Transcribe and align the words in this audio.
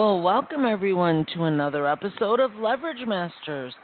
Well, 0.00 0.22
welcome 0.22 0.64
everyone 0.64 1.26
to 1.34 1.44
another 1.44 1.86
episode 1.86 2.40
of 2.40 2.54
Leverage 2.54 3.06
Masters. 3.06 3.74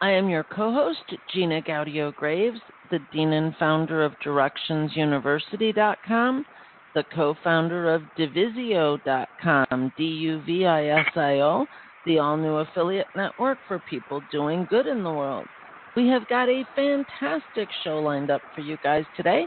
I 0.00 0.10
am 0.10 0.28
your 0.28 0.44
co 0.44 0.72
host, 0.72 1.02
Gina 1.32 1.60
Gaudio 1.62 2.14
Graves, 2.14 2.60
the 2.92 3.00
Dean 3.12 3.32
and 3.32 3.56
founder 3.56 4.04
of 4.04 4.12
DirectionsUniversity.com, 4.24 6.46
the 6.94 7.02
co 7.12 7.34
founder 7.42 7.92
of 7.92 8.02
Duvisio.com, 8.16 9.92
D 9.98 10.04
U 10.04 10.40
V 10.46 10.64
I 10.64 10.86
S 10.90 11.08
I 11.16 11.40
O, 11.40 11.66
the 12.06 12.20
all 12.20 12.36
new 12.36 12.58
affiliate 12.58 13.08
network 13.16 13.58
for 13.66 13.82
people 13.90 14.22
doing 14.30 14.68
good 14.70 14.86
in 14.86 15.02
the 15.02 15.10
world. 15.10 15.48
We 15.96 16.06
have 16.06 16.28
got 16.28 16.48
a 16.48 16.62
fantastic 16.76 17.68
show 17.82 17.98
lined 17.98 18.30
up 18.30 18.42
for 18.54 18.60
you 18.60 18.78
guys 18.84 19.02
today. 19.16 19.46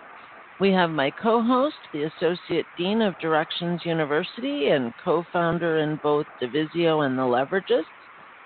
We 0.59 0.71
have 0.71 0.89
my 0.89 1.11
co 1.11 1.43
host, 1.43 1.75
the 1.93 2.03
Associate 2.03 2.65
Dean 2.77 3.01
of 3.01 3.17
Directions 3.19 3.81
University 3.85 4.69
and 4.69 4.91
co 5.03 5.23
founder 5.31 5.79
in 5.79 5.99
both 6.01 6.25
Duvisio 6.41 7.05
and 7.05 7.17
the 7.17 7.21
Leverages, 7.21 7.83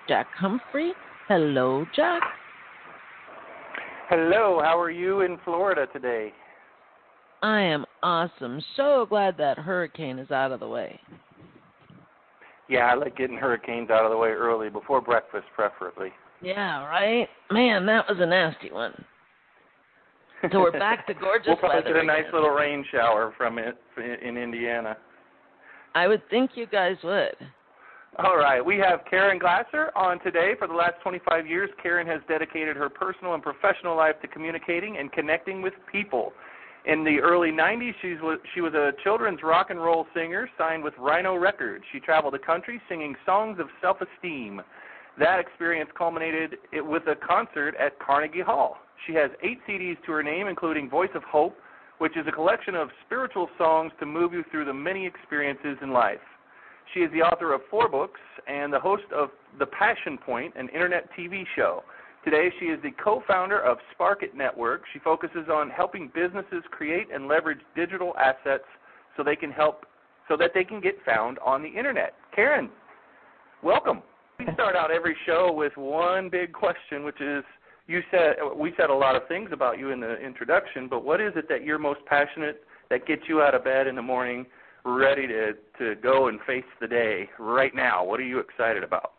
Jack 0.06 0.26
Humphrey. 0.36 0.92
Hello, 1.28 1.86
Jack. 1.96 2.22
Hello, 4.10 4.60
how 4.62 4.78
are 4.78 4.90
you 4.90 5.22
in 5.22 5.38
Florida 5.42 5.86
today? 5.90 6.34
I 7.42 7.60
am 7.60 7.86
awesome. 8.02 8.60
So 8.76 9.06
glad 9.08 9.38
that 9.38 9.58
hurricane 9.58 10.18
is 10.18 10.30
out 10.30 10.52
of 10.52 10.60
the 10.60 10.68
way. 10.68 11.00
Yeah, 12.68 12.90
I 12.92 12.94
like 12.94 13.16
getting 13.16 13.38
hurricanes 13.38 13.88
out 13.88 14.04
of 14.04 14.10
the 14.10 14.18
way 14.18 14.28
early, 14.28 14.68
before 14.68 15.00
breakfast, 15.00 15.46
preferably. 15.54 16.12
Yeah, 16.42 16.84
right? 16.84 17.26
Man, 17.50 17.86
that 17.86 18.04
was 18.06 18.18
a 18.20 18.26
nasty 18.26 18.70
one. 18.70 18.92
So 20.50 20.60
we're 20.60 20.72
back 20.72 21.06
to 21.06 21.14
gorgeous 21.14 21.46
we'll 21.46 21.56
probably 21.56 21.82
get 21.82 22.02
a 22.02 22.04
nice 22.04 22.20
again. 22.20 22.32
little 22.34 22.50
rain 22.50 22.84
shower 22.90 23.32
from 23.38 23.58
it 23.58 23.76
in 23.96 24.36
Indiana. 24.36 24.96
I 25.94 26.08
would 26.08 26.28
think 26.30 26.52
you 26.54 26.66
guys 26.66 26.96
would. 27.04 27.36
All 28.18 28.36
right, 28.36 28.64
we 28.64 28.76
have 28.78 29.00
Karen 29.08 29.38
Glasser 29.38 29.90
on 29.96 30.20
today. 30.20 30.52
For 30.58 30.66
the 30.66 30.74
last 30.74 30.94
25 31.02 31.46
years, 31.46 31.70
Karen 31.82 32.06
has 32.08 32.20
dedicated 32.28 32.76
her 32.76 32.90
personal 32.90 33.34
and 33.34 33.42
professional 33.42 33.96
life 33.96 34.16
to 34.20 34.28
communicating 34.28 34.98
and 34.98 35.10
connecting 35.12 35.62
with 35.62 35.72
people. 35.90 36.32
In 36.84 37.04
the 37.04 37.20
early 37.20 37.50
90s, 37.50 37.92
she 38.02 38.14
was, 38.14 38.38
she 38.54 38.60
was 38.60 38.74
a 38.74 38.90
children's 39.04 39.42
rock 39.42 39.70
and 39.70 39.80
roll 39.80 40.06
singer 40.12 40.50
signed 40.58 40.82
with 40.82 40.94
Rhino 40.98 41.36
Records. 41.36 41.84
She 41.92 42.00
traveled 42.00 42.34
the 42.34 42.40
country 42.40 42.82
singing 42.88 43.14
songs 43.24 43.58
of 43.60 43.68
self 43.80 43.98
esteem. 44.00 44.60
That 45.18 45.38
experience 45.38 45.90
culminated 45.96 46.56
with 46.72 47.02
a 47.06 47.14
concert 47.14 47.74
at 47.78 47.98
Carnegie 47.98 48.40
Hall. 48.40 48.78
She 49.06 49.14
has 49.14 49.30
eight 49.42 49.58
CDs 49.68 49.96
to 50.06 50.12
her 50.12 50.22
name, 50.22 50.46
including 50.46 50.88
Voice 50.88 51.10
of 51.14 51.22
Hope, 51.24 51.56
which 51.98 52.16
is 52.16 52.26
a 52.26 52.32
collection 52.32 52.74
of 52.74 52.88
spiritual 53.04 53.48
songs 53.58 53.92
to 54.00 54.06
move 54.06 54.32
you 54.32 54.44
through 54.50 54.64
the 54.64 54.72
many 54.72 55.06
experiences 55.06 55.76
in 55.82 55.92
life. 55.92 56.18
She 56.94 57.00
is 57.00 57.12
the 57.12 57.22
author 57.22 57.52
of 57.52 57.60
four 57.70 57.88
books 57.88 58.20
and 58.46 58.72
the 58.72 58.80
host 58.80 59.04
of 59.14 59.30
The 59.58 59.66
Passion 59.66 60.18
Point, 60.18 60.54
an 60.56 60.68
internet 60.70 61.08
TV 61.16 61.44
show. 61.56 61.84
Today, 62.24 62.50
she 62.60 62.66
is 62.66 62.80
the 62.82 62.92
co 63.02 63.22
founder 63.26 63.60
of 63.60 63.78
Spark 63.92 64.22
It 64.22 64.34
Network. 64.34 64.82
She 64.92 64.98
focuses 65.00 65.48
on 65.52 65.70
helping 65.70 66.10
businesses 66.14 66.62
create 66.70 67.08
and 67.12 67.26
leverage 67.26 67.60
digital 67.74 68.14
assets 68.16 68.64
so 69.16 69.22
they 69.22 69.36
can 69.36 69.50
help 69.50 69.86
so 70.28 70.36
that 70.36 70.52
they 70.54 70.64
can 70.64 70.80
get 70.80 70.96
found 71.04 71.38
on 71.44 71.62
the 71.62 71.68
internet. 71.68 72.14
Karen, 72.34 72.70
welcome. 73.62 74.02
We 74.38 74.46
start 74.54 74.76
out 74.76 74.90
every 74.90 75.16
show 75.26 75.52
with 75.52 75.76
one 75.76 76.28
big 76.28 76.52
question, 76.52 77.04
which 77.04 77.20
is 77.20 77.44
you 77.86 78.00
said 78.10 78.36
we 78.56 78.72
said 78.76 78.90
a 78.90 78.94
lot 78.94 79.16
of 79.16 79.26
things 79.28 79.50
about 79.52 79.78
you 79.78 79.90
in 79.90 80.00
the 80.00 80.16
introduction, 80.16 80.88
but 80.88 81.04
what 81.04 81.20
is 81.20 81.32
it 81.36 81.48
that 81.48 81.64
you're 81.64 81.78
most 81.78 82.00
passionate 82.06 82.62
that 82.90 83.06
gets 83.06 83.22
you 83.28 83.42
out 83.42 83.54
of 83.54 83.64
bed 83.64 83.86
in 83.86 83.94
the 83.94 84.02
morning, 84.02 84.46
ready 84.84 85.26
to 85.26 85.52
to 85.78 85.94
go 86.02 86.28
and 86.28 86.40
face 86.46 86.64
the 86.80 86.88
day 86.88 87.28
right 87.38 87.74
now? 87.74 88.04
What 88.04 88.20
are 88.20 88.24
you 88.24 88.38
excited 88.38 88.82
about? 88.82 89.12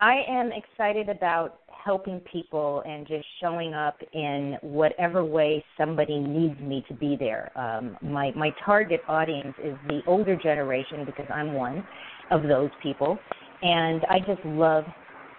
I 0.00 0.22
am 0.28 0.50
excited 0.52 1.08
about 1.08 1.60
helping 1.84 2.20
people 2.20 2.82
and 2.86 3.06
just 3.06 3.24
showing 3.40 3.74
up 3.74 3.96
in 4.12 4.56
whatever 4.62 5.24
way 5.24 5.64
somebody 5.78 6.18
needs 6.18 6.58
me 6.60 6.84
to 6.88 6.94
be 6.94 7.16
there. 7.18 7.50
Um, 7.56 7.96
my 8.02 8.32
my 8.32 8.50
target 8.64 9.00
audience 9.06 9.54
is 9.62 9.76
the 9.88 10.00
older 10.06 10.36
generation 10.36 11.04
because 11.04 11.26
I'm 11.32 11.52
one 11.52 11.86
of 12.30 12.42
those 12.42 12.70
people, 12.82 13.18
and 13.64 14.04
I 14.10 14.18
just 14.20 14.44
love 14.44 14.84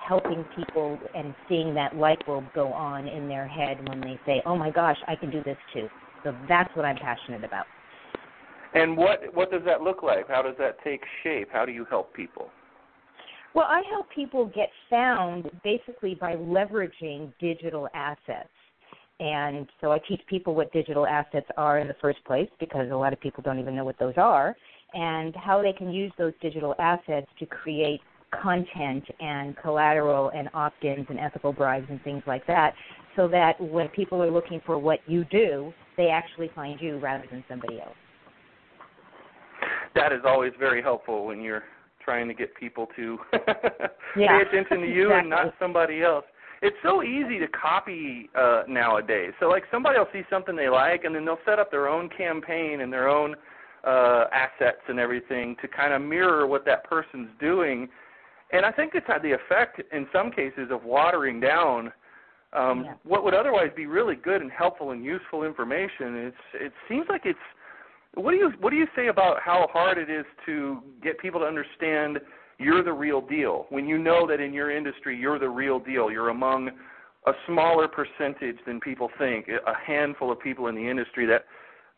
helping 0.06 0.44
people 0.56 1.00
and 1.16 1.34
seeing 1.48 1.74
that 1.76 1.96
light 1.96 2.24
bulb 2.26 2.46
go 2.54 2.74
on 2.74 3.08
in 3.08 3.28
their 3.28 3.48
head 3.48 3.88
when 3.88 4.02
they 4.02 4.20
say, 4.26 4.42
"Oh 4.46 4.56
my 4.56 4.72
gosh, 4.72 4.98
I 5.08 5.16
can 5.16 5.30
do 5.30 5.42
this 5.44 5.58
too." 5.74 5.90
So 6.24 6.36
that's 6.50 6.76
what 6.76 6.86
I'm 6.86 6.98
passionate 6.98 7.44
about. 7.44 7.68
And 8.74 8.98
what 8.98 9.34
what 9.34 9.52
does 9.52 9.64
that 9.66 9.82
look 9.82 10.04
like? 10.04 10.28
How 10.28 10.42
does 10.42 10.56
that 10.58 10.84
take 10.84 11.02
shape? 11.24 11.50
How 11.52 11.66
do 11.66 11.72
you 11.72 11.86
help 11.86 12.14
people? 12.14 12.50
Well, 13.54 13.68
I 13.70 13.84
help 13.90 14.08
people 14.10 14.48
get 14.48 14.70
found 14.90 15.50
basically 15.64 16.16
by 16.16 16.36
leveraging 16.36 17.32
digital 17.40 17.88
assets. 17.94 18.50
And 19.22 19.70
so 19.80 19.94
I 19.94 20.00
teach 20.00 20.20
people 20.28 20.56
what 20.56 20.74
digital 20.74 21.08
assets 21.08 21.48
are 21.56 21.80
in 21.80 21.88
the 21.88 21.96
first 22.02 22.22
place 22.26 22.50
because 22.60 22.92
a 22.92 22.96
lot 22.96 23.14
of 23.14 23.22
people 23.22 23.42
don't 23.44 23.60
even 23.60 23.74
know 23.74 23.86
what 23.86 23.98
those 23.98 24.16
are 24.18 24.58
and 24.94 25.34
how 25.38 25.62
they 25.62 25.72
can 25.72 25.90
use 25.90 26.12
those 26.18 26.34
digital 26.42 26.76
assets 26.80 27.28
to 27.40 27.46
create 27.46 28.02
content 28.42 29.04
and 29.20 29.56
collateral 29.58 30.30
and 30.36 30.50
opt-ins 30.54 31.06
and 31.10 31.20
ethical 31.20 31.54
bribes 31.54 31.88
and 31.90 32.02
things 32.04 32.24
like 32.28 32.46
that 32.48 32.74
so 33.16 33.28
that 33.28 33.60
when 33.60 33.88
people 33.90 34.22
are 34.22 34.32
looking 34.32 34.62
for 34.66 34.78
what 34.78 35.00
you 35.08 35.24
do, 35.26 35.74
they 35.98 36.10
actually 36.10 36.52
find 36.54 36.80
you 36.82 37.00
rather 37.00 37.24
than 37.32 37.44
somebody 37.48 37.80
else. 37.80 37.96
That 39.96 40.12
is 40.12 40.20
always 40.26 40.52
very 40.60 40.82
helpful 40.82 41.26
when 41.26 41.42
you're 41.42 41.64
trying 42.04 42.28
to 42.28 42.34
get 42.34 42.54
people 42.56 42.88
to 42.96 43.18
Yeah, 44.18 44.38
pay 44.38 44.50
attention 44.50 44.82
to 44.82 44.88
you 44.88 45.12
and 45.14 45.30
not 45.30 45.54
somebody 45.60 46.04
else. 46.04 46.26
It's 46.62 46.76
so 46.84 47.04
easy 47.04 47.40
to 47.40 47.48
copy 47.48 48.30
uh 48.38 48.64
nowadays. 48.68 49.32
So 49.40 49.48
like 49.48 49.64
somebody 49.72 49.98
will 49.98 50.08
see 50.14 50.22
something 50.30 50.56
they 50.56 50.70
like 50.70 51.04
and 51.04 51.16
then 51.16 51.26
they'll 51.26 51.40
set 51.46 51.60
up 51.60 51.72
their 51.72 51.88
own 51.88 52.10
campaign 52.16 52.82
and 52.82 52.92
their 52.92 53.10
own 53.10 53.36
uh 53.86 54.26
assets 54.32 54.82
and 54.88 55.00
everything 55.00 55.56
to 55.62 55.68
kind 55.68 55.94
of 55.94 56.02
mirror 56.02 56.46
what 56.48 56.66
that 56.66 56.84
person's 56.84 57.30
doing. 57.40 57.88
And 58.56 58.66
I 58.66 58.72
think 58.72 58.94
it's 58.96 59.08
had 59.08 59.22
the 59.22 59.34
effect 59.34 59.82
in 59.92 60.08
some 60.14 60.32
cases 60.32 60.70
of 60.72 60.84
watering 60.84 61.40
down 61.40 61.92
um 62.54 62.86
Yeah. 62.86 62.94
what 63.04 63.24
would 63.26 63.34
otherwise 63.34 63.72
be 63.76 63.86
really 63.86 64.16
good 64.16 64.42
and 64.42 64.52
helpful 64.52 64.92
and 64.92 65.04
useful 65.04 65.44
information. 65.44 66.16
It's 66.28 66.46
it 66.54 66.74
seems 66.88 67.06
like 67.10 67.26
it's 67.26 67.48
what 68.14 68.32
do 68.32 68.38
you 68.38 68.50
what 68.62 68.70
do 68.70 68.78
you 68.78 68.88
say 68.96 69.08
about 69.08 69.42
how 69.42 69.68
hard 69.74 69.98
it 69.98 70.10
is 70.10 70.26
to 70.46 70.82
get 71.04 71.20
people 71.20 71.42
to 71.42 71.46
understand 71.46 72.20
you're 72.58 72.84
the 72.84 72.94
real 72.94 73.20
deal 73.20 73.66
when 73.70 73.86
you 73.86 73.98
know 73.98 74.26
that 74.26 74.40
in 74.40 74.54
your 74.54 74.72
industry 74.72 75.18
you're 75.18 75.40
the 75.40 75.50
real 75.50 75.80
deal 75.80 76.10
you're 76.10 76.30
among 76.30 76.70
a 77.28 77.34
smaller 77.48 77.88
percentage 77.90 78.58
than 78.66 78.80
people 78.80 79.10
think 79.18 79.50
a 79.50 79.74
handful 79.86 80.32
of 80.32 80.40
people 80.40 80.68
in 80.68 80.76
the 80.76 80.88
industry 80.90 81.26
that 81.26 81.44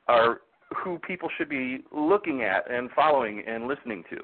are 0.08 0.42
who 0.84 0.98
people 1.00 1.30
should 1.38 1.50
be 1.50 1.84
looking 1.92 2.42
at 2.42 2.70
and 2.72 2.90
following 2.92 3.44
and 3.48 3.68
listening 3.68 4.04
to 4.10 4.18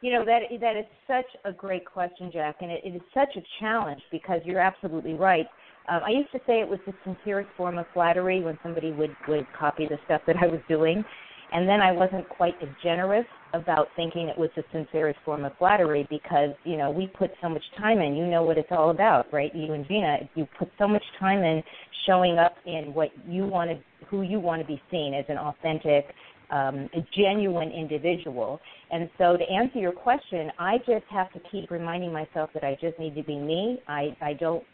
You 0.00 0.12
know 0.14 0.24
that 0.24 0.40
that 0.60 0.76
is 0.76 0.86
such 1.06 1.26
a 1.44 1.52
great 1.52 1.84
question, 1.84 2.30
Jack, 2.32 2.56
and 2.60 2.70
it, 2.70 2.80
it 2.84 2.96
is 2.96 3.02
such 3.12 3.36
a 3.36 3.42
challenge 3.60 4.00
because 4.10 4.40
you're 4.44 4.60
absolutely 4.60 5.12
right. 5.12 5.46
Um, 5.88 6.00
I 6.06 6.10
used 6.10 6.32
to 6.32 6.38
say 6.46 6.60
it 6.60 6.68
was 6.68 6.78
the 6.86 6.94
sincerest 7.04 7.50
form 7.56 7.76
of 7.76 7.86
flattery 7.92 8.42
when 8.42 8.58
somebody 8.62 8.92
would 8.92 9.14
would 9.28 9.46
copy 9.58 9.86
the 9.86 9.98
stuff 10.06 10.22
that 10.26 10.36
I 10.40 10.46
was 10.46 10.60
doing, 10.68 11.04
and 11.52 11.68
then 11.68 11.82
I 11.82 11.92
wasn't 11.92 12.26
quite 12.30 12.54
as 12.62 12.68
generous 12.82 13.26
about 13.52 13.88
thinking 13.96 14.28
it 14.28 14.38
was 14.38 14.48
the 14.56 14.64
sincerest 14.72 15.18
form 15.24 15.44
of 15.44 15.52
flattery 15.58 16.06
because 16.08 16.50
you 16.64 16.78
know 16.78 16.90
we 16.90 17.06
put 17.06 17.30
so 17.42 17.50
much 17.50 17.64
time 17.78 17.98
in. 17.98 18.16
You 18.16 18.26
know 18.26 18.42
what 18.42 18.56
it's 18.56 18.70
all 18.70 18.90
about, 18.90 19.30
right? 19.32 19.54
You 19.54 19.74
and 19.74 19.86
Gina, 19.86 20.18
you 20.34 20.46
put 20.58 20.70
so 20.78 20.88
much 20.88 21.04
time 21.18 21.42
in 21.42 21.62
showing 22.06 22.38
up 22.38 22.56
in 22.64 22.94
what 22.94 23.10
you 23.28 23.46
want 23.46 23.70
to, 23.70 24.06
who 24.06 24.22
you 24.22 24.40
want 24.40 24.62
to 24.62 24.66
be 24.66 24.80
seen 24.90 25.12
as 25.12 25.26
an 25.28 25.36
authentic, 25.36 26.06
um, 26.50 26.88
a 26.94 27.04
genuine 27.16 27.70
individual. 27.70 28.60
And 28.90 29.08
so 29.18 29.36
to 29.36 29.44
answer 29.44 29.78
your 29.78 29.92
question, 29.92 30.50
I 30.58 30.78
just 30.78 31.04
have 31.10 31.32
to 31.32 31.40
keep 31.50 31.70
reminding 31.70 32.12
myself 32.12 32.50
that 32.54 32.64
I 32.64 32.76
just 32.80 32.98
need 32.98 33.14
to 33.14 33.22
be 33.22 33.38
me. 33.38 33.80
I, 33.88 34.16
I 34.20 34.32
don't 34.34 34.64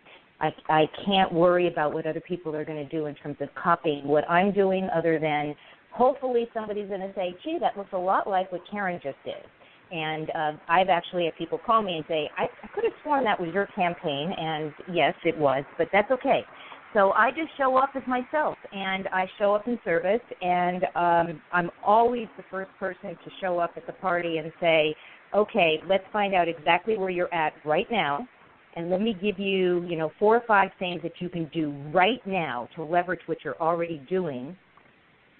I, 0.40 0.50
I 0.68 0.84
can't 1.04 1.32
worry 1.32 1.68
about 1.68 1.94
what 1.94 2.06
other 2.06 2.20
people 2.20 2.54
are 2.54 2.64
going 2.64 2.86
to 2.86 2.96
do 2.96 3.06
in 3.06 3.14
terms 3.14 3.36
of 3.40 3.48
copying 3.54 4.06
what 4.06 4.28
I'm 4.30 4.52
doing, 4.52 4.88
other 4.94 5.18
than 5.18 5.54
hopefully 5.92 6.46
somebody's 6.52 6.88
going 6.88 7.00
to 7.00 7.12
say, 7.14 7.34
gee, 7.42 7.58
that 7.60 7.76
looks 7.76 7.92
a 7.92 7.98
lot 7.98 8.28
like 8.28 8.52
what 8.52 8.60
Karen 8.70 9.00
just 9.02 9.16
did. 9.24 9.34
And 9.90 10.30
uh, 10.30 10.52
I've 10.68 10.88
actually 10.88 11.26
had 11.26 11.36
people 11.36 11.58
call 11.64 11.80
me 11.80 11.96
and 11.96 12.04
say, 12.08 12.28
I, 12.36 12.44
I 12.62 12.66
could 12.74 12.84
have 12.84 12.92
sworn 13.02 13.24
that 13.24 13.40
was 13.40 13.50
your 13.54 13.66
campaign, 13.66 14.32
and 14.36 14.72
yes, 14.92 15.14
it 15.24 15.38
was, 15.38 15.64
but 15.78 15.88
that's 15.92 16.10
okay. 16.10 16.44
So 16.94 17.12
I 17.12 17.30
just 17.30 17.50
show 17.58 17.76
up 17.76 17.90
as 17.94 18.02
myself, 18.06 18.56
and 18.72 19.08
I 19.08 19.26
show 19.38 19.54
up 19.54 19.66
in 19.66 19.78
service, 19.84 20.20
and 20.40 20.84
um, 20.94 21.42
I'm 21.52 21.70
always 21.84 22.26
the 22.36 22.44
first 22.50 22.70
person 22.78 23.10
to 23.10 23.30
show 23.40 23.58
up 23.58 23.72
at 23.76 23.86
the 23.86 23.92
party 23.92 24.38
and 24.38 24.50
say, 24.60 24.94
okay, 25.34 25.80
let's 25.88 26.04
find 26.12 26.34
out 26.34 26.48
exactly 26.48 26.96
where 26.96 27.10
you're 27.10 27.32
at 27.34 27.52
right 27.64 27.86
now, 27.90 28.26
and 28.76 28.88
let 28.90 29.00
me 29.00 29.14
give 29.20 29.38
you, 29.38 29.84
you 29.86 29.96
know, 29.96 30.10
four 30.18 30.36
or 30.36 30.42
five 30.46 30.70
things 30.78 31.02
that 31.02 31.12
you 31.18 31.28
can 31.28 31.50
do 31.52 31.74
right 31.92 32.24
now 32.26 32.68
to 32.76 32.84
leverage 32.84 33.20
what 33.26 33.38
you're 33.44 33.60
already 33.60 34.02
doing 34.08 34.56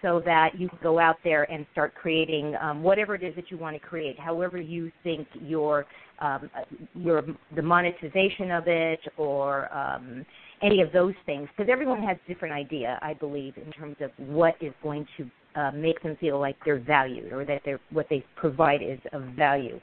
so 0.03 0.21
that 0.25 0.51
you 0.59 0.69
can 0.69 0.79
go 0.83 0.99
out 0.99 1.17
there 1.25 1.51
and 1.51 1.67
start 1.73 1.95
creating 1.95 2.55
um, 2.61 2.83
whatever 2.83 3.15
it 3.15 3.23
is 3.23 3.35
that 3.35 3.51
you 3.51 3.57
want 3.57 3.75
to 3.75 3.81
create, 3.81 4.19
however 4.19 4.61
you 4.61 4.93
think 5.03 5.27
your 5.41 5.87
um, 6.19 6.51
your 6.95 7.23
the 7.55 7.63
monetization 7.63 8.51
of 8.51 8.65
it 8.67 9.01
or 9.19 9.73
um, 9.77 10.25
any 10.63 10.81
of 10.81 10.93
those 10.93 11.15
things, 11.27 11.49
because 11.57 11.71
everyone 11.71 12.03
has 12.03 12.17
a 12.25 12.29
different 12.29 12.55
idea, 12.55 12.99
I 13.03 13.15
believe, 13.15 13.55
in 13.57 13.71
terms 13.73 13.97
of 14.01 14.11
what 14.27 14.55
is 14.61 14.73
going 14.83 15.07
to 15.17 15.31
uh, 15.61 15.71
make 15.73 16.03
them 16.03 16.17
feel 16.21 16.41
like 16.41 16.57
they're 16.65 16.81
valued 16.81 17.33
or 17.33 17.45
that 17.45 17.63
they're 17.65 17.81
what 17.91 18.07
they 18.09 18.25
provide 18.37 18.83
is 18.83 18.99
of 19.13 19.23
value. 19.37 19.81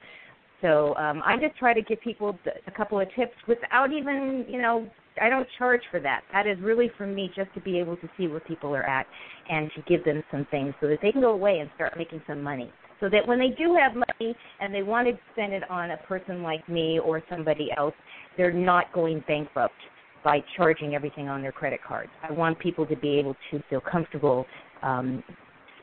So 0.62 0.96
um, 0.96 1.22
I 1.26 1.38
just 1.38 1.58
try 1.58 1.74
to 1.74 1.82
give 1.82 2.00
people 2.02 2.38
a 2.68 2.72
couple 2.72 3.00
of 3.00 3.08
tips 3.16 3.34
without 3.48 3.92
even, 3.92 4.46
you 4.48 4.62
know, 4.62 4.88
I 5.22 5.30
don't 5.30 5.48
charge 5.58 5.82
for 5.92 6.00
that. 6.00 6.22
That 6.32 6.48
is 6.48 6.58
really 6.62 6.90
for 6.98 7.06
me 7.06 7.30
just 7.36 7.54
to 7.54 7.60
be 7.60 7.78
able 7.80 7.98
to 7.98 8.10
see 8.18 8.28
where 8.28 8.40
people 8.40 8.74
are 8.74 8.84
at 8.84 9.06
and 9.50 9.70
to 9.76 9.82
give 9.84 10.06
them 10.06 10.24
some 10.32 10.48
things 10.50 10.74
so 10.80 10.88
that 10.88 11.00
they 11.02 11.12
can 11.12 11.22
go 11.22 11.32
away 11.32 11.60
and 11.60 11.70
start 11.76 11.98
making 11.98 12.22
some 12.26 12.42
money. 12.42 12.72
So 13.00 13.10
that 13.10 13.28
when 13.28 13.38
they 13.38 13.50
do 13.50 13.76
have 13.76 13.94
money 13.94 14.34
and 14.62 14.74
they 14.74 14.84
want 14.84 15.08
to 15.10 15.20
spend 15.34 15.52
it 15.52 15.70
on 15.70 15.92
a 15.92 15.98
person 15.98 16.42
like 16.42 16.68
me 16.70 16.98
or 16.98 17.22
somebody 17.30 17.70
else, 17.76 17.94
they're 18.38 18.54
not 18.54 18.92
going 18.94 19.24
bankrupt 19.28 19.76
by 20.24 20.44
charging 20.56 20.96
everything 20.96 21.28
on 21.30 21.42
their 21.42 21.52
credit 21.52 21.80
cards. 21.86 22.12
I 22.28 22.32
want 22.32 22.58
people 22.60 22.86
to 22.86 22.96
be 22.96 23.20
able 23.20 23.36
to 23.52 23.64
feel 23.70 23.82
comfortable 23.82 24.46
um, 24.82 25.24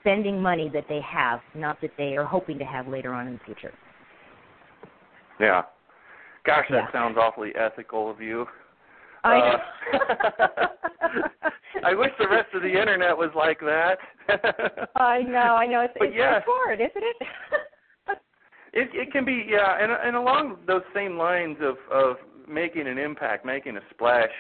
spending 0.00 0.40
money 0.40 0.70
that 0.72 0.84
they 0.88 1.00
have, 1.02 1.40
not 1.54 1.80
that 1.82 1.90
they 1.98 2.16
are 2.16 2.24
hoping 2.24 2.58
to 2.58 2.64
have 2.64 2.88
later 2.88 3.12
on 3.12 3.26
in 3.26 3.34
the 3.34 3.40
future. 3.44 3.72
Yeah. 5.38 5.62
Gosh, 6.44 6.66
that 6.70 6.84
Yeah. 6.86 6.92
sounds 6.92 7.16
awfully 7.18 7.54
ethical 7.54 8.10
of 8.10 8.20
you. 8.20 8.46
I 9.24 9.38
Uh. 9.38 9.58
I 11.84 11.94
wish 11.94 12.10
the 12.18 12.28
rest 12.28 12.48
of 12.54 12.62
the 12.62 12.68
internet 12.68 13.16
was 13.16 13.30
like 13.34 13.60
that. 13.60 13.98
I 14.96 15.22
know, 15.22 15.56
I 15.56 15.66
know. 15.66 15.80
It's, 15.82 15.94
But 15.98 16.08
it's 16.08 16.16
yeah. 16.16 16.40
hard, 16.46 16.80
isn't 16.80 16.92
it? 16.96 17.16
It 18.72 18.88
it 18.94 19.10
can 19.10 19.24
be 19.24 19.46
yeah, 19.48 19.82
and 19.82 19.90
and 19.90 20.14
along 20.14 20.58
those 20.68 20.82
same 20.94 21.18
lines 21.18 21.56
of 21.60 21.76
of 21.90 22.16
making 22.50 22.86
an 22.86 22.98
impact, 22.98 23.44
making 23.44 23.76
a 23.76 23.80
splash. 23.90 24.30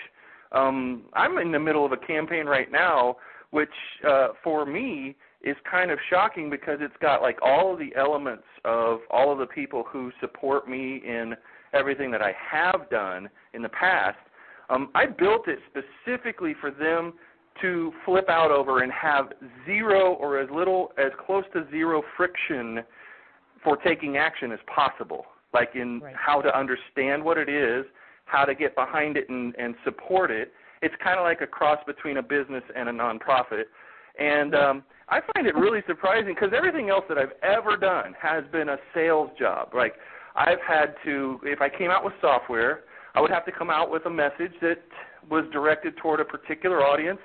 Um, 0.52 1.04
I'm 1.14 1.38
in 1.38 1.52
the 1.52 1.58
middle 1.58 1.84
of 1.84 1.92
a 1.92 1.96
campaign 1.96 2.46
right 2.46 2.70
now, 2.70 3.16
which 3.50 3.68
uh, 4.06 4.28
for 4.42 4.66
me 4.66 5.16
is 5.42 5.56
kind 5.70 5.90
of 5.90 5.98
shocking 6.10 6.50
because 6.50 6.78
it's 6.80 6.96
got 7.00 7.22
like 7.22 7.38
all 7.42 7.72
of 7.72 7.78
the 7.78 7.94
elements 7.96 8.44
of 8.64 9.00
all 9.10 9.32
of 9.32 9.38
the 9.38 9.46
people 9.46 9.84
who 9.90 10.10
support 10.20 10.68
me 10.68 11.02
in 11.06 11.34
everything 11.72 12.10
that 12.10 12.20
I 12.20 12.34
have 12.50 12.90
done 12.90 13.28
in 13.54 13.62
the 13.62 13.68
past. 13.68 14.18
Um, 14.68 14.90
I 14.94 15.06
built 15.06 15.48
it 15.48 15.58
specifically 15.70 16.54
for 16.60 16.70
them 16.70 17.14
to 17.62 17.92
flip 18.04 18.28
out 18.28 18.50
over 18.50 18.82
and 18.82 18.92
have 18.92 19.32
zero 19.66 20.14
or 20.14 20.38
as 20.38 20.48
little 20.50 20.92
as 20.98 21.10
close 21.26 21.44
to 21.52 21.66
zero 21.70 22.02
friction 22.16 22.80
for 23.62 23.76
taking 23.76 24.16
action 24.16 24.52
as 24.52 24.58
possible, 24.72 25.26
like 25.52 25.74
in 25.74 26.00
Right. 26.00 26.14
how 26.16 26.40
to 26.40 26.56
understand 26.56 27.24
what 27.24 27.38
it 27.38 27.48
is, 27.48 27.84
how 28.24 28.44
to 28.44 28.54
get 28.54 28.74
behind 28.74 29.16
it 29.16 29.28
and, 29.28 29.54
and 29.56 29.74
support 29.84 30.30
it. 30.30 30.52
It's 30.82 30.94
kind 31.02 31.18
of 31.18 31.24
like 31.24 31.40
a 31.40 31.46
cross 31.46 31.78
between 31.86 32.18
a 32.18 32.22
business 32.22 32.62
and 32.74 32.88
a 32.88 32.92
nonprofit. 32.92 33.64
And 34.18 34.54
um, 34.54 34.84
I 35.08 35.20
find 35.34 35.46
it 35.46 35.54
really 35.54 35.82
surprising 35.86 36.34
because 36.34 36.52
everything 36.56 36.88
else 36.90 37.04
that 37.08 37.18
I've 37.18 37.32
ever 37.42 37.76
done 37.76 38.14
has 38.20 38.44
been 38.52 38.70
a 38.70 38.76
sales 38.94 39.30
job. 39.38 39.70
Like 39.74 39.94
I've 40.36 40.60
had 40.66 40.94
to, 41.04 41.40
if 41.42 41.60
I 41.60 41.68
came 41.68 41.90
out 41.90 42.04
with 42.04 42.14
software, 42.20 42.84
I 43.14 43.20
would 43.20 43.30
have 43.30 43.44
to 43.46 43.52
come 43.52 43.70
out 43.70 43.90
with 43.90 44.06
a 44.06 44.10
message 44.10 44.52
that 44.62 44.78
was 45.28 45.44
directed 45.52 45.96
toward 45.96 46.20
a 46.20 46.24
particular 46.24 46.84
audience 46.84 47.18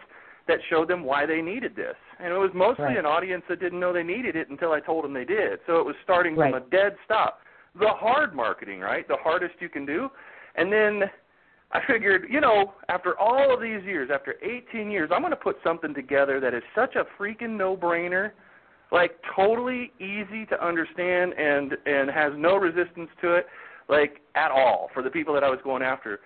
that 0.48 0.60
showed 0.70 0.88
them 0.88 1.04
why 1.04 1.26
they 1.26 1.42
needed 1.42 1.76
this. 1.76 1.96
And 2.20 2.32
it 2.34 2.38
was 2.38 2.52
mostly 2.54 2.86
Right. 2.86 2.98
an 2.98 3.06
audience 3.06 3.44
that 3.50 3.60
didn't 3.60 3.80
know 3.80 3.94
they 3.94 4.04
needed 4.04 4.36
it 4.36 4.50
until 4.50 4.72
I 4.74 4.80
told 4.80 5.04
them 5.04 5.14
they 5.14 5.26
did. 5.26 5.60
So 5.66 5.80
it 5.80 5.86
was 5.86 5.96
starting 6.04 6.36
Right. 6.36 6.52
from 6.54 6.62
a 6.62 6.66
dead 6.70 6.98
stop. 7.06 7.42
The 7.78 7.90
hard 7.90 8.34
marketing, 8.34 8.80
right? 8.80 9.08
The 9.08 9.18
hardest 9.18 9.56
you 9.60 9.70
can 9.70 9.86
do. 9.86 10.10
And 10.56 10.72
then 10.72 11.10
I 11.72 11.82
figured, 11.88 12.28
you 12.30 12.40
know, 12.40 12.74
after 12.90 13.20
all 13.20 13.54
of 13.54 13.62
these 13.62 13.84
years, 13.84 14.10
after 14.14 14.36
18 14.42 14.90
years, 14.90 15.10
I'm 15.14 15.22
going 15.22 15.32
to 15.32 15.38
put 15.38 15.58
something 15.64 15.94
together 15.94 16.40
that 16.40 16.54
is 16.54 16.64
such 16.74 16.96
a 16.96 17.04
freaking 17.20 17.58
no-brainer, 17.58 18.32
like 18.92 19.20
totally 19.36 19.92
easy 20.00 20.46
to 20.46 20.66
understand 20.66 21.34
and 21.34 21.74
and 21.86 22.10
has 22.10 22.32
no 22.38 22.56
resistance 22.56 23.10
to 23.22 23.36
it, 23.36 23.48
like 23.90 24.22
at 24.36 24.52
all 24.52 24.90
for 24.94 25.04
the 25.04 25.10
people 25.10 25.34
that 25.34 25.44
I 25.44 25.50
was 25.50 25.60
going 25.64 25.84
after. 25.84 26.22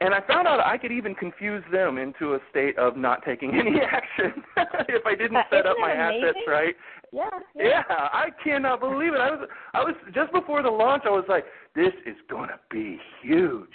And 0.00 0.14
I 0.14 0.20
found 0.28 0.46
out 0.46 0.60
I 0.60 0.78
could 0.78 0.92
even 0.92 1.14
confuse 1.14 1.64
them 1.72 1.98
into 1.98 2.34
a 2.34 2.38
state 2.50 2.78
of 2.78 2.96
not 2.96 3.24
taking 3.24 3.50
any 3.54 3.80
action 3.80 4.42
if 4.88 5.04
I 5.06 5.14
didn't 5.14 5.44
set 5.50 5.66
up 5.66 5.76
Isn't 5.76 5.80
my 5.80 5.94
that 5.94 6.14
assets 6.14 6.38
right. 6.46 6.74
yeah, 7.12 7.28
Yeah, 7.54 7.82
I 7.88 8.28
cannot 8.42 8.80
believe 8.80 9.14
it. 9.14 9.20
I 9.20 9.30
was 9.30 9.48
I 9.74 9.80
was 9.80 9.94
just 10.14 10.32
before 10.32 10.62
the 10.62 10.70
launch 10.70 11.02
I 11.06 11.10
was 11.10 11.24
like, 11.28 11.44
this 11.74 11.92
is 12.06 12.16
going 12.30 12.48
to 12.48 12.60
be 12.70 12.98
huge. 13.22 13.68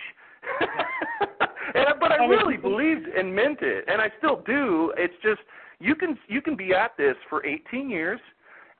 and 1.75 1.85
but 1.99 2.11
I 2.11 2.25
really 2.25 2.57
believed 2.57 3.07
and 3.07 3.33
meant 3.33 3.59
it, 3.61 3.85
and 3.87 4.01
I 4.01 4.09
still 4.17 4.41
do. 4.45 4.93
It's 4.97 5.13
just 5.23 5.39
you 5.79 5.95
can 5.95 6.17
you 6.27 6.41
can 6.41 6.55
be 6.55 6.73
at 6.73 6.95
this 6.97 7.15
for 7.29 7.45
18 7.45 7.89
years 7.89 8.19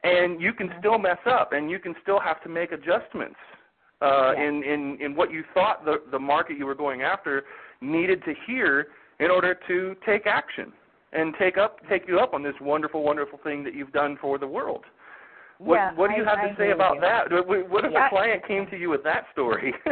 and 0.04 0.42
you 0.42 0.54
can 0.54 0.70
still 0.80 0.98
mess 0.98 1.18
up 1.26 1.54
and 1.54 1.72
you 1.72 1.80
can 1.80 1.96
still 2.02 2.20
have 2.20 2.42
to 2.44 2.50
make 2.50 2.72
adjustments 2.72 3.38
uh 4.04 4.34
Yeah. 4.36 4.44
in 4.48 4.64
in 4.64 4.82
in 5.02 5.16
what 5.16 5.32
you 5.32 5.44
thought 5.54 5.86
the 5.86 5.96
the 6.12 6.20
market 6.20 6.58
you 6.58 6.66
were 6.66 6.76
going 6.76 7.02
after 7.02 7.44
needed 7.82 8.24
to 8.26 8.34
hear 8.48 8.88
in 9.20 9.30
order 9.32 9.54
to 9.68 9.96
take 10.06 10.26
action 10.28 10.72
and 11.14 11.34
take 11.40 11.58
up 11.58 11.80
take 11.90 12.08
you 12.08 12.20
up 12.20 12.34
on 12.34 12.42
this 12.44 12.56
wonderful 12.62 13.02
wonderful 13.04 13.40
thing 13.44 13.64
that 13.64 13.74
you've 13.74 13.94
done 13.94 14.18
for 14.22 14.38
the 14.38 14.48
world. 14.48 14.84
What 15.60 15.76
Yeah, 15.76 15.94
what 15.96 16.10
do 16.10 16.16
you 16.18 16.26
I- 16.26 16.30
have 16.30 16.42
to 16.42 16.52
agree 16.52 16.66
say 16.68 16.72
about 16.72 16.96
you. 16.96 17.02
that? 17.02 17.32
What- 17.48 17.70
What 17.70 17.86
if 17.86 17.92
Yeah. 17.94 18.08
a 18.08 18.10
client 18.10 18.46
came 18.46 18.66
to 18.68 18.78
you 18.78 18.90
with 18.90 19.04
that 19.04 19.24
story? 19.32 19.74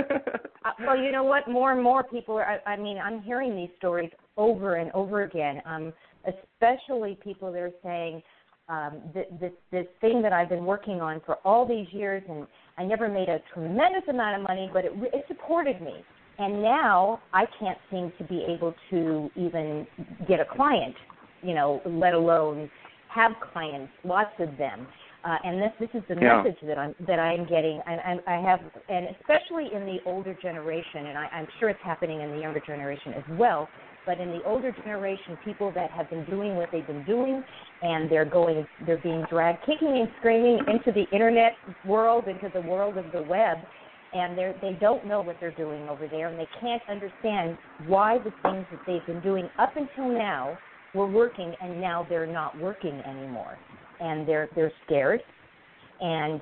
Uh, 0.64 0.74
well, 0.82 0.96
you 0.96 1.12
know 1.12 1.24
what? 1.24 1.48
More 1.48 1.72
and 1.72 1.82
more 1.82 2.04
people 2.04 2.36
are. 2.38 2.46
I, 2.46 2.74
I 2.74 2.76
mean, 2.78 3.00
I'm 3.00 3.20
hearing 3.24 3.56
these 3.56 3.72
stories 3.80 4.12
over 4.38 4.76
and 4.76 4.92
over 4.92 5.24
again. 5.24 5.60
Um, 5.66 5.92
especially 6.28 7.18
people 7.24 7.52
that 7.52 7.60
are 7.60 7.72
saying 7.82 8.22
um, 8.70 9.02
th- 9.12 9.28
this 9.40 9.52
this 9.72 9.88
thing 10.02 10.22
that 10.22 10.34
I've 10.34 10.50
been 10.50 10.66
working 10.66 11.02
on 11.02 11.20
for 11.26 11.36
all 11.44 11.66
these 11.66 11.88
years, 11.92 12.22
and 12.30 12.46
I 12.82 12.84
never 12.84 13.08
made 13.08 13.30
a 13.30 13.40
tremendous 13.54 14.02
amount 14.10 14.42
of 14.42 14.48
money, 14.48 14.68
but 14.74 14.86
it, 14.86 14.92
it 15.14 15.24
supported 15.28 15.80
me. 15.82 16.04
And 16.40 16.64
now 16.64 17.22
I 17.32 17.46
can't 17.60 17.78
seem 17.92 18.12
to 18.18 18.24
be 18.24 18.44
able 18.50 18.74
to 18.90 19.30
even 19.36 19.86
get 20.28 20.40
a 20.40 20.46
client, 20.46 20.96
you 21.44 21.54
know, 21.54 21.80
let 21.86 22.16
alone 22.16 22.72
have 23.10 23.34
clients, 23.54 23.92
lots 24.04 24.34
of 24.40 24.58
them. 24.58 24.88
Uh, 25.24 25.38
and 25.44 25.62
this 25.62 25.72
this 25.80 25.90
is 25.94 26.02
the 26.10 26.16
Yeah. 26.16 26.42
message 26.42 26.58
that 26.64 26.80
I'm 26.80 26.96
that 27.06 27.20
I'm 27.20 27.46
getting. 27.46 27.80
And 27.86 28.02
and 28.04 28.22
I 28.26 28.38
have, 28.50 28.62
and 28.90 29.10
especially 29.20 29.72
in 29.72 29.86
the 29.86 30.00
older 30.08 30.34
generation, 30.42 31.06
and 31.06 31.18
I, 31.20 31.28
I'm 31.32 31.48
sure 31.60 31.70
it's 31.70 31.84
happening 31.84 32.22
in 32.22 32.32
the 32.32 32.40
younger 32.40 32.62
generation 32.62 33.14
as 33.14 33.24
well. 33.38 33.70
But 34.06 34.20
in 34.20 34.32
the 34.32 34.42
older 34.44 34.72
generation, 34.72 35.38
people 35.44 35.72
that 35.74 35.92
have 35.92 36.10
been 36.10 36.26
doing 36.26 36.56
what 36.56 36.70
they've 36.72 36.86
been 36.86 37.04
doing, 37.04 37.44
and 37.82 38.10
they're 38.10 38.26
going, 38.26 38.68
they're 38.86 38.98
being 38.98 39.26
dragged 39.30 39.64
kicking 39.66 40.00
and 40.00 40.10
screaming 40.18 40.60
into 40.68 40.92
the 40.92 41.06
internet 41.14 41.54
world, 41.86 42.28
into 42.28 42.50
the 42.50 42.62
world 42.62 42.98
of 42.98 43.12
the 43.12 43.22
web, 43.22 43.58
and 44.14 44.38
they 44.38 44.54
they 44.62 44.74
don't 44.74 45.06
know 45.06 45.22
what 45.22 45.40
they're 45.40 45.52
doing 45.52 45.88
over 45.88 46.08
there, 46.08 46.28
and 46.30 46.40
they 46.40 46.48
can't 46.60 46.82
understand 46.90 47.58
why 47.86 48.18
the 48.18 48.34
things 48.42 48.66
that 48.72 48.80
they've 48.86 49.06
been 49.06 49.22
doing 49.22 49.50
up 49.60 49.76
until 49.78 50.10
now 50.10 50.58
were 50.94 51.08
working, 51.08 51.56
and 51.62 51.80
now 51.80 52.06
they're 52.10 52.28
not 52.28 52.58
working 52.58 53.02
anymore, 53.06 53.58
and 54.00 54.28
they're 54.28 54.50
they're 54.56 54.72
scared, 54.86 55.22
and 56.02 56.42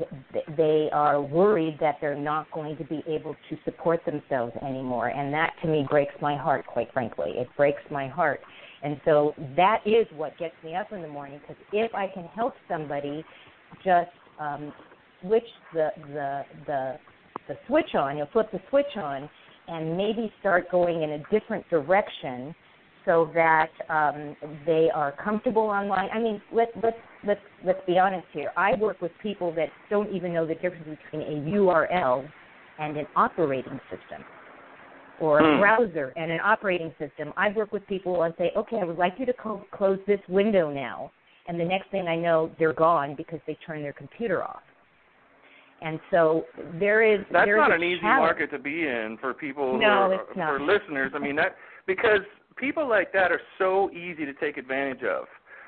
they 0.55 0.89
are 0.93 1.21
worried 1.21 1.77
that 1.81 1.97
they're 1.99 2.15
not 2.15 2.49
going 2.51 2.77
to 2.77 2.83
be 2.85 3.03
able 3.07 3.35
to 3.49 3.57
support 3.65 3.99
themselves 4.05 4.53
anymore, 4.61 5.09
and 5.09 5.33
that 5.33 5.51
to 5.61 5.67
me 5.67 5.85
breaks 5.89 6.13
my 6.21 6.37
heart, 6.37 6.65
quite 6.65 6.91
frankly. 6.93 7.31
It 7.35 7.49
breaks 7.57 7.81
my 7.91 8.07
heart, 8.07 8.39
and 8.83 8.99
so 9.03 9.33
that 9.57 9.79
is 9.85 10.07
what 10.15 10.37
gets 10.37 10.55
me 10.63 10.75
up 10.75 10.93
in 10.93 11.01
the 11.01 11.09
morning. 11.09 11.41
Because 11.41 11.61
if 11.73 11.93
I 11.93 12.07
can 12.07 12.23
help 12.35 12.53
somebody, 12.69 13.25
just 13.83 14.09
um, 14.39 14.71
switch 15.21 15.43
the 15.73 15.89
the 16.13 16.41
the 16.65 16.93
the 17.49 17.55
switch 17.67 17.95
on, 17.95 18.17
you'll 18.17 18.29
flip 18.31 18.49
the 18.53 18.61
switch 18.69 18.95
on, 18.95 19.29
and 19.67 19.97
maybe 19.97 20.31
start 20.39 20.71
going 20.71 21.03
in 21.03 21.11
a 21.11 21.23
different 21.29 21.69
direction 21.69 22.55
so 23.06 23.32
that 23.34 23.70
um, 23.89 24.36
they 24.65 24.89
are 24.94 25.12
comfortable 25.24 25.63
online. 25.63 26.10
I 26.13 26.20
mean, 26.20 26.41
let 26.51 26.70
let's 26.84 26.98
let's 27.25 27.41
let's 27.65 27.79
be 27.88 27.98
honest 27.98 28.27
here. 28.32 28.51
I 28.58 28.75
work 28.75 29.01
with 29.01 29.18
people 29.20 29.53
that 29.56 29.70
don't 29.89 30.10
even 30.13 30.34
know 30.34 30.46
the 30.46 30.56
difference 30.56 30.88
between 31.12 31.22
a 31.22 31.58
URL 31.58 32.29
and 32.77 32.98
an 32.98 33.08
operating 33.15 33.79
system 33.89 34.24
or 35.20 35.39
a 35.39 35.44
Hmm. 35.44 35.60
browser 35.60 36.13
and 36.15 36.32
an 36.32 36.39
operating 36.39 36.94
system. 36.98 37.34
I 37.36 37.50
work 37.50 37.74
with 37.74 37.86
people 37.88 38.24
and 38.24 38.34
say, 38.38 38.51
okay, 38.56 38.77
I 38.82 38.86
would 38.86 38.98
like 38.98 39.15
you 39.20 39.25
to 39.25 39.34
co- 39.34 39.65
close 39.72 40.00
this 40.08 40.22
window 40.29 40.70
now. 40.72 41.12
And 41.48 41.60
the 41.60 41.65
next 41.65 41.89
thing 41.91 42.08
I 42.08 42.15
know, 42.15 42.51
they're 42.60 42.74
gone 42.74 43.15
because 43.15 43.39
they 43.48 43.56
turned 43.65 43.84
their 43.84 43.94
computer 43.94 44.44
off. 44.44 44.62
And 45.82 46.00
so 46.12 46.46
there 46.79 47.01
is 47.01 47.25
That's 47.32 47.46
there 47.46 47.56
is 47.58 47.62
not 47.62 47.72
a 47.72 47.75
an 47.75 47.84
easy 47.84 48.01
challenge. 48.01 48.22
market 48.22 48.51
to 48.51 48.60
be 48.60 48.84
in 48.84 49.18
for 49.20 49.34
people 49.34 49.77
who 49.77 49.82
No, 49.82 49.88
are, 49.88 50.13
it's 50.13 50.38
not. 50.38 50.58
for 50.58 50.62
listeners. 50.65 51.12
I 51.15 51.20
mean 51.20 51.36
that 51.38 51.56
because 51.88 52.22
people 52.58 52.88
like 52.88 53.12
that 53.13 53.32
are 53.32 53.41
so 53.58 53.89
easy 53.91 54.25
to 54.25 54.34
take 54.34 54.58
advantage 54.58 55.03
of. 55.03 55.25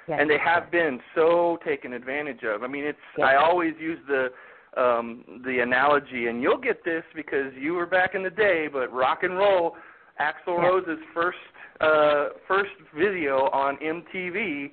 Yes. 0.08 0.18
and 0.20 0.28
they 0.30 0.40
have 0.44 0.72
been 0.72 1.00
so 1.14 1.60
taken 1.64 1.94
advantage 1.94 2.44
of. 2.44 2.64
I 2.64 2.68
mean, 2.68 2.84
it's 2.86 2.98
Yes. 3.18 3.28
I 3.30 3.36
always 3.36 3.74
use 3.80 4.00
the 4.08 4.30
um 4.76 5.42
the 5.46 5.60
analogy 5.60 6.28
and 6.28 6.42
you'll 6.42 6.58
get 6.58 6.84
this 6.84 7.04
because 7.14 7.54
you 7.60 7.74
were 7.76 7.86
back 7.86 8.16
in 8.16 8.24
the 8.24 8.30
day, 8.30 8.68
but 8.72 8.92
rock 8.92 9.20
and 9.24 9.38
roll 9.38 9.76
Axl 10.20 10.58
Yeah. 10.58 10.68
Rose's 10.68 11.00
first 11.14 11.38
uh 11.82 12.30
first 12.48 12.72
video 12.98 13.50
on 13.54 13.78
MTV 13.78 14.72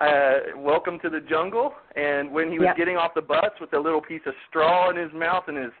uh 0.00 0.56
Welcome 0.56 0.98
to 1.00 1.10
the 1.10 1.20
Jungle 1.20 1.74
and 1.94 2.32
when 2.32 2.50
he 2.50 2.58
was 2.58 2.66
Yeah. 2.68 2.74
getting 2.74 2.96
off 2.96 3.12
the 3.14 3.22
bus 3.22 3.50
with 3.60 3.74
a 3.74 3.78
little 3.78 4.00
piece 4.00 4.22
of 4.26 4.32
straw 4.48 4.88
in 4.90 4.96
his 4.96 5.12
mouth 5.12 5.44
and 5.48 5.58
his 5.58 5.72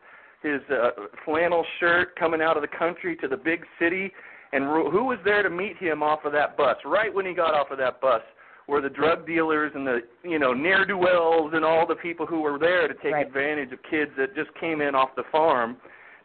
his 0.42 0.60
uh, 0.70 0.90
flannel 1.24 1.64
shirt 1.78 2.16
coming 2.16 2.40
out 2.42 2.56
of 2.56 2.62
the 2.62 2.68
country 2.78 3.16
to 3.16 3.28
the 3.28 3.36
big 3.36 3.64
city 3.78 4.12
and 4.52 4.64
who 4.64 5.04
was 5.04 5.18
there 5.24 5.42
to 5.42 5.50
meet 5.50 5.76
him 5.78 6.02
off 6.02 6.24
of 6.24 6.32
that 6.32 6.56
bus 6.56 6.76
right 6.84 7.12
when 7.14 7.26
he 7.26 7.32
got 7.34 7.54
off 7.54 7.70
of 7.70 7.78
that 7.78 8.00
bus 8.00 8.22
were 8.66 8.80
the 8.80 8.88
drug 8.88 9.26
dealers 9.26 9.72
and 9.74 9.86
the 9.86 10.00
you 10.22 10.38
know 10.38 10.52
ne'er 10.52 10.84
do 10.84 10.96
wells 10.96 11.50
and 11.54 11.64
all 11.64 11.86
the 11.86 11.94
people 11.96 12.26
who 12.26 12.40
were 12.40 12.58
there 12.58 12.86
to 12.88 12.94
take 12.94 13.12
Right. 13.12 13.26
advantage 13.26 13.72
of 13.72 13.78
kids 13.90 14.10
that 14.16 14.34
just 14.34 14.50
came 14.60 14.80
in 14.80 14.94
off 14.94 15.10
the 15.16 15.24
farm. 15.32 15.76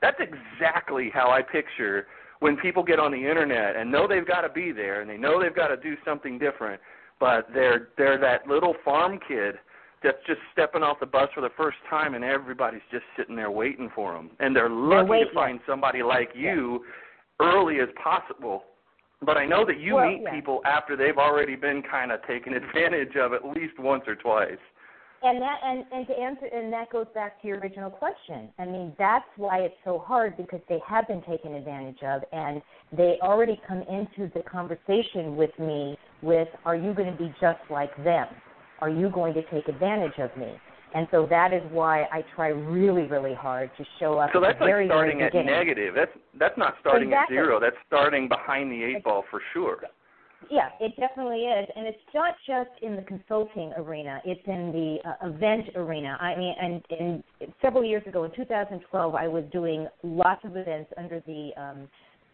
That's 0.01 0.19
exactly 0.19 1.09
how 1.11 1.31
I 1.31 1.41
picture 1.41 2.07
when 2.39 2.57
people 2.57 2.83
get 2.83 2.99
on 2.99 3.11
the 3.11 3.17
internet 3.17 3.75
and 3.75 3.91
know 3.91 4.07
they've 4.07 4.27
got 4.27 4.41
to 4.41 4.49
be 4.49 4.71
there 4.71 5.01
and 5.01 5.09
they 5.09 5.17
know 5.17 5.41
they've 5.41 5.55
got 5.55 5.69
to 5.69 5.77
do 5.77 5.95
something 6.05 6.37
different, 6.37 6.79
but 7.19 7.47
they're 7.53 7.89
they're 7.97 8.19
that 8.19 8.45
little 8.47 8.75
farm 8.85 9.19
kid 9.27 9.55
that's 10.03 10.17
just 10.27 10.39
stepping 10.53 10.83
off 10.83 10.99
the 10.99 11.05
bus 11.07 11.29
for 11.33 11.41
the 11.41 11.49
first 11.57 11.77
time 11.89 12.13
and 12.13 12.23
everybody's 12.23 12.81
just 12.91 13.05
sitting 13.17 13.35
there 13.35 13.49
waiting 13.49 13.89
for 13.95 14.13
them 14.13 14.29
and 14.39 14.55
they're 14.55 14.69
lucky 14.69 15.09
waiting. 15.09 15.27
to 15.29 15.33
find 15.33 15.59
somebody 15.67 16.03
like 16.03 16.29
you 16.35 16.83
early 17.39 17.79
as 17.79 17.89
possible 18.01 18.63
but 19.25 19.37
I 19.37 19.45
know 19.45 19.65
that 19.65 19.79
you 19.79 19.95
Well, 19.95 20.09
meet 20.09 20.21
yeah. 20.23 20.33
people 20.33 20.61
after 20.65 20.95
they've 20.95 21.17
already 21.17 21.55
been 21.55 21.81
kind 21.81 22.11
of 22.11 22.25
taken 22.27 22.53
advantage 22.61 23.15
of 23.15 23.33
at 23.33 23.45
least 23.45 23.79
once 23.79 24.03
or 24.07 24.15
twice. 24.15 24.57
And 25.23 25.41
that 25.41 25.57
and, 25.63 25.85
and 25.91 26.05
to 26.07 26.13
answer 26.13 26.45
and 26.45 26.71
that 26.71 26.91
goes 26.91 27.07
back 27.15 27.41
to 27.41 27.47
your 27.47 27.57
original 27.59 27.89
question. 27.89 28.49
I 28.59 28.65
mean, 28.65 28.93
that's 28.99 29.25
why 29.37 29.59
it's 29.59 29.75
so 29.83 29.97
hard 29.97 30.37
because 30.37 30.59
they 30.69 30.79
have 30.87 31.07
been 31.07 31.23
taken 31.23 31.55
advantage 31.55 32.03
of 32.03 32.21
and 32.31 32.61
they 32.95 33.17
already 33.23 33.59
come 33.67 33.81
into 33.83 34.31
the 34.35 34.43
conversation 34.43 35.35
with 35.35 35.57
me 35.57 35.97
with 36.21 36.49
are 36.63 36.75
you 36.75 36.93
going 36.93 37.11
to 37.11 37.17
be 37.17 37.33
just 37.41 37.59
like 37.71 37.95
them? 38.03 38.27
Are 38.81 38.89
you 38.89 39.09
going 39.09 39.33
to 39.33 39.41
take 39.49 39.67
advantage 39.67 40.19
of 40.19 40.35
me? 40.37 40.51
And 40.95 41.07
so 41.11 41.27
that 41.29 41.51
is 41.53 41.61
why 41.71 42.03
I 42.03 42.23
try 42.35 42.47
really, 42.47 43.03
really 43.03 43.33
hard 43.33 43.69
to 43.77 43.83
show 43.99 44.17
up 44.17 44.29
So 44.31 44.39
at 44.39 44.47
that's 44.47 44.61
like 44.61 44.69
very, 44.69 44.87
starting 44.87 45.17
very 45.17 45.27
at 45.27 45.31
beginning. 45.33 45.53
negative. 45.53 45.93
That's 45.93 46.11
that's 46.39 46.57
not 46.57 46.75
starting 46.79 47.09
Exactly. 47.09 47.37
at 47.37 47.41
zero. 47.43 47.59
That's 47.59 47.75
starting 47.85 48.29
behind 48.29 48.71
the 48.71 48.81
eight 48.81 49.03
ball 49.03 49.25
for 49.29 49.41
sure. 49.53 49.79
Yeah, 50.49 50.69
it 50.79 50.95
definitely 50.97 51.41
is, 51.41 51.67
and 51.75 51.87
it's 51.87 51.97
not 52.13 52.35
just 52.47 52.69
in 52.81 52.95
the 52.95 53.01
consulting 53.01 53.73
arena; 53.77 54.21
it's 54.25 54.45
in 54.45 54.71
the 54.71 55.09
uh, 55.09 55.27
event 55.29 55.69
arena. 55.75 56.17
I 56.21 56.35
mean, 56.37 56.53
and, 56.61 56.83
and 56.99 57.23
several 57.63 57.83
years 57.83 58.03
ago, 58.07 58.23
in 58.25 58.31
2012, 58.35 59.15
I 59.15 59.27
was 59.27 59.43
doing 59.51 59.87
lots 60.03 60.45
of 60.45 60.55
events 60.55 60.91
under 60.97 61.19
the 61.25 61.49
um, 61.57 61.87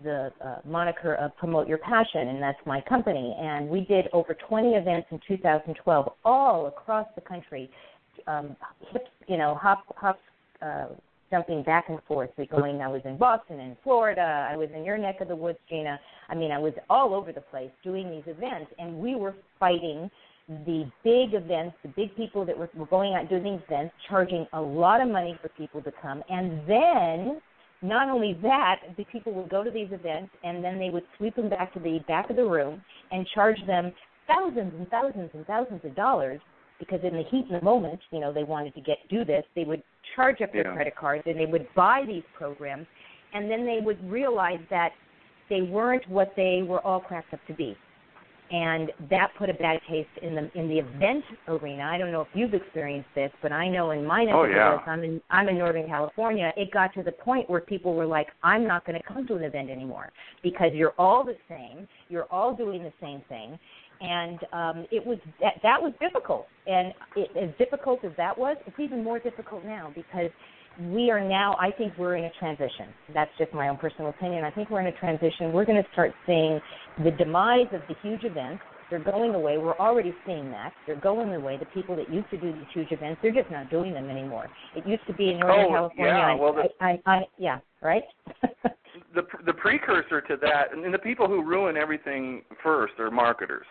the 0.04 0.32
uh, 0.44 0.56
moniker 0.66 1.16
of 1.16 1.36
Promote 1.38 1.68
Your 1.68 1.78
Passion, 1.78 2.28
and 2.30 2.42
that's 2.42 2.58
my 2.66 2.82
company. 2.82 3.36
And 3.40 3.70
we 3.70 3.82
did 3.82 4.08
over 4.14 4.36
20 4.48 4.70
events 4.70 5.08
in 5.12 5.20
2012, 5.28 6.12
all 6.26 6.68
across 6.68 7.08
the 7.16 7.22
country. 7.22 7.70
Um, 8.28 8.56
hip, 8.92 9.08
you 9.28 9.38
know, 9.38 9.56
hop, 9.56 9.84
hop, 9.96 10.20
uh, 10.62 10.88
jumping 11.30 11.64
back 11.64 11.86
and 11.90 12.00
forth. 12.08 12.30
We 12.38 12.46
going. 12.46 12.82
I 12.82 12.88
was 12.88 13.02
in 13.06 13.18
Boston, 13.18 13.60
in 13.60 13.78
Florida. 13.84 14.48
I 14.52 14.56
was 14.58 14.70
in 14.76 14.84
your 14.84 14.98
neck 14.98 15.22
of 15.22 15.28
the 15.28 15.36
woods, 15.36 15.60
Gina. 15.70 16.00
I 16.30 16.36
mean, 16.36 16.52
I 16.52 16.60
was 16.60 16.74
all 16.90 17.14
over 17.14 17.32
the 17.32 17.42
place 17.42 17.72
doing 17.84 18.10
these 18.12 18.24
events, 18.28 18.72
and 18.78 18.98
we 18.98 19.16
were 19.16 19.36
fighting 19.60 20.10
the 20.66 20.86
big 21.04 21.34
events, 21.34 21.76
the 21.82 21.90
big 21.96 22.16
people 22.18 22.46
that 22.46 22.58
were, 22.58 22.70
were 22.76 22.86
going 22.88 23.14
out 23.14 23.30
doing 23.30 23.44
these 23.44 23.62
events, 23.68 23.94
charging 24.10 24.46
a 24.54 24.62
lot 24.62 25.02
of 25.02 25.08
money 25.08 25.38
for 25.42 25.50
people 25.50 25.82
to 25.82 25.92
come, 26.02 26.22
and 26.30 26.62
then 26.68 27.42
not 27.82 28.10
only 28.10 28.38
that, 28.44 28.82
the 28.98 29.06
people 29.06 29.34
would 29.34 29.50
go 29.50 29.64
to 29.64 29.72
these 29.72 29.88
events 29.92 30.32
and 30.44 30.64
then 30.64 30.78
they 30.78 30.90
would 30.90 31.04
sweep 31.18 31.36
them 31.36 31.50
back 31.50 31.74
to 31.74 31.80
the 31.80 32.00
back 32.08 32.30
of 32.30 32.36
the 32.36 32.46
room 32.46 32.82
and 33.12 33.28
charge 33.34 33.58
them 33.66 33.92
thousands 34.28 34.72
and 34.78 34.88
thousands 34.90 35.30
and 35.34 35.46
thousands 35.48 35.84
of 35.84 35.96
dollars 35.96 36.40
because 36.82 37.00
in 37.04 37.14
the 37.14 37.24
heat 37.30 37.46
and 37.50 37.62
the 37.62 37.64
moment, 37.64 38.00
you 38.12 38.20
know, 38.20 38.34
they 38.34 38.44
wanted 38.44 38.74
to 38.74 38.82
get 38.82 38.98
do 39.08 39.24
this. 39.24 39.46
They 39.56 39.64
would 39.64 39.84
charge 40.16 40.42
up 40.42 40.52
their 40.52 40.66
Yeah. 40.66 40.74
credit 40.74 40.96
cards 40.96 41.24
and 41.28 41.40
they 41.40 41.46
would 41.46 41.68
buy 41.76 42.04
these 42.06 42.24
programs, 42.34 42.88
and 43.34 43.50
then 43.50 43.66
they 43.66 43.80
would 43.80 44.00
realize 44.12 44.60
that 44.70 44.92
they 45.48 45.62
weren't 45.62 46.08
what 46.10 46.36
they 46.36 46.64
were 46.64 46.82
all 46.82 47.00
cracked 47.00 47.34
up 47.34 47.46
to 47.46 47.54
be, 47.54 47.78
and 48.52 48.92
that 49.10 49.34
put 49.38 49.50
a 49.50 49.54
bad 49.54 49.80
taste 49.88 50.10
in 50.22 50.36
the 50.36 50.50
in 50.60 50.68
the 50.68 50.80
event 50.80 51.24
arena. 51.48 51.84
I 51.84 51.98
don't 51.98 52.12
know 52.12 52.22
if 52.22 52.28
you've 52.34 52.54
experienced 52.54 53.10
this, 53.16 53.32
but 53.42 53.52
I 53.52 53.70
know 53.70 53.92
in 53.92 54.06
my 54.06 54.24
neck 54.26 54.36
Oh, 54.36 54.44
yeah. 54.46 54.82
I'm 54.88 55.04
in 55.04 55.22
I'm 55.30 55.48
in 55.50 55.58
Northern 55.58 55.88
California. 55.88 56.52
It 56.58 56.72
got 56.72 56.94
to 56.96 57.04
the 57.04 57.12
point 57.12 57.50
where 57.50 57.62
people 57.62 57.94
were 57.94 58.06
like, 58.06 58.30
"I'm 58.44 58.66
not 58.66 58.86
going 58.86 58.98
to 59.00 59.04
come 59.04 59.28
to 59.28 59.36
an 59.36 59.44
event 59.44 59.70
anymore 59.70 60.12
because 60.42 60.74
you're 60.74 60.96
all 60.98 61.24
the 61.24 61.38
same. 61.48 61.88
You're 62.10 62.28
all 62.32 62.54
doing 62.54 62.84
the 62.84 62.94
same 63.00 63.22
thing." 63.30 63.60
And 64.02 64.40
um, 64.52 64.88
it 64.92 65.06
was 65.06 65.20
that, 65.42 65.54
that 65.62 65.80
was 65.82 65.94
difficult, 66.02 66.48
and 66.66 66.92
it, 67.16 67.30
as 67.38 67.50
difficult 67.60 68.04
as 68.04 68.12
that 68.18 68.36
was, 68.36 68.58
it's 68.66 68.80
even 68.80 69.04
more 69.04 69.20
difficult 69.20 69.64
now 69.64 69.92
because 69.94 70.32
we 70.90 71.12
are 71.12 71.20
now. 71.24 71.56
I 71.60 71.70
think 71.70 71.94
we're 72.00 72.16
in 72.16 72.24
a 72.24 72.32
transition. 72.40 72.88
That's 73.14 73.30
just 73.38 73.54
my 73.54 73.68
own 73.70 73.78
personal 73.78 74.10
opinion. 74.10 74.44
I 74.44 74.50
think 74.50 74.72
we're 74.72 74.80
in 74.82 74.88
a 74.88 74.98
transition. 75.00 75.54
We're 75.54 75.66
going 75.66 75.82
to 75.84 75.88
start 75.94 76.14
seeing 76.26 76.60
the 77.04 77.12
demise 77.12 77.68
of 77.74 77.82
the 77.88 77.96
huge 78.02 78.24
events. 78.24 78.64
They're 78.90 79.00
going 79.04 79.36
away. 79.36 79.58
We're 79.60 79.78
already 79.78 80.14
seeing 80.26 80.50
that. 80.50 80.74
They're 80.88 81.00
going 81.00 81.34
away. 81.36 81.58
The 81.58 81.66
people 81.68 81.96
that 81.98 82.12
used 82.12 82.30
to 82.32 82.38
do 82.38 82.52
these 82.52 82.66
huge 82.74 82.92
events, 82.92 83.20
they're 83.22 83.32
just 83.32 83.52
not 83.52 83.70
doing 83.70 83.94
them 83.94 84.10
anymore. 84.10 84.48
It 84.76 84.86
used 84.88 85.06
to 85.08 85.14
be 85.14 85.30
in 85.30 85.40
Northern 85.40 85.66
Oh, 85.68 85.90
California. 85.90 86.14
yeah, 86.14 86.36
well, 86.36 86.54
the- 86.54 86.64
I, 86.84 87.00
I, 87.06 87.12
I, 87.18 87.22
yeah, 87.38 87.60
right. 87.84 88.04
The 89.14 89.24
the 89.46 89.54
precursor 89.54 90.22
to 90.22 90.38
that, 90.42 90.74
and 90.74 90.94
the 90.94 90.98
people 91.00 91.28
who 91.28 91.44
ruin 91.44 91.76
everything 91.76 92.44
first 92.64 92.94
are 93.00 93.12
marketers. 93.12 93.66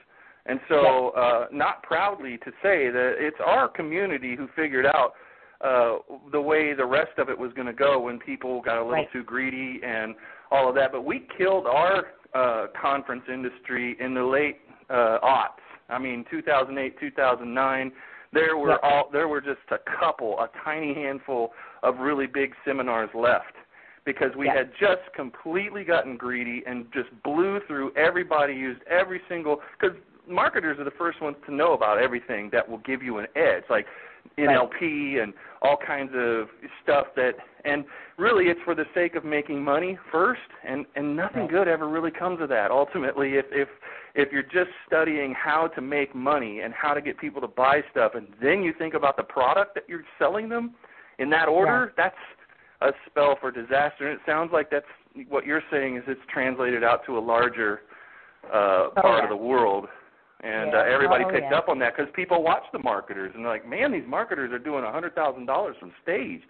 And 0.47 0.59
so, 0.68 1.11
uh, 1.11 1.47
not 1.52 1.82
proudly 1.82 2.38
to 2.38 2.50
say 2.62 2.90
that 2.90 3.14
it's 3.18 3.37
our 3.44 3.68
community 3.68 4.35
who 4.37 4.49
figured 4.56 4.87
out 4.87 5.12
uh, 5.61 5.99
the 6.32 6.40
way 6.40 6.73
the 6.73 6.85
rest 6.87 7.18
of 7.18 7.28
it 7.28 7.38
was 7.38 7.52
going 7.52 7.66
to 7.66 7.73
go 7.75 8.00
when 8.00 8.18
people 8.18 8.62
got 8.62 8.76
a 8.78 8.80
little 8.82 8.94
Right. 8.94 9.12
too 9.12 9.23
greedy 9.23 9.80
and 9.85 10.14
all 10.50 10.68
of 10.68 10.75
that. 10.76 10.92
But 10.92 11.04
we 11.04 11.26
killed 11.37 11.66
our 11.66 12.06
uh, 12.35 12.68
conference 12.80 13.25
industry 13.28 13.97
in 14.00 14.14
the 14.14 14.23
late 14.25 14.61
uh, 14.88 15.18
aughts. 15.23 15.61
I 15.88 15.99
mean, 15.99 16.25
2008, 16.30 16.99
2009. 16.99 17.92
There 18.32 18.56
were 18.56 18.70
Yep. 18.70 18.80
all 18.82 19.09
there 19.12 19.26
were 19.28 19.40
just 19.40 19.59
a 19.73 19.78
couple, 20.00 20.38
a 20.40 20.49
tiny 20.64 20.94
handful 20.94 21.52
of 21.82 21.99
really 21.99 22.26
big 22.26 22.54
seminars 22.64 23.11
left 23.12 23.54
because 24.04 24.30
we 24.37 24.47
had 24.49 24.70
just 24.80 25.02
completely 25.14 25.85
gotten 25.85 26.16
greedy 26.16 26.62
and 26.66 26.87
just 26.92 27.09
blew 27.23 27.61
through 27.66 27.92
everybody 27.97 28.54
used 28.54 28.80
every 28.85 29.20
single 29.28 29.61
because 29.78 29.97
marketers 30.30 30.78
are 30.78 30.84
the 30.84 30.90
first 30.92 31.20
ones 31.20 31.37
to 31.46 31.54
know 31.54 31.72
about 31.75 31.99
everything 31.99 32.49
that 32.52 32.68
will 32.68 32.78
give 32.78 33.02
you 33.02 33.18
an 33.18 33.26
edge 33.37 33.64
like 33.68 33.87
NLP 34.38 35.22
and 35.22 35.32
all 35.62 35.76
kinds 35.84 36.10
of 36.14 36.49
stuff 36.82 37.06
that 37.16 37.32
and 37.64 37.84
really 38.18 38.44
it's 38.46 38.60
for 38.64 38.75
the 38.75 38.84
sake 38.94 39.14
of 39.14 39.25
making 39.25 39.62
money 39.62 39.99
first 40.12 40.40
and 40.66 40.87
and 40.96 41.16
nothing 41.16 41.42
Right. 41.42 41.50
good 41.50 41.68
ever 41.68 41.88
really 41.88 42.10
comes 42.10 42.40
of 42.40 42.49
that. 42.50 42.70
Ultimately 42.70 43.34
if 43.37 43.46
if 43.50 43.68
if 44.14 44.30
you're 44.32 44.42
just 44.42 44.70
studying 44.87 45.34
how 45.34 45.68
to 45.68 45.80
make 45.80 46.14
money 46.14 46.60
and 46.60 46.72
how 46.75 46.92
to 46.94 47.00
get 47.00 47.18
people 47.18 47.40
to 47.40 47.49
buy 47.49 47.82
stuff 47.90 48.12
and 48.14 48.26
then 48.42 48.62
you 48.62 48.72
think 48.78 48.94
about 48.94 49.16
the 49.16 49.22
product 49.22 49.75
that 49.75 49.84
you're 49.88 50.04
selling 50.18 50.49
them 50.49 50.75
in 51.18 51.30
that 51.30 51.49
order 51.49 51.92
that's 51.96 52.14
a 52.82 52.92
spell 53.06 53.37
for 53.40 53.50
disaster. 53.50 54.08
And 54.08 54.14
it 54.18 54.20
sounds 54.26 54.50
like 54.52 54.70
that's 54.70 54.87
what 55.28 55.44
you're 55.44 55.62
saying 55.70 55.96
is 55.96 56.02
it's 56.06 56.20
translated 56.32 56.82
out 56.84 57.04
to 57.06 57.18
a 57.18 57.20
larger 57.20 57.80
uh 58.46 58.56
Oh, 58.56 58.92
part 59.00 59.18
yeah. 59.18 59.25
of 59.25 59.30
the 59.30 59.37
world 59.37 59.87
and 60.42 60.73
Yeah. 60.73 60.80
uh, 60.80 60.82
everybody 60.85 61.25
Oh, 61.25 61.30
picked 61.30 61.50
yeah. 61.50 61.59
up 61.59 61.68
on 61.68 61.78
that 61.80 61.97
because 61.97 62.11
people 62.14 62.42
watch 62.42 62.64
the 62.73 62.78
marketers 62.78 63.32
and 63.35 63.44
they're 63.44 63.52
like 63.52 63.66
man 63.66 63.92
these 63.92 64.06
marketers 64.06 64.52
are 64.52 64.59
doing 64.59 64.85
a 64.85 64.90
hundred 64.92 65.14
thousand 65.14 65.47
dollars 65.47 65.76
from 65.78 65.92
stage 66.02 66.42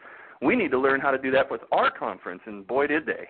we 0.42 0.56
need 0.56 0.70
to 0.70 0.78
learn 0.78 1.00
how 1.00 1.10
to 1.10 1.18
do 1.18 1.30
that 1.32 1.50
with 1.50 1.60
our 1.72 1.90
conference 1.90 2.40
and 2.46 2.66
boy 2.66 2.86
did 2.86 3.04
they 3.06 3.28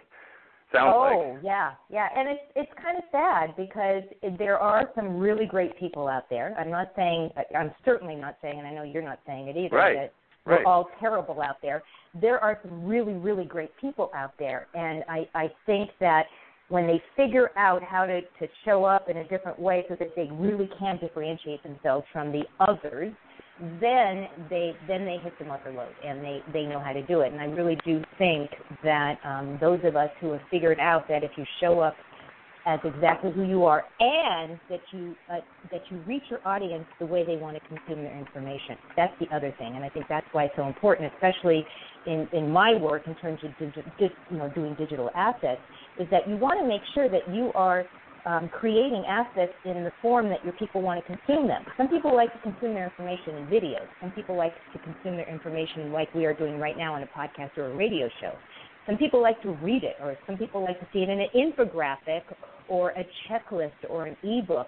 Sounds 0.72 0.92
oh, 0.94 1.32
like. 1.34 1.42
yeah, 1.42 1.72
yeah, 1.88 2.06
and 2.16 2.28
it's 2.28 2.42
it's 2.54 2.70
kind 2.80 2.96
of 2.96 3.02
sad 3.10 3.56
because 3.56 4.04
there 4.38 4.56
are 4.56 4.88
some 4.94 5.18
really 5.18 5.44
great 5.44 5.76
people 5.76 6.06
out 6.06 6.30
there. 6.30 6.54
I'm 6.56 6.70
not 6.70 6.92
saying, 6.94 7.30
I'm 7.58 7.72
certainly 7.84 8.14
not 8.14 8.36
saying, 8.40 8.56
and 8.56 8.68
I 8.68 8.72
know 8.72 8.84
you're 8.84 9.02
not 9.02 9.18
saying 9.26 9.48
it 9.48 9.56
either. 9.56 9.74
Right. 9.76 9.96
That 9.96 10.12
we're 10.46 10.64
all 10.64 10.88
terrible 11.00 11.42
out 11.42 11.56
there. 11.60 11.82
There 12.20 12.38
are 12.38 12.58
some 12.62 12.84
really, 12.84 13.14
really 13.14 13.44
great 13.44 13.76
people 13.80 14.12
out 14.14 14.32
there, 14.38 14.68
and 14.74 15.02
I 15.08 15.28
I 15.34 15.50
think 15.66 15.90
that 15.98 16.26
when 16.70 16.86
they 16.86 17.02
figure 17.16 17.50
out 17.56 17.82
how 17.82 18.06
to 18.06 18.22
to 18.22 18.48
show 18.64 18.84
up 18.84 19.10
in 19.10 19.18
a 19.18 19.28
different 19.28 19.58
way 19.58 19.84
so 19.88 19.96
that 19.96 20.14
they 20.16 20.28
really 20.32 20.70
can 20.78 20.96
differentiate 20.98 21.62
themselves 21.62 22.06
from 22.12 22.32
the 22.32 22.42
others, 22.60 23.12
then 23.80 24.28
they 24.48 24.72
then 24.88 25.04
they 25.04 25.18
hit 25.22 25.32
the 25.38 25.44
mother 25.44 25.72
load 25.72 25.92
and 26.04 26.22
they 26.22 26.40
they 26.52 26.62
know 26.62 26.80
how 26.80 26.92
to 26.92 27.02
do 27.02 27.20
it. 27.20 27.32
And 27.32 27.40
I 27.40 27.46
really 27.46 27.76
do 27.84 28.02
think 28.16 28.50
that 28.82 29.16
um, 29.24 29.58
those 29.60 29.80
of 29.84 29.96
us 29.96 30.10
who 30.20 30.32
have 30.32 30.40
figured 30.50 30.78
out 30.78 31.06
that 31.08 31.24
if 31.24 31.32
you 31.36 31.44
show 31.60 31.80
up 31.80 31.94
as 32.66 32.78
exactly 32.84 33.32
who 33.32 33.42
you 33.42 33.64
are 33.64 33.86
and 34.00 34.58
that 34.68 34.80
you 34.92 35.16
uh, 35.32 35.38
that 35.70 35.80
you 35.88 35.98
reach 36.06 36.24
your 36.28 36.40
audience 36.44 36.84
the 36.98 37.06
way 37.06 37.24
they 37.24 37.36
want 37.36 37.56
to 37.56 37.68
consume 37.68 38.04
their 38.04 38.16
information. 38.16 38.76
That's 38.96 39.14
the 39.18 39.34
other 39.34 39.52
thing, 39.58 39.76
and 39.76 39.84
I 39.84 39.88
think 39.88 40.06
that's 40.08 40.26
why 40.32 40.44
it's 40.44 40.56
so 40.56 40.66
important, 40.66 41.12
especially 41.14 41.66
in 42.06 42.28
in 42.32 42.50
my 42.50 42.74
work 42.74 43.06
in 43.06 43.14
terms 43.16 43.40
of 43.44 43.50
digi- 43.52 43.84
just 43.98 44.14
you 44.28 44.38
know 44.38 44.48
doing 44.48 44.74
digital 44.74 45.10
assets, 45.14 45.62
is 45.98 46.08
that 46.10 46.28
you 46.28 46.36
want 46.36 46.60
to 46.60 46.66
make 46.66 46.82
sure 46.94 47.08
that 47.08 47.28
you 47.28 47.50
are 47.54 47.86
um, 48.26 48.48
creating 48.48 49.04
assets 49.08 49.52
in 49.64 49.84
the 49.84 49.92
form 50.02 50.28
that 50.28 50.44
your 50.44 50.52
people 50.54 50.82
want 50.82 51.04
to 51.04 51.16
consume 51.16 51.48
them. 51.48 51.64
Some 51.76 51.88
people 51.88 52.14
like 52.14 52.32
to 52.32 52.38
consume 52.40 52.74
their 52.74 52.84
information 52.84 53.36
in 53.36 53.46
videos. 53.46 53.88
Some 54.00 54.10
people 54.10 54.36
like 54.36 54.54
to 54.72 54.78
consume 54.78 55.16
their 55.16 55.28
information 55.28 55.90
like 55.90 56.12
we 56.14 56.26
are 56.26 56.34
doing 56.34 56.58
right 56.58 56.76
now 56.76 56.94
on 56.94 57.02
a 57.02 57.06
podcast 57.06 57.56
or 57.56 57.66
a 57.66 57.74
radio 57.74 58.08
show. 58.20 58.38
Some 58.86 58.96
people 58.96 59.22
like 59.22 59.40
to 59.42 59.52
read 59.62 59.84
it, 59.84 59.96
or 60.00 60.16
some 60.26 60.36
people 60.36 60.62
like 60.62 60.78
to 60.80 60.86
see 60.92 61.00
it 61.00 61.08
in 61.08 61.20
an 61.20 61.28
infographic 61.34 62.22
or 62.68 62.90
a 62.90 63.06
checklist 63.28 63.72
or 63.88 64.06
an 64.06 64.16
ebook. 64.22 64.66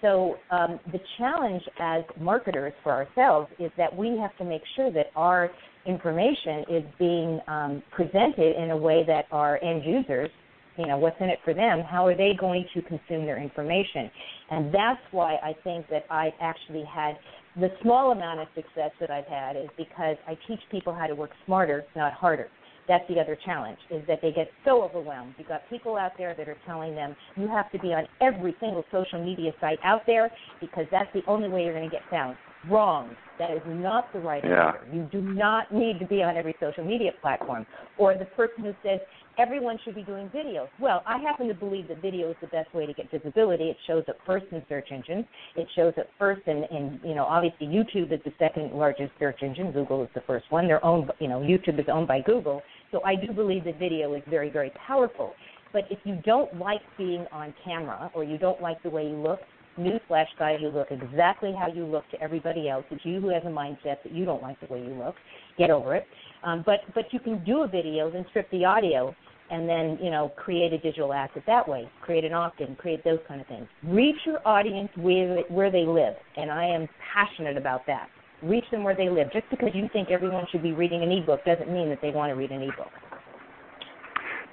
So 0.00 0.36
um, 0.50 0.80
the 0.92 1.00
challenge 1.18 1.62
as 1.78 2.04
marketers 2.18 2.72
for 2.82 2.92
ourselves 2.92 3.50
is 3.58 3.70
that 3.76 3.94
we 3.94 4.16
have 4.18 4.34
to 4.38 4.44
make 4.44 4.62
sure 4.76 4.90
that 4.92 5.06
our 5.14 5.50
information 5.86 6.64
is 6.70 6.84
being 6.98 7.40
um, 7.48 7.82
presented 7.90 8.56
in 8.56 8.70
a 8.70 8.76
way 8.76 9.04
that 9.06 9.26
our 9.30 9.62
end 9.62 9.84
users, 9.84 10.30
you 10.78 10.86
know, 10.86 10.96
what's 10.96 11.20
in 11.20 11.28
it 11.28 11.38
for 11.44 11.52
them, 11.52 11.82
how 11.82 12.06
are 12.06 12.16
they 12.16 12.32
going 12.38 12.64
to 12.74 12.80
consume 12.82 13.26
their 13.26 13.42
information? 13.42 14.10
And 14.50 14.72
that's 14.72 15.00
why 15.10 15.34
I 15.34 15.54
think 15.64 15.86
that 15.90 16.04
I 16.08 16.32
actually 16.40 16.84
had 16.84 17.18
the 17.56 17.68
small 17.82 18.12
amount 18.12 18.40
of 18.40 18.46
success 18.54 18.92
that 19.00 19.10
I've 19.10 19.26
had 19.26 19.56
is 19.56 19.68
because 19.76 20.16
I 20.26 20.38
teach 20.46 20.60
people 20.70 20.94
how 20.94 21.06
to 21.06 21.14
work 21.14 21.30
smarter, 21.44 21.84
not 21.94 22.14
harder 22.14 22.48
that's 22.90 23.06
the 23.08 23.20
other 23.20 23.38
challenge 23.44 23.78
is 23.88 24.02
that 24.08 24.18
they 24.20 24.32
get 24.32 24.50
so 24.64 24.82
overwhelmed. 24.82 25.32
You've 25.38 25.46
got 25.46 25.62
people 25.70 25.96
out 25.96 26.10
there 26.18 26.34
that 26.34 26.48
are 26.48 26.56
telling 26.66 26.96
them 26.96 27.14
you 27.36 27.46
have 27.46 27.70
to 27.70 27.78
be 27.78 27.94
on 27.94 28.04
every 28.20 28.56
single 28.58 28.84
social 28.90 29.24
media 29.24 29.52
site 29.60 29.78
out 29.84 30.02
there 30.08 30.28
because 30.60 30.86
that's 30.90 31.08
the 31.14 31.22
only 31.28 31.48
way 31.48 31.62
you're 31.62 31.72
going 31.72 31.88
to 31.88 31.94
get 31.94 32.02
found. 32.10 32.36
Wrong. 32.68 33.14
That 33.38 33.52
is 33.52 33.62
not 33.66 34.12
the 34.12 34.18
right 34.18 34.44
Yeah. 34.44 34.72
answer. 34.74 34.86
You 34.92 35.02
do 35.04 35.22
not 35.22 35.72
need 35.72 36.00
to 36.00 36.04
be 36.04 36.22
on 36.22 36.36
every 36.36 36.54
social 36.60 36.84
media 36.84 37.12
platform. 37.22 37.64
Or 37.96 38.14
the 38.14 38.26
person 38.26 38.64
who 38.64 38.74
says 38.82 39.00
everyone 39.38 39.78
should 39.84 39.94
be 39.94 40.02
doing 40.02 40.28
videos. 40.28 40.68
Well, 40.78 41.02
I 41.06 41.16
happen 41.18 41.48
to 41.48 41.54
believe 41.54 41.88
that 41.88 42.02
video 42.02 42.28
is 42.30 42.36
the 42.42 42.48
best 42.48 42.74
way 42.74 42.84
to 42.84 42.92
get 42.92 43.10
visibility. 43.10 43.70
It 43.70 43.78
shows 43.86 44.04
up 44.08 44.16
first 44.26 44.46
in 44.52 44.62
search 44.68 44.88
engines. 44.90 45.24
It 45.56 45.66
shows 45.74 45.94
up 45.96 46.06
first 46.18 46.42
in, 46.46 46.64
in 46.64 47.00
you 47.02 47.14
know, 47.14 47.24
obviously 47.24 47.66
YouTube 47.66 48.12
is 48.12 48.20
the 48.24 48.32
second 48.38 48.72
largest 48.72 49.12
search 49.18 49.42
engine. 49.42 49.72
Google 49.72 50.02
is 50.02 50.10
the 50.14 50.20
first 50.26 50.44
one. 50.50 50.66
They're 50.66 50.84
owned, 50.84 51.10
you 51.18 51.28
know, 51.28 51.40
YouTube 51.40 51.78
is 51.78 51.86
owned 51.88 52.08
by 52.08 52.20
Google. 52.20 52.62
So 52.92 53.02
I 53.04 53.14
do 53.14 53.32
believe 53.32 53.64
that 53.64 53.78
video 53.78 54.14
is 54.14 54.22
very, 54.28 54.50
very 54.50 54.72
powerful. 54.86 55.34
But 55.72 55.84
if 55.90 55.98
you 56.04 56.20
don't 56.24 56.58
like 56.58 56.80
being 56.98 57.26
on 57.32 57.54
camera 57.64 58.10
or 58.14 58.24
you 58.24 58.38
don't 58.38 58.60
like 58.60 58.82
the 58.82 58.90
way 58.90 59.04
you 59.04 59.16
look, 59.16 59.40
newsflash 59.78 60.26
guys, 60.38 60.58
you 60.60 60.68
look 60.68 60.88
exactly 60.90 61.54
how 61.56 61.68
you 61.68 61.86
look 61.86 62.08
to 62.10 62.20
everybody 62.20 62.68
else. 62.68 62.84
It's 62.90 63.04
you 63.04 63.20
who 63.20 63.28
has 63.28 63.42
a 63.44 63.48
mindset 63.48 64.02
that 64.02 64.12
you 64.12 64.24
don't 64.24 64.42
like 64.42 64.58
the 64.60 64.72
way 64.72 64.80
you 64.80 64.94
look. 64.94 65.14
Get 65.58 65.70
over 65.70 65.94
it. 65.94 66.06
Um, 66.42 66.62
but 66.66 66.80
but 66.94 67.12
you 67.12 67.20
can 67.20 67.44
do 67.44 67.62
a 67.62 67.68
video, 67.68 68.10
then 68.10 68.26
strip 68.30 68.50
the 68.50 68.64
audio, 68.64 69.14
and 69.50 69.68
then 69.68 69.98
you 70.02 70.10
know 70.10 70.32
create 70.36 70.72
a 70.72 70.78
digital 70.78 71.12
asset 71.12 71.42
that 71.46 71.68
way. 71.68 71.88
Create 72.02 72.24
an 72.24 72.32
opt-in, 72.32 72.74
create 72.76 73.04
those 73.04 73.20
kind 73.28 73.40
of 73.40 73.46
things. 73.46 73.66
Reach 73.84 74.16
your 74.26 74.46
audience 74.46 74.90
where 74.96 75.42
where 75.48 75.70
they 75.70 75.84
live, 75.84 76.14
and 76.36 76.50
I 76.50 76.66
am 76.66 76.88
passionate 77.14 77.56
about 77.56 77.86
that. 77.86 78.08
Reach 78.42 78.64
them 78.70 78.84
where 78.84 78.94
they 78.94 79.08
live. 79.08 79.32
Just 79.32 79.48
because 79.50 79.70
you 79.74 79.88
think 79.92 80.10
everyone 80.10 80.46
should 80.50 80.62
be 80.62 80.72
reading 80.72 81.02
an 81.02 81.10
ebook 81.10 81.44
doesn't 81.44 81.70
mean 81.70 81.88
that 81.90 82.00
they 82.00 82.10
want 82.10 82.30
to 82.30 82.34
read 82.34 82.50
an 82.50 82.62
ebook. 82.62 82.90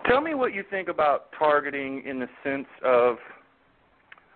Tell 0.08 0.22
me 0.22 0.34
what 0.36 0.54
you 0.54 0.64
think 0.70 0.88
about 0.88 1.28
targeting 1.38 2.04
in 2.06 2.20
the 2.20 2.28
sense 2.44 2.68
of. 2.84 3.18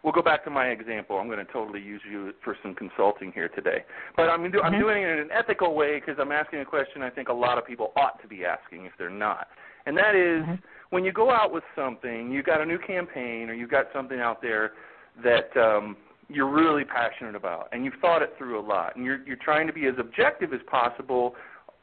We'll 0.03 0.13
go 0.13 0.23
back 0.23 0.43
to 0.45 0.49
my 0.49 0.69
example. 0.69 1.17
I'm 1.17 1.27
going 1.27 1.45
to 1.45 1.51
totally 1.53 1.79
use 1.79 2.01
you 2.09 2.33
for 2.43 2.57
some 2.63 2.73
consulting 2.73 3.31
here 3.33 3.49
today, 3.49 3.85
but 4.17 4.29
I'm 4.29 4.49
do, 4.49 4.59
I'm 4.59 4.73
Mhm. 4.73 4.79
doing 4.79 5.03
it 5.03 5.09
in 5.09 5.19
an 5.19 5.31
ethical 5.31 5.75
way 5.75 5.99
because 5.99 6.17
I'm 6.17 6.31
asking 6.31 6.59
a 6.59 6.65
question 6.65 7.03
I 7.03 7.11
think 7.11 7.29
a 7.29 7.33
lot 7.33 7.59
of 7.59 7.65
people 7.65 7.93
ought 7.95 8.19
to 8.21 8.27
be 8.27 8.43
asking 8.43 8.85
if 8.85 8.93
they're 8.97 9.11
not, 9.11 9.47
and 9.85 9.95
that 9.97 10.15
is, 10.15 10.43
Mhm. 10.43 10.59
when 10.89 11.05
you 11.05 11.11
go 11.11 11.29
out 11.29 11.51
with 11.51 11.63
something, 11.75 12.31
you've 12.31 12.45
got 12.45 12.61
a 12.61 12.65
new 12.65 12.79
campaign 12.79 13.47
or 13.47 13.53
you've 13.53 13.69
got 13.69 13.93
something 13.93 14.19
out 14.19 14.41
there 14.41 14.73
that 15.17 15.55
um, 15.55 15.95
you're 16.31 16.49
really 16.49 16.83
passionate 16.83 17.35
about, 17.35 17.67
and 17.71 17.83
you've 17.83 17.99
thought 18.01 18.21
it 18.21 18.33
through 18.37 18.59
a 18.59 18.65
lot, 18.65 18.95
and 18.95 19.05
you're 19.05 19.25
you're 19.25 19.37
trying 19.37 19.67
to 19.67 19.73
be 19.73 19.87
as 19.87 19.95
objective 19.99 20.53
as 20.53 20.61
possible, 20.67 21.35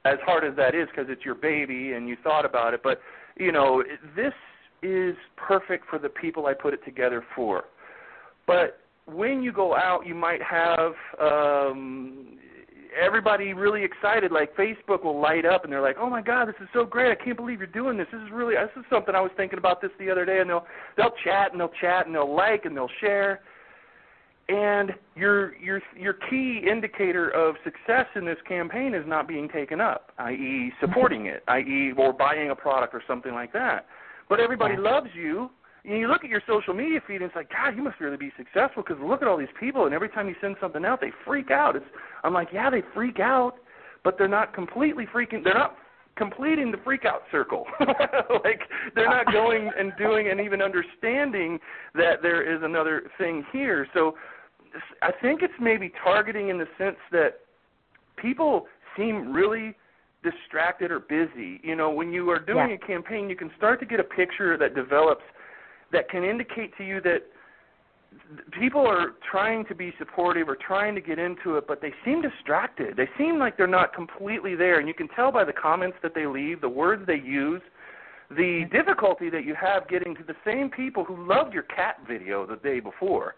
as 0.05 0.19
hard 0.25 0.45
as 0.45 0.57
that 0.57 0.75
is 0.75 0.89
because 0.91 1.11
it's 1.11 1.25
your 1.25 1.35
baby 1.35 1.93
and 1.93 2.09
you 2.09 2.17
thought 2.23 2.45
about 2.45 2.75
it, 2.75 2.81
but 2.83 3.01
you 3.37 3.53
know 3.53 3.83
this 4.17 4.33
is 4.83 5.15
perfect 5.37 5.85
for 5.89 5.99
the 5.99 6.09
people 6.09 6.47
I 6.47 6.55
put 6.55 6.73
it 6.73 6.85
together 6.85 7.25
for. 7.35 7.65
But 8.47 8.79
when 9.07 9.43
you 9.43 9.53
go 9.53 9.75
out, 9.75 10.07
you 10.07 10.15
might 10.15 10.41
have 10.43 10.93
um, 11.21 12.39
everybody 12.99 13.53
really 13.53 13.85
excited. 13.85 14.33
Like 14.33 14.57
Facebook 14.57 15.05
will 15.05 15.21
light 15.21 15.45
up, 15.45 15.65
and 15.65 15.73
they're 15.73 15.83
like, 15.83 15.97
"Oh 15.99 16.09
my 16.09 16.23
God, 16.23 16.49
this 16.49 16.55
is 16.61 16.69
so 16.73 16.85
great! 16.85 17.11
I 17.11 17.23
can't 17.23 17.37
believe 17.37 17.59
you're 17.59 17.67
doing 17.67 17.97
this. 17.97 18.07
This 18.13 18.23
is 18.23 18.31
really 18.33 18.55
this 18.55 18.71
is 18.77 18.85
something 18.91 19.15
I 19.15 19.21
was 19.21 19.33
thinking 19.37 19.59
about 19.59 19.81
this 19.81 19.91
the 19.99 20.11
other 20.11 20.25
day." 20.25 20.41
And 20.41 20.49
they'll 20.49 20.67
they'll 20.97 21.15
chat 21.25 21.53
and 21.53 21.61
they'll 21.61 21.73
chat 21.81 22.07
and 22.07 22.15
they'll 22.15 22.35
like 22.35 22.65
and 22.65 22.77
they'll 22.77 22.91
share. 23.01 23.41
And 24.49 24.93
your 25.15 25.57
your 25.57 25.83
your 25.95 26.15
key 26.15 26.63
indicator 26.71 27.29
of 27.31 27.57
success 27.65 28.07
in 28.15 28.25
this 28.25 28.39
campaign 28.47 28.95
is 28.95 29.05
not 29.07 29.29
being 29.29 29.47
taken 29.47 29.79
up, 29.79 30.11
i.e., 30.19 30.35
mm-hmm. 30.37 30.85
supporting 30.87 31.27
it, 31.27 31.43
i.e., 31.49 31.93
or 31.99 32.15
buying 32.15 32.51
a 32.51 32.57
product 32.57 32.95
or 32.95 33.03
something 33.07 33.35
like 33.35 33.53
that. 33.53 33.87
But 34.29 34.41
everybody 34.41 34.77
loves 34.79 35.09
you, 35.15 35.51
and 35.85 35.99
you 35.99 36.09
look 36.09 36.25
at 36.25 36.31
your 36.31 36.43
social 36.47 36.73
media 36.73 37.01
feed 37.07 37.17
and 37.17 37.25
it's 37.25 37.37
like, 37.37 37.51
God, 37.51 37.77
you 37.77 37.83
must 37.83 38.01
really 38.01 38.17
be 38.17 38.33
successful 38.37 38.83
because 38.83 38.97
look 39.03 39.21
at 39.21 39.29
all 39.29 39.37
these 39.37 39.49
people, 39.61 39.85
and 39.85 39.95
every 39.95 40.09
time 40.09 40.29
you 40.29 40.35
send 40.41 40.57
something 40.61 40.85
out, 40.85 41.01
they 41.01 41.13
freak 41.27 41.51
out. 41.51 41.77
It's, 41.77 41.87
I'm 42.25 42.33
like, 42.33 42.49
yeah, 42.53 42.71
they 42.71 42.83
freak 42.95 43.21
out, 43.21 43.55
but 44.03 44.17
they're 44.17 44.29
not 44.29 44.55
completely 44.55 45.07
freaking. 45.07 45.45
They're 45.45 45.55
not 45.55 45.77
completing 46.19 46.71
the 46.71 46.79
freak 46.85 47.05
out 47.05 47.23
circle. 47.31 47.65
like 48.45 48.61
they're 48.95 49.09
not 49.09 49.27
going 49.33 49.71
and 49.79 49.93
doing 49.97 50.29
and 50.29 50.41
even 50.41 50.61
understanding 50.61 51.59
that 51.95 52.21
there 52.23 52.43
is 52.43 52.61
another 52.63 53.05
thing 53.17 53.45
here. 53.53 53.87
So 53.95 54.15
I 55.03 55.13
think 55.23 55.43
it's 55.43 55.55
maybe 55.61 55.93
targeting 56.03 56.49
in 56.49 56.59
the 56.59 56.69
sense 56.77 56.97
that 57.13 57.41
people 58.17 58.67
seem 58.97 59.33
really 59.33 59.75
distracted 60.23 60.91
or 60.91 61.01
busy. 61.01 61.61
You 61.63 61.77
know, 61.77 61.91
when 61.91 62.13
you 62.13 62.31
are 62.31 62.39
doing 62.39 62.71
Yeah. 62.71 62.75
a 62.75 62.79
campaign, 62.79 63.31
you 63.31 63.37
can 63.37 63.55
start 63.57 63.81
to 63.81 63.87
get 63.87 64.01
a 64.01 64.05
picture 64.05 64.57
that 64.57 64.75
develops 64.75 65.25
that 65.91 66.09
can 66.09 66.25
indicate 66.25 66.77
to 66.77 66.85
you 66.85 67.01
that 67.01 67.23
people 68.51 68.87
are 68.87 69.15
trying 69.31 69.65
to 69.67 69.75
be 69.75 69.95
supportive 69.99 70.49
or 70.49 70.57
trying 70.57 70.95
to 70.95 71.01
get 71.01 71.19
into 71.19 71.57
it, 71.57 71.67
but 71.67 71.81
they 71.81 71.95
seem 72.05 72.21
distracted. 72.21 72.97
They 72.97 73.09
seem 73.17 73.39
like 73.39 73.57
they're 73.57 73.67
not 73.67 73.95
completely 73.95 74.55
there, 74.55 74.79
and 74.79 74.89
you 74.89 74.95
can 74.95 75.09
tell 75.09 75.31
by 75.31 75.45
the 75.45 75.53
comments 75.53 75.97
that 76.03 76.15
they 76.15 76.27
leave, 76.27 76.61
the 76.61 76.69
words 76.69 77.07
they 77.07 77.17
use, 77.17 77.63
the 78.31 78.65
difficulty 78.71 79.31
that 79.31 79.45
you 79.45 79.55
have 79.55 79.89
getting 79.89 80.15
to 80.17 80.25
the 80.25 80.37
same 80.45 80.69
people 80.69 81.05
who 81.05 81.27
loved 81.27 81.55
your 81.55 81.63
cat 81.63 81.99
video 82.07 82.45
the 82.45 82.57
day 82.57 82.81
before. 82.81 83.35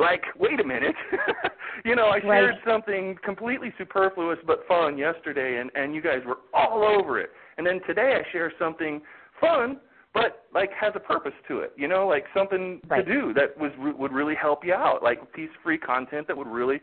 Like, 0.00 0.22
wait 0.38 0.58
a 0.60 0.64
minute. 0.64 0.94
you 1.84 1.94
know, 1.94 2.06
I 2.06 2.20
shared 2.20 2.50
Right. 2.54 2.64
something 2.66 3.16
completely 3.24 3.72
superfluous 3.78 4.38
but 4.46 4.66
fun 4.66 4.96
yesterday, 4.96 5.60
and 5.60 5.70
and 5.74 5.94
you 5.94 6.00
guys 6.00 6.20
were 6.26 6.38
all 6.54 6.82
over 6.82 7.20
it. 7.20 7.30
And 7.58 7.66
then 7.66 7.80
today 7.86 8.18
I 8.18 8.32
share 8.32 8.52
something 8.58 9.02
fun 9.40 9.78
but 10.12 10.46
like 10.52 10.70
has 10.72 10.92
a 10.96 11.00
purpose 11.00 11.32
to 11.48 11.60
it. 11.60 11.72
You 11.76 11.86
know, 11.88 12.06
like 12.08 12.24
something 12.34 12.80
Right. 12.88 13.06
to 13.06 13.12
do 13.12 13.32
that 13.34 13.56
was 13.56 13.70
would 13.78 14.12
really 14.12 14.34
help 14.34 14.64
you 14.64 14.74
out, 14.74 15.02
like 15.02 15.32
piece 15.32 15.50
free 15.62 15.78
content 15.78 16.26
that 16.26 16.36
would 16.36 16.48
really. 16.48 16.80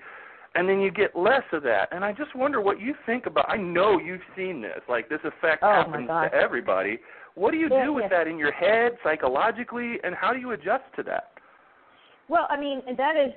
And 0.56 0.67
then 0.67 0.80
you 0.80 0.89
get 0.89 1.15
less 1.15 1.43
of 1.51 1.62
that. 1.63 1.89
And 1.91 2.03
I 2.06 2.13
just 2.13 2.34
wonder 2.34 2.62
what 2.62 2.80
you 2.80 2.95
think 3.06 3.25
about. 3.25 3.45
I 3.49 3.58
know 3.58 3.99
you've 3.99 4.21
seen 4.36 4.62
this. 4.62 4.82
Like 4.88 5.10
this 5.10 5.19
effect 5.23 5.62
Oh, 5.62 5.67
happens 5.67 6.08
to 6.08 6.30
everybody. 6.34 6.99
What 7.36 7.51
do 7.51 7.58
you 7.58 7.67
Yeah, 7.69 7.86
do 7.86 7.93
with 7.93 8.06
yeah. 8.10 8.17
that 8.23 8.27
in 8.27 8.38
your 8.39 8.51
head 8.51 8.97
psychologically, 9.03 9.99
and 10.03 10.15
how 10.15 10.34
do 10.34 10.39
you 10.39 10.51
adjust 10.51 10.86
to 10.95 11.03
that? 11.03 11.32
Well, 12.30 12.48
I 12.50 12.60
mean, 12.60 12.82
that 12.98 13.16
is, 13.16 13.34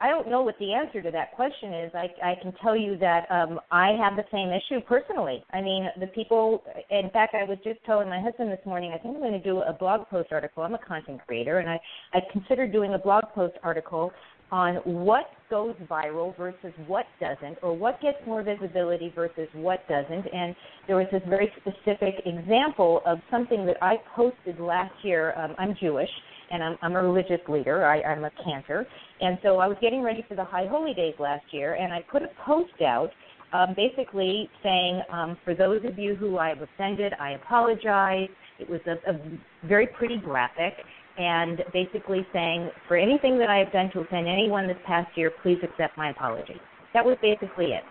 I, 0.00 0.08
don't 0.08 0.28
know 0.28 0.42
what 0.42 0.58
the 0.58 0.72
answer 0.74 1.00
to 1.02 1.10
that 1.12 1.34
question 1.36 1.72
is. 1.72 1.92
I, 1.94 2.08
I 2.22 2.34
can 2.42 2.52
tell 2.60 2.76
you 2.76 2.98
that 2.98 3.30
um, 3.30 3.60
I 3.70 3.90
have 4.02 4.16
the 4.16 4.24
same 4.32 4.48
issue 4.48 4.84
personally. 4.84 5.44
I 5.52 5.60
mean, 5.60 5.86
the 6.00 6.08
people. 6.08 6.64
In 6.90 7.08
fact, 7.10 7.34
I 7.34 7.44
was 7.44 7.58
just 7.62 7.78
telling 7.86 8.08
my 8.08 8.20
husband 8.20 8.50
this 8.50 8.64
morning. 8.66 8.92
I 8.92 8.98
think 8.98 9.14
I'm 9.14 9.20
going 9.20 9.32
to 9.32 9.38
do 9.42 9.60
a 9.60 9.72
blog 9.72 10.08
post 10.08 10.32
article. 10.32 10.64
I'm 10.64 10.74
a 10.74 10.78
content 10.78 11.20
creator, 11.26 11.58
and 11.58 11.70
I 11.70 11.80
I 12.12 12.18
considered 12.32 12.72
doing 12.72 12.94
a 12.94 12.98
blog 12.98 13.24
post 13.34 13.54
article 13.62 14.10
on 14.50 14.74
what 14.84 15.24
goes 15.48 15.74
viral 15.90 16.36
versus 16.36 16.72
what 16.86 17.06
doesn't, 17.18 17.56
or 17.62 17.74
what 17.74 18.00
gets 18.02 18.18
more 18.26 18.42
visibility 18.42 19.10
versus 19.14 19.48
what 19.54 19.86
doesn't. 19.88 20.26
And 20.32 20.54
there 20.86 20.96
was 20.96 21.06
this 21.10 21.22
very 21.26 21.50
specific 21.60 22.16
example 22.26 23.00
of 23.06 23.18
something 23.30 23.64
that 23.66 23.76
I 23.80 23.96
posted 24.14 24.60
last 24.60 24.92
year. 25.02 25.32
Um, 25.38 25.54
I'm 25.58 25.74
Jewish, 25.80 26.10
and 26.52 26.62
I'm, 26.62 26.78
I'm 26.82 26.94
a 26.94 27.02
religious 27.02 27.40
leader. 27.48 27.84
I, 27.84 28.02
I'm 28.02 28.24
a 28.24 28.30
cantor, 28.44 28.86
and 29.20 29.38
so 29.42 29.58
I 29.58 29.66
was 29.66 29.76
getting 29.80 30.02
ready 30.02 30.24
for 30.28 30.36
the 30.36 30.44
High 30.44 30.66
Holy 30.66 30.94
Days 30.94 31.14
last 31.18 31.44
year, 31.50 31.74
and 31.74 31.92
I 31.92 32.00
put 32.10 32.22
a 32.22 32.28
post 32.44 32.80
out. 32.86 33.10
Um, 33.54 33.74
basically 33.76 34.48
saying, 34.62 35.02
um, 35.12 35.36
for 35.44 35.54
those 35.54 35.82
of 35.84 35.98
you 35.98 36.14
who 36.14 36.38
I 36.38 36.48
have 36.48 36.62
offended, 36.62 37.12
I 37.20 37.32
apologize. 37.32 38.30
It 38.58 38.70
was 38.70 38.80
a, 38.86 38.92
a 39.10 39.20
very 39.68 39.86
pretty 39.88 40.16
graphic, 40.16 40.72
and 41.18 41.62
basically 41.70 42.26
saying, 42.32 42.70
for 42.88 42.96
anything 42.96 43.38
that 43.40 43.50
I 43.50 43.58
have 43.58 43.70
done 43.70 43.90
to 43.92 44.00
offend 44.00 44.26
anyone 44.26 44.66
this 44.66 44.78
past 44.86 45.10
year, 45.18 45.30
please 45.42 45.58
accept 45.62 45.98
my 45.98 46.08
apology. 46.08 46.58
That 46.94 47.04
was 47.04 47.18
basically 47.20 47.66
it. 47.66 47.82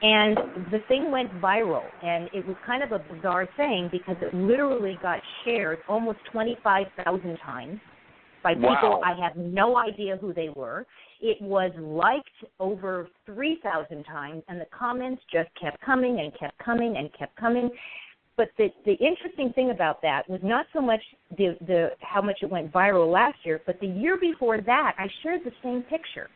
And 0.00 0.36
the 0.72 0.78
thing 0.88 1.10
went 1.10 1.30
viral, 1.42 1.84
and 2.02 2.30
it 2.32 2.46
was 2.46 2.56
kind 2.66 2.82
of 2.82 2.92
a 2.92 2.98
bizarre 3.14 3.46
thing 3.58 3.90
because 3.92 4.16
it 4.22 4.34
literally 4.34 4.98
got 5.02 5.20
shared 5.44 5.80
almost 5.88 6.18
25,000 6.32 7.36
times 7.44 7.80
by 8.42 8.54
people 8.54 8.70
Wow. 8.72 9.00
I 9.04 9.14
have 9.20 9.36
no 9.36 9.76
idea 9.76 10.16
who 10.16 10.32
they 10.32 10.48
were. 10.48 10.86
It 11.20 11.40
was 11.40 11.72
liked 11.78 12.28
over 12.58 13.08
3,000 13.26 14.04
times, 14.04 14.42
and 14.48 14.60
the 14.60 14.66
comments 14.66 15.22
just 15.32 15.48
kept 15.60 15.80
coming 15.80 16.20
and 16.20 16.32
kept 16.38 16.58
coming 16.58 16.96
and 16.96 17.10
kept 17.18 17.36
coming. 17.36 17.70
But 18.36 18.48
the 18.56 18.68
the 18.86 18.94
interesting 18.94 19.52
thing 19.52 19.70
about 19.70 20.00
that 20.02 20.28
was 20.28 20.40
not 20.42 20.66
so 20.72 20.80
much 20.80 21.02
the 21.36 21.56
the 21.66 21.90
how 22.00 22.22
much 22.22 22.38
it 22.42 22.50
went 22.50 22.72
viral 22.72 23.10
last 23.12 23.38
year, 23.44 23.60
but 23.66 23.78
the 23.80 23.86
year 23.86 24.16
before 24.16 24.60
that, 24.60 24.94
I 24.98 25.06
shared 25.22 25.42
the 25.44 25.52
same 25.62 25.82
picture 25.82 26.28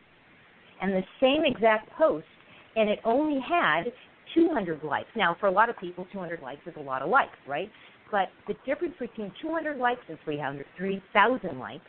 and 0.81 0.93
the 0.93 1.03
same 1.19 1.43
exact 1.43 1.89
post, 1.97 2.27
and 2.75 2.87
it 2.87 2.99
only 3.03 3.39
had 3.41 3.91
200 4.35 4.83
likes. 4.83 5.09
Now, 5.15 5.35
for 5.39 5.47
a 5.47 5.51
lot 5.51 5.69
of 5.69 5.77
people, 5.77 6.05
200 6.11 6.41
likes 6.41 6.61
is 6.67 6.73
a 6.77 6.81
lot 6.81 7.01
of 7.01 7.09
likes, 7.09 7.37
right? 7.47 7.69
But 8.11 8.29
the 8.47 8.53
difference 8.65 8.93
between 8.99 9.31
200 9.41 9.77
likes 9.77 10.01
and 10.07 10.17
300, 10.23 10.65
3,000 10.77 11.59
likes 11.59 11.81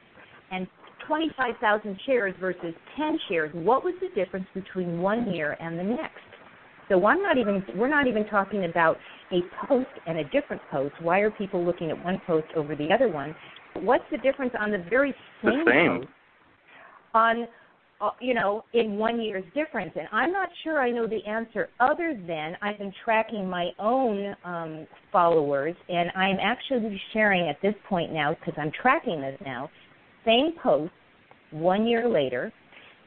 and 0.50 0.66
25,000 1.06 1.98
shares 2.06 2.34
versus 2.40 2.74
10 2.96 3.18
shares, 3.28 3.50
what 3.54 3.84
was 3.84 3.94
the 4.00 4.08
difference 4.14 4.46
between 4.54 5.00
one 5.00 5.32
year 5.32 5.56
and 5.60 5.78
the 5.78 5.82
next? 5.82 6.20
So 6.88 7.04
I'm 7.06 7.22
not 7.22 7.36
even 7.36 7.62
we're 7.76 7.88
not 7.88 8.06
even 8.06 8.26
talking 8.26 8.64
about 8.64 8.96
a 9.30 9.40
post 9.66 9.90
and 10.06 10.18
a 10.18 10.24
different 10.24 10.62
post. 10.70 10.94
Why 11.02 11.20
are 11.20 11.30
people 11.30 11.64
looking 11.64 11.90
at 11.90 12.04
one 12.04 12.20
post 12.26 12.46
over 12.56 12.74
the 12.74 12.88
other 12.92 13.08
one? 13.08 13.34
What's 13.74 14.04
the 14.10 14.18
difference 14.18 14.54
on 14.58 14.70
the 14.70 14.84
very 14.88 15.14
same, 15.42 15.64
The 15.64 15.70
same, 15.70 15.98
post 16.00 16.12
on 17.14 17.48
uh, 18.00 18.10
you 18.20 18.32
know 18.32 18.64
in 18.72 18.96
one 18.96 19.20
year's 19.20 19.44
difference? 19.54 19.92
And 19.96 20.08
I'm 20.12 20.32
not 20.32 20.48
sure 20.64 20.80
I 20.80 20.90
know 20.90 21.06
the 21.06 21.24
answer 21.26 21.68
other 21.78 22.18
than 22.26 22.56
I've 22.62 22.78
been 22.78 22.92
tracking 23.04 23.48
my 23.48 23.70
own 23.78 24.34
um, 24.44 24.86
followers, 25.12 25.76
and 25.90 26.10
I'm 26.16 26.38
actually 26.40 27.00
sharing 27.12 27.48
at 27.48 27.60
this 27.60 27.74
point 27.88 28.12
now 28.12 28.34
because 28.34 28.54
I'm 28.56 28.72
tracking 28.80 29.20
this 29.20 29.38
now. 29.44 29.68
Same 30.28 30.52
post 30.62 30.92
one 31.50 31.86
year 31.86 32.08
later 32.08 32.52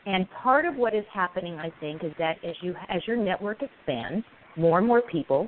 and 0.06 0.28
part 0.32 0.66
of 0.66 0.76
what 0.76 0.96
is 0.96 1.06
happening, 1.14 1.60
I 1.60 1.72
think, 1.80 2.04
is 2.04 2.12
that 2.18 2.38
as 2.44 2.56
you 2.62 2.74
as 2.90 3.02
your 3.06 3.18
network 3.18 3.62
expands, 3.62 4.26
more 4.56 4.80
and 4.80 4.88
more 4.88 5.02
people 5.02 5.48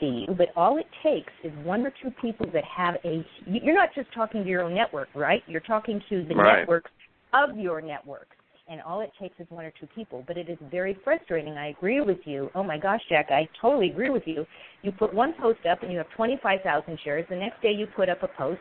see 0.00 0.26
you. 0.28 0.34
But 0.34 0.48
all 0.56 0.78
it 0.78 0.86
takes 1.02 1.32
is 1.44 1.52
one 1.64 1.86
or 1.86 1.92
two 2.02 2.10
people 2.20 2.46
that 2.52 2.64
have 2.64 2.96
a. 3.04 3.24
You're 3.46 3.74
not 3.74 3.90
just 3.94 4.12
talking 4.12 4.42
to 4.42 4.48
your 4.48 4.62
own 4.62 4.74
network, 4.74 5.08
right? 5.14 5.42
You're 5.46 5.60
talking 5.60 6.02
to 6.08 6.24
the 6.24 6.34
Right. 6.34 6.60
networks 6.60 6.90
of 7.32 7.56
your 7.56 7.80
networks, 7.80 8.36
and 8.68 8.82
all 8.82 9.00
it 9.00 9.12
takes 9.20 9.38
is 9.38 9.48
one 9.50 9.64
or 9.64 9.72
two 9.78 9.86
people. 9.94 10.24
But 10.26 10.36
it 10.36 10.48
is 10.48 10.58
very 10.68 10.94
frustrating. 11.04 11.56
I 11.56 11.68
agree 11.68 12.00
with 12.00 12.26
you. 12.26 12.50
Oh 12.56 12.64
my 12.64 12.78
gosh, 12.78 13.02
Jack, 13.08 13.30
I 13.30 13.48
totally 13.60 13.90
agree 13.90 14.10
with 14.10 14.26
you. 14.26 14.44
You 14.82 14.90
put 14.90 15.14
one 15.14 15.32
post 15.34 15.64
up 15.64 15.84
and 15.84 15.92
you 15.92 15.98
have 15.98 16.10
25,000 16.10 16.98
shares. 17.04 17.24
The 17.28 17.36
next 17.36 17.62
day 17.62 17.72
you 17.72 17.86
put 17.86 18.08
up 18.08 18.24
a 18.24 18.28
post, 18.28 18.60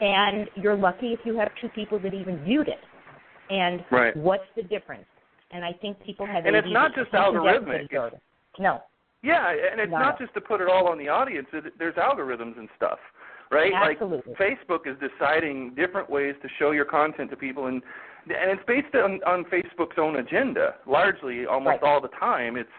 and 0.00 0.48
you're 0.56 0.76
lucky 0.76 1.12
if 1.12 1.20
you 1.24 1.38
have 1.38 1.50
two 1.60 1.68
people 1.68 1.98
that 2.00 2.14
even 2.14 2.42
viewed 2.44 2.68
it. 2.68 2.84
And 3.50 3.84
Right. 3.90 4.16
what's 4.16 4.44
the 4.54 4.62
difference? 4.62 5.06
And 5.50 5.64
I 5.64 5.72
think 5.74 6.00
people 6.04 6.26
have 6.26 6.46
And 6.46 6.54
it's 6.54 6.68
not 6.70 6.94
just 6.94 7.10
algorithmic. 7.12 7.90
No, 8.58 8.82
Yeah, 9.22 9.50
and 9.50 9.78
it's 9.78 9.90
No. 9.90 9.98
not 9.98 10.18
just 10.18 10.32
to 10.32 10.40
put 10.40 10.62
it 10.62 10.68
all 10.68 10.88
on 10.88 10.96
the 10.96 11.10
audience. 11.10 11.46
It, 11.52 11.76
there's 11.76 11.96
algorithms 11.96 12.56
and 12.58 12.70
stuff, 12.74 12.98
right? 13.50 13.70
Absolutely. 13.74 14.32
Like 14.32 14.38
Facebook 14.38 14.86
is 14.86 14.98
deciding 14.98 15.74
different 15.74 16.08
ways 16.08 16.34
to 16.40 16.48
show 16.48 16.70
your 16.70 16.86
content 16.86 17.28
to 17.30 17.36
people, 17.36 17.66
and 17.66 17.82
and 18.22 18.50
it's 18.50 18.64
based 18.64 18.94
on 18.94 19.22
on 19.24 19.44
Facebook's 19.44 19.98
own 19.98 20.16
agenda. 20.16 20.76
Largely, 20.86 21.44
almost 21.44 21.82
Right. 21.82 21.82
all 21.82 22.00
the 22.00 22.08
time, 22.08 22.56
it's 22.56 22.72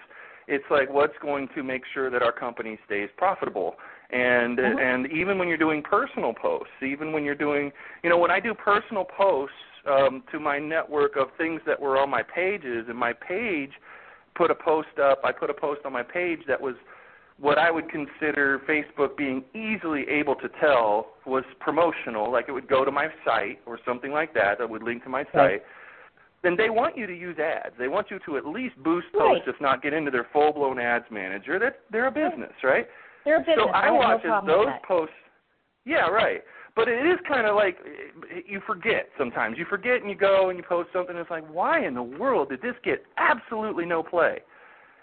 it's 0.47 0.69
like 0.71 0.89
what's 0.89 1.17
going 1.19 1.47
to 1.49 1.61
make 1.61 1.85
sure 1.93 2.09
that 2.09 2.23
our 2.23 2.31
company 2.31 2.79
stays 2.85 3.09
profitable. 3.17 3.77
And 4.11 4.57
Mhm. 4.57 4.79
and 4.79 5.11
even 5.11 5.37
when 5.37 5.47
you're 5.47 5.57
doing 5.57 5.81
personal 5.81 6.33
posts, 6.33 6.73
even 6.81 7.13
when 7.13 7.23
you're 7.23 7.35
doing, 7.35 7.71
you 8.03 8.09
know, 8.09 8.17
when 8.17 8.31
I 8.31 8.39
do 8.39 8.53
personal 8.53 9.05
posts 9.05 9.55
um, 9.85 10.21
to 10.31 10.39
my 10.39 10.59
network 10.59 11.15
of 11.15 11.31
things 11.33 11.61
that 11.65 11.79
were 11.79 11.97
on 11.97 12.09
my 12.09 12.21
pages, 12.21 12.87
and 12.89 12.97
my 12.97 13.13
page 13.13 13.71
put 14.35 14.51
a 14.51 14.55
post 14.55 14.99
up. 14.99 15.21
I 15.23 15.31
put 15.31 15.49
a 15.49 15.53
post 15.53 15.81
on 15.85 15.93
my 15.93 16.03
page 16.03 16.45
that 16.47 16.59
was 16.59 16.75
what 17.37 17.57
I 17.57 17.71
would 17.71 17.89
consider 17.89 18.59
Facebook 18.59 19.17
being 19.17 19.43
easily 19.55 20.07
able 20.07 20.35
to 20.35 20.49
tell 20.59 21.13
was 21.25 21.43
promotional, 21.59 22.31
like 22.31 22.45
it 22.47 22.51
would 22.51 22.67
go 22.67 22.85
to 22.85 22.91
my 22.91 23.07
site 23.25 23.59
or 23.65 23.79
something 23.83 24.11
like 24.11 24.33
that 24.35 24.59
that 24.59 24.69
would 24.69 24.83
link 24.83 25.03
to 25.03 25.09
my 25.09 25.23
site. 25.25 25.35
Right. 25.35 25.63
Then 26.43 26.55
they 26.55 26.69
want 26.69 26.97
you 26.97 27.07
to 27.07 27.15
use 27.15 27.37
ads. 27.39 27.75
They 27.77 27.87
want 27.87 28.11
you 28.11 28.19
to 28.25 28.37
at 28.37 28.45
least 28.45 28.75
boost 28.83 29.07
Right. 29.13 29.21
posts, 29.21 29.47
if 29.47 29.59
not 29.59 29.81
get 29.81 29.93
into 29.93 30.11
their 30.11 30.25
full 30.25 30.51
blown 30.53 30.79
ads 30.79 31.09
manager. 31.09 31.57
That 31.59 31.79
they're 31.89 32.07
a 32.07 32.11
business, 32.11 32.53
right? 32.63 32.87
They're 33.25 33.37
a 33.37 33.39
business. 33.39 33.57
So 33.57 33.69
I 33.69 33.85
have 33.85 33.93
watch 33.95 34.07
no 34.07 34.15
as 34.15 34.21
problem 34.21 34.59
with 34.59 34.67
those 34.67 34.81
posts. 34.87 35.15
Yeah, 35.85 36.07
right. 36.07 36.41
But 36.75 36.87
it 36.87 37.05
is 37.05 37.19
kind 37.27 37.47
of 37.47 37.55
like 37.55 37.77
you 38.45 38.61
forget 38.65 39.09
sometimes. 39.17 39.57
You 39.57 39.65
forget 39.69 40.01
and 40.01 40.09
you 40.09 40.15
go 40.15 40.49
and 40.49 40.57
you 40.57 40.63
post 40.63 40.89
something. 40.93 41.15
And 41.15 41.19
it's 41.19 41.29
like, 41.29 41.45
why 41.51 41.85
in 41.85 41.93
the 41.93 42.03
world 42.03 42.49
did 42.49 42.61
this 42.61 42.75
get 42.83 43.03
absolutely 43.17 43.85
no 43.85 44.01
play? 44.01 44.39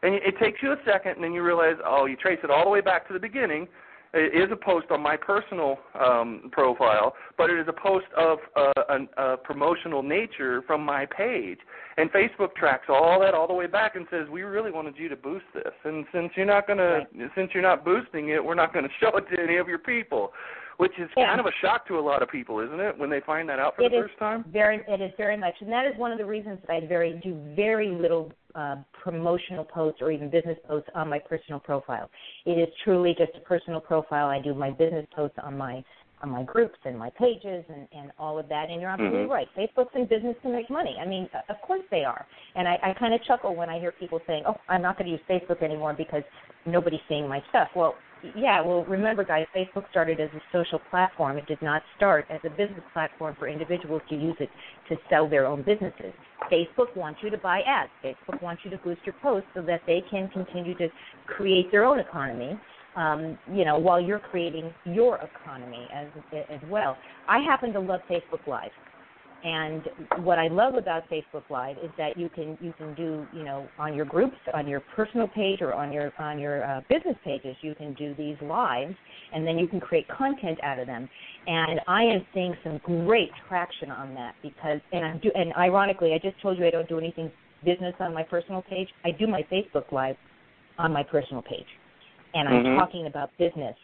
And 0.03 0.15
it 0.15 0.35
takes 0.41 0.63
you 0.63 0.73
a 0.73 0.77
second, 0.87 1.17
and 1.17 1.25
then 1.25 1.33
you 1.33 1.43
realize, 1.43 1.75
oh, 1.85 2.07
you 2.07 2.17
trace 2.17 2.39
it 2.45 2.51
all 2.51 2.65
the 2.65 2.71
way 2.71 2.81
back 2.81 3.07
to 3.09 3.13
the 3.13 3.19
beginning. 3.19 3.67
It 4.15 4.35
is 4.35 4.51
a 4.51 4.57
post 4.57 4.87
on 4.91 5.03
my 5.03 5.17
personal 5.17 5.79
um, 6.01 6.49
profile, 6.51 7.15
but 7.37 7.51
it 7.51 7.59
is 7.61 7.67
a 7.69 7.73
post 7.73 8.07
of 8.17 8.39
uh, 8.57 8.83
an, 8.89 9.09
a 9.19 9.37
promotional 9.37 10.03
nature 10.03 10.63
from 10.67 10.83
my 10.83 11.05
page. 11.07 11.59
And 11.99 12.11
Facebook 12.11 12.55
tracks 12.55 12.87
all 12.89 13.21
that 13.21 13.35
all 13.35 13.47
the 13.47 13.55
way 13.55 13.67
back 13.67 13.97
and 13.97 14.07
says, 14.11 14.27
we 14.31 14.43
really 14.43 14.71
wanted 14.71 14.95
you 14.97 15.09
to 15.09 15.17
boost 15.17 15.45
this. 15.53 15.73
And 15.85 16.07
since 16.13 16.31
you're 16.37 16.47
not 16.47 16.67
going 16.67 16.79
to, 16.79 17.07
since 17.35 17.51
you're 17.53 17.63
not 17.63 17.85
boosting 17.85 18.31
it, 18.31 18.43
we're 18.43 18.55
not 18.55 18.73
going 18.73 18.85
to 18.85 18.91
show 19.01 19.17
it 19.17 19.25
to 19.35 19.43
any 19.43 19.57
of 19.57 19.69
your 19.69 19.79
people, 19.79 20.33
which 20.79 20.93
is 20.99 21.11
Yeah. 21.17 21.27
kind 21.27 21.41
of 21.41 21.47
a 21.47 21.53
shock 21.61 21.87
to 21.89 21.99
a 21.99 22.01
lot 22.01 22.23
of 22.23 22.31
people, 22.31 22.61
isn't 22.61 22.81
it, 22.81 22.97
when 22.97 23.11
they 23.11 23.21
find 23.21 23.49
that 23.49 23.59
out 23.59 23.77
for 23.77 23.83
It 23.83 23.91
the 23.91 24.03
first 24.03 24.19
time? 24.19 24.45
Very, 24.49 24.83
it 24.89 25.01
is 25.01 25.13
very 25.19 25.37
much, 25.37 25.55
and 25.61 25.71
that 25.71 25.87
is 25.87 25.97
one 25.99 26.13
of 26.13 26.19
the 26.19 26.25
reasons 26.25 26.61
that 26.67 26.73
I 26.73 26.87
very 26.87 27.21
do 27.23 27.37
very 27.55 27.89
little 27.89 28.33
uh, 28.55 28.77
promotional 29.03 29.65
posts 29.65 30.01
or 30.01 30.11
even 30.11 30.31
business 30.31 30.59
posts 30.67 30.89
on 30.95 31.09
my 31.09 31.19
personal 31.19 31.61
profile. 31.61 32.11
It 32.47 32.53
is 32.53 32.69
truly 32.85 33.15
just 33.17 33.33
a 33.37 33.41
personal 33.41 33.81
profile. 33.81 34.29
I 34.29 34.41
do 34.41 34.55
my 34.55 34.71
business 34.71 35.07
posts 35.15 35.39
on 35.43 35.57
my 35.57 35.85
on 36.21 36.31
my 36.31 36.43
groups 36.43 36.79
and 36.85 36.99
my 36.99 37.11
pages 37.11 37.65
and 37.69 37.87
and 37.93 38.11
all 38.19 38.39
of 38.39 38.49
that. 38.49 38.71
And 38.71 38.81
you're 38.81 38.91
absolutely 38.91 39.27
Mhm. 39.27 39.31
right. 39.31 39.49
Facebook's 39.57 39.95
in 39.95 40.07
business 40.07 40.37
to 40.43 40.49
make 40.49 40.69
money. 40.69 40.97
I 41.01 41.05
mean, 41.05 41.31
of 41.49 41.61
course 41.63 41.83
they 41.91 42.05
are. 42.05 42.27
And 42.57 42.67
I, 42.67 42.79
I 42.83 42.93
kind 42.95 43.15
of 43.15 43.23
chuckle 43.23 43.55
when 43.55 43.71
I 43.71 43.79
hear 43.79 43.93
people 43.93 44.21
saying, 44.27 44.43
"Oh, 44.47 44.57
I'm 44.69 44.83
not 44.83 44.99
going 44.99 45.07
to 45.07 45.13
use 45.13 45.25
Facebook 45.29 45.63
anymore 45.63 45.95
because 45.95 46.25
nobody's 46.67 47.01
seeing 47.09 47.29
my 47.29 47.41
stuff." 47.51 47.69
Well, 47.77 47.95
yeah, 48.37 48.61
well, 48.61 48.85
remember, 48.85 49.25
guys, 49.25 49.47
Facebook 49.55 49.89
started 49.91 50.21
as 50.21 50.31
a 50.35 50.41
social 50.53 50.81
platform. 50.91 51.39
It 51.39 51.47
did 51.47 51.61
not 51.63 51.83
start 51.97 52.27
as 52.31 52.41
a 52.45 52.51
business 52.51 52.83
platform 52.93 53.37
for 53.39 53.49
individuals 53.49 54.03
to 54.09 54.15
use 54.15 54.37
it 54.41 54.51
to 54.89 54.97
sell 55.09 55.29
their 55.29 55.47
own 55.47 55.63
businesses. 55.63 56.13
Facebook 56.51 56.95
wants 56.97 57.21
you 57.23 57.31
to 57.31 57.39
buy 57.39 57.61
ads. 57.67 57.91
Facebook 58.05 58.43
wants 58.43 58.63
you 58.65 58.71
to 58.71 58.79
boost 58.79 59.01
your 59.05 59.15
posts 59.23 59.49
so 59.55 59.63
that 59.63 59.83
they 59.87 60.03
can 60.11 60.29
continue 60.29 60.77
to 60.79 60.89
create 61.27 61.71
their 61.71 61.85
own 61.85 61.99
economy. 61.99 62.59
Um, 62.97 63.39
you 63.53 63.65
know, 63.65 63.79
while 63.79 64.01
you're 64.01 64.19
creating 64.19 64.73
your 64.85 65.19
economy 65.19 65.87
as 65.95 66.09
as 66.51 66.61
well. 66.69 66.97
I 67.29 67.39
happen 67.39 67.73
to 67.75 67.81
love 67.81 68.01
Facebook 68.11 68.45
Live. 68.49 68.71
And 69.45 69.89
what 70.25 70.39
I 70.39 70.49
love 70.49 70.75
about 70.75 71.09
Facebook 71.09 71.45
Live 71.49 71.77
is 71.79 71.91
that 71.97 72.17
you 72.17 72.29
can 72.29 72.59
you 72.61 72.73
can 72.77 72.93
do 72.95 73.25
you 73.33 73.45
know 73.45 73.69
on 73.79 73.95
your 73.95 74.05
groups, 74.05 74.37
on 74.53 74.67
your 74.67 74.81
personal 74.81 75.29
page, 75.29 75.63
or 75.63 75.75
on 75.75 75.93
your 75.93 76.13
on 76.19 76.41
your 76.41 76.65
uh, 76.65 76.81
business 76.89 77.17
pages, 77.25 77.57
you 77.61 77.75
can 77.77 77.95
do 77.95 78.15
these 78.15 78.37
lives, 78.43 78.95
and 79.33 79.47
then 79.47 79.57
you 79.57 79.69
can 79.69 79.79
create 79.79 80.09
content 80.09 80.59
out 80.65 80.81
of 80.81 80.89
them. 80.89 81.09
And 81.47 81.81
I 81.87 82.03
am 82.03 82.27
seeing 82.35 82.53
some 82.65 82.79
great 82.79 83.31
traction 83.49 83.93
on 83.93 84.13
that 84.15 84.35
because 84.43 84.81
and 84.93 85.05
I'm 85.05 85.19
do 85.21 85.31
and 85.37 85.53
ironically, 85.55 86.15
I 86.15 86.19
just 86.19 86.41
told 86.43 86.59
you 86.59 86.67
I 86.67 86.71
don't 86.71 86.89
do 86.89 86.99
anything 86.99 87.31
business 87.65 87.95
on 88.01 88.13
my 88.13 88.25
personal 88.25 88.63
page. 88.63 88.89
I 89.05 89.13
do 89.13 89.29
my 89.29 89.43
Facebook 89.53 89.93
Live 89.93 90.17
on 90.79 90.93
my 90.93 91.05
personal 91.05 91.43
page, 91.43 91.67
and 92.35 92.49
I'm 92.49 92.65
Mhm. 92.65 92.77
talking 92.77 93.07
about 93.07 93.31
business 93.39 93.77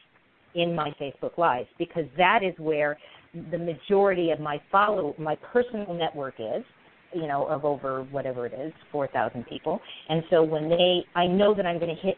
in 0.55 0.75
my 0.75 0.91
Facebook 0.93 1.39
Lives 1.39 1.69
because 1.79 2.07
that 2.17 2.43
is 2.43 2.59
where 2.59 2.99
the 3.51 3.59
majority 3.59 4.31
of 4.31 4.41
my 4.41 4.61
follow 4.71 5.15
my 5.19 5.37
personal 5.53 5.93
network 5.95 6.35
is 6.39 6.65
you 7.13 7.27
know 7.27 7.47
of 7.47 7.65
over 7.65 8.03
whatever 8.05 8.47
it 8.47 8.53
is 8.55 8.73
4000 8.93 9.45
people. 9.47 9.81
And 10.09 10.23
so 10.31 10.43
when 10.43 10.69
they 10.69 11.05
i 11.15 11.27
know 11.27 11.55
that 11.55 11.67
i'm 11.67 11.79
going 11.79 11.95
to 11.95 12.03
hit 12.03 12.17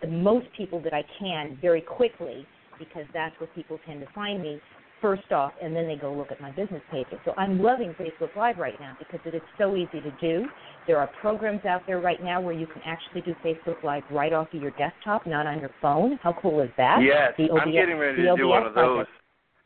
the 0.00 0.08
most 0.08 0.46
people 0.56 0.80
that 0.82 0.92
i 0.92 1.02
can 1.18 1.58
very 1.60 1.80
quickly 1.80 2.46
because 2.78 3.04
that's 3.12 3.38
where 3.40 3.48
people 3.54 3.78
tend 3.86 4.00
to 4.00 4.06
find 4.14 4.42
me 4.42 4.60
first 5.00 5.30
off 5.32 5.52
and 5.62 5.74
then 5.74 5.86
they 5.86 5.96
go 5.96 6.12
look 6.12 6.32
at 6.32 6.40
my 6.40 6.50
business 6.50 6.82
pages. 6.90 7.18
So 7.24 7.32
i'm 7.36 7.60
loving 7.62 7.94
facebook 7.94 8.34
live 8.36 8.58
right 8.58 8.78
now 8.80 8.96
because 8.98 9.20
it 9.24 9.34
is 9.34 9.42
so 9.56 9.76
easy 9.76 10.00
to 10.00 10.10
do. 10.20 10.46
There 10.86 10.98
are 10.98 11.10
programs 11.20 11.64
out 11.64 11.82
there 11.86 12.00
right 12.00 12.22
now 12.22 12.40
where 12.40 12.54
you 12.54 12.66
can 12.66 12.82
actually 12.84 13.22
do 13.22 13.34
facebook 13.44 13.82
live 13.82 14.02
right 14.10 14.32
off 14.32 14.48
of 14.52 14.60
your 14.60 14.72
desktop 14.72 15.26
not 15.26 15.46
on 15.46 15.60
your 15.60 15.70
phone. 15.80 16.18
How 16.22 16.34
cool 16.40 16.60
is 16.60 16.70
that? 16.76 16.98
Yes, 17.02 17.32
the 17.38 17.52
I'm 17.58 17.72
getting 17.72 17.96
ready 17.96 18.22
to 18.22 18.36
do 18.36 18.48
one 18.48 18.66
of 18.66 18.74
those. 18.74 19.06
project. 19.06 19.17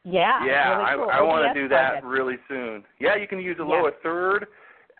Yeah 0.05 0.45
Yeah, 0.45 0.77
really 0.77 0.97
cool. 0.97 1.11
I, 1.11 1.19
I 1.19 1.23
want 1.23 1.55
to 1.55 1.61
do 1.61 1.69
that 1.69 2.01
project. 2.01 2.07
really 2.07 2.37
soon. 2.49 2.85
Yeah, 2.99 3.17
you 3.17 3.27
can 3.29 3.39
use 3.41 3.57
a 3.59 3.63
Yeah. 3.63 3.69
lower 3.69 3.93
third. 4.03 4.47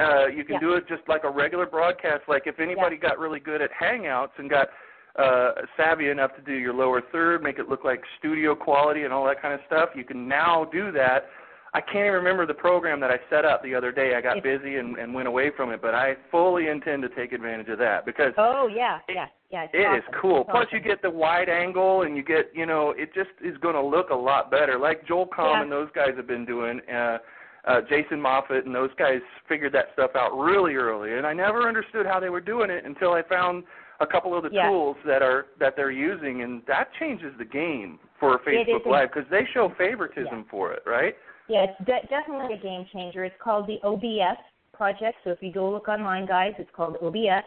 Uh, 0.01 0.27
you 0.27 0.45
can 0.45 0.55
Yeah. 0.55 0.61
do 0.61 0.73
it 0.75 0.89
just 0.89 1.03
like 1.09 1.25
a 1.25 1.31
regular 1.31 1.67
broadcast. 1.67 2.23
Like 2.29 2.47
if 2.47 2.59
anybody 2.61 2.97
got 2.97 3.19
really 3.19 3.41
good 3.41 3.61
at 3.63 3.71
Hangouts 3.73 4.33
and 4.39 4.49
got 4.49 4.69
uh, 5.17 5.53
savvy 5.77 6.09
enough 6.09 6.35
to 6.37 6.41
do 6.41 6.55
your 6.55 6.73
lower 6.73 7.03
third, 7.13 7.43
make 7.43 7.59
it 7.59 7.69
look 7.69 7.85
like 7.85 8.03
studio 8.19 8.55
quality 8.55 9.03
and 9.05 9.13
all 9.13 9.25
that 9.27 9.43
kind 9.43 9.53
of 9.53 9.61
stuff, 9.67 9.91
you 9.95 10.05
can 10.05 10.27
now 10.27 10.65
do 10.73 10.91
that. 10.93 11.27
I 11.75 11.81
can't 11.81 11.97
even 12.05 12.13
remember 12.13 12.45
the 12.45 12.53
program 12.55 13.01
that 13.01 13.11
I 13.11 13.17
set 13.31 13.47
up 13.47 13.63
the 13.63 13.75
other 13.75 13.93
day. 13.93 14.15
I 14.15 14.21
got 14.21 14.43
busy 14.43 14.77
and, 14.77 14.99
and 14.99 15.15
went 15.15 15.27
away 15.27 15.51
from 15.57 15.71
it, 15.73 15.81
but 15.81 15.95
I 15.95 16.17
fully 16.31 16.69
intend 16.69 17.01
to 17.03 17.09
take 17.09 17.33
advantage 17.33 17.69
of 17.69 17.79
that 17.79 18.05
because 18.05 18.35
Oh 18.37 18.67
yeah, 18.67 18.99
It- 19.09 19.15
yeah, 19.15 19.27
yeah. 19.51 19.63
It's 19.65 19.75
it 19.75 19.87
awesome. 19.87 19.97
is 19.99 20.05
cool. 20.21 20.41
It's 20.43 20.51
Plus, 20.51 20.67
awesome. 20.67 20.79
you 20.79 20.85
get 20.85 21.01
the 21.01 21.11
wide 21.11 21.49
angle, 21.49 22.03
and 22.03 22.15
you 22.17 22.23
get, 22.23 22.51
you 22.55 22.67
know, 22.67 22.91
it 22.97 23.15
just 23.15 23.31
is 23.43 23.57
going 23.59 23.75
to 23.75 23.83
look 23.83 24.11
a 24.11 24.15
lot 24.15 24.51
better. 24.51 24.79
Like 24.79 25.07
Joel 25.07 25.27
Comm 25.27 25.53
Yeah. 25.53 25.63
and 25.63 25.73
those 25.73 25.89
guys 25.95 26.11
have 26.17 26.27
been 26.27 26.45
doing. 26.45 26.81
Uh, 26.93 27.19
uh, 27.65 27.81
Jason 27.89 28.19
Moffatt 28.21 28.67
and 28.67 28.75
those 28.75 28.91
guys 28.99 29.21
figured 29.49 29.73
that 29.73 29.87
stuff 29.93 30.11
out 30.17 30.37
really 30.37 30.75
early, 30.75 31.17
and 31.17 31.25
I 31.27 31.33
never 31.33 31.69
understood 31.69 32.05
how 32.07 32.19
they 32.19 32.29
were 32.29 32.41
doing 32.41 32.71
it 32.71 32.85
until 32.85 33.13
I 33.13 33.23
found 33.23 33.63
a 34.01 34.07
couple 34.07 34.37
of 34.37 34.43
the 34.43 34.51
Yeah. 34.53 34.69
tools 34.69 34.97
that 35.07 35.23
are 35.23 35.47
that 35.59 35.77
they're 35.77 35.93
using, 35.93 36.43
and 36.43 36.61
that 36.67 36.93
changes 36.99 37.33
the 37.39 37.45
game 37.45 38.01
for 38.19 38.39
Facebook 38.41 38.85
Live 38.85 39.11
because 39.13 39.29
they 39.31 39.47
show 39.55 39.69
favoritism 39.79 40.39
Yeah. 40.39 40.51
for 40.51 40.73
it, 40.73 40.83
right? 40.85 41.17
Yeah, 41.49 41.67
it's 41.69 41.87
de- 41.87 42.09
definitely 42.09 42.55
a 42.55 42.63
game 42.63 42.87
changer. 42.93 43.25
It's 43.25 43.35
called 43.43 43.67
the 43.67 43.79
OBS 43.87 44.39
project. 44.73 45.19
So 45.25 45.31
if 45.31 45.39
you 45.41 45.53
go 45.53 45.71
look 45.71 45.89
online, 45.89 46.27
guys, 46.27 46.53
it's 46.59 46.71
called 46.75 46.97
OBS. 47.03 47.45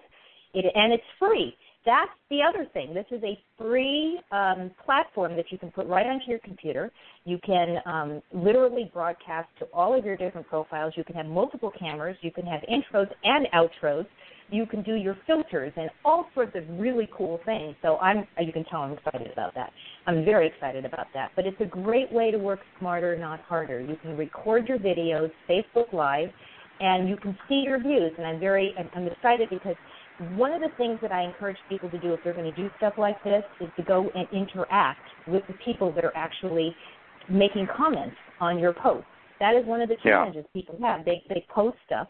It 0.54 0.66
and 0.74 0.94
it's 0.94 1.04
free. 1.20 1.56
That's 1.86 2.10
the 2.32 2.40
other 2.42 2.66
thing. 2.74 2.96
This 2.96 3.06
is 3.12 3.22
a 3.24 3.38
free 3.60 4.20
um, 4.32 4.72
platform 4.84 5.36
that 5.36 5.52
you 5.52 5.60
can 5.60 5.70
put 5.70 5.86
right 5.86 6.06
onto 6.08 6.26
your 6.28 6.40
computer. 6.40 6.92
You 7.26 7.38
can 7.46 7.78
um, 7.86 8.22
literally 8.34 8.90
broadcast 8.92 9.50
to 9.60 9.66
all 9.72 9.98
of 9.98 10.04
your 10.04 10.18
different 10.18 10.48
profiles. 10.48 10.94
You 10.98 11.04
can 11.04 11.16
have 11.16 11.28
multiple 11.28 11.72
cameras. 11.78 12.18
You 12.22 12.32
can 12.32 12.46
have 12.48 12.62
intros 12.62 13.08
and 13.24 13.48
outros. 13.54 14.08
You 14.50 14.66
can 14.66 14.82
do 14.82 14.96
your 14.96 15.16
filters 15.28 15.74
and 15.76 15.90
all 16.04 16.28
sorts 16.34 16.56
of 16.56 16.64
really 16.80 17.08
cool 17.16 17.40
things. 17.46 17.76
So 17.84 17.98
I'm, 17.98 18.26
you 18.40 18.52
can 18.52 18.64
tell 18.66 18.82
I'm 18.82 18.94
excited 18.94 19.32
about 19.32 19.54
that. 19.54 19.72
I'm 20.08 20.24
very 20.24 20.48
excited 20.48 20.86
about 20.86 21.08
that. 21.14 21.32
But 21.36 21.46
it's 21.46 21.60
a 21.60 21.66
great 21.66 22.12
way 22.12 22.32
to 22.32 22.38
work 22.38 22.60
smarter, 22.80 23.18
not 23.18 23.40
harder. 23.42 23.82
You 23.82 23.98
can 24.02 24.16
record 24.16 24.68
your 24.68 24.78
videos, 24.78 25.32
Facebook 25.50 25.92
Live, 25.94 26.30
and 26.80 27.10
you 27.10 27.18
can 27.18 27.38
see 27.50 27.64
your 27.66 27.80
views. 27.80 28.12
And 28.18 28.28
I'm 28.28 28.40
very, 28.40 28.76
I'm, 28.94 29.08
excited 29.08 29.50
because 29.50 29.76
one 30.36 30.54
of 30.54 30.62
the 30.62 30.70
things 30.78 31.00
that 31.02 31.12
I 31.12 31.24
encourage 31.24 31.58
people 31.70 31.90
to 31.90 32.00
do 32.00 32.14
if 32.14 32.20
they're 32.24 32.34
going 32.34 32.54
to 32.54 32.62
do 32.62 32.70
stuff 32.78 32.94
like 32.98 33.22
this 33.24 33.44
is 33.60 33.70
to 33.78 33.84
go 33.84 34.10
and 34.14 34.28
interact 34.32 35.02
with 35.28 35.44
the 35.48 35.54
people 35.66 35.92
that 35.94 36.06
are 36.06 36.16
actually 36.16 36.76
making 37.30 37.68
comments 37.76 38.16
on 38.40 38.60
your 38.60 38.74
posts. 38.74 39.08
That 39.40 39.56
is 39.56 39.66
one 39.66 39.82
of 39.82 39.90
the 39.90 39.96
Yeah. 40.04 40.12
challenges 40.12 40.46
people 40.54 40.78
have. 40.82 41.04
They 41.04 41.24
they 41.28 41.42
post 41.50 41.78
stuff 41.86 42.08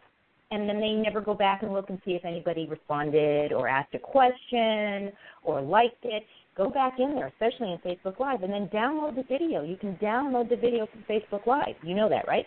and 0.51 0.69
then 0.69 0.79
they 0.79 0.91
never 0.91 1.21
go 1.21 1.33
back 1.33 1.63
and 1.63 1.73
look 1.73 1.89
and 1.89 1.99
see 2.05 2.11
if 2.11 2.23
anybody 2.23 2.67
responded 2.67 3.51
or 3.51 3.67
asked 3.67 3.95
a 3.95 3.99
question 3.99 5.11
or 5.43 5.61
liked 5.61 6.03
it. 6.03 6.23
Go 6.57 6.69
back 6.69 6.99
in 6.99 7.13
there, 7.15 7.27
especially 7.27 7.71
in 7.73 7.77
Facebook 7.79 8.19
Live, 8.19 8.43
and 8.43 8.51
then 8.53 8.67
download 8.73 9.15
the 9.15 9.23
video. 9.23 9.61
You 9.63 9.75
can 9.75 9.95
download 9.97 10.49
the 10.49 10.55
video 10.55 10.87
from 10.87 11.03
Facebook 11.09 11.45
Live. 11.45 11.75
You 11.83 11.95
know 11.95 12.07
that, 12.09 12.27
right? 12.27 12.45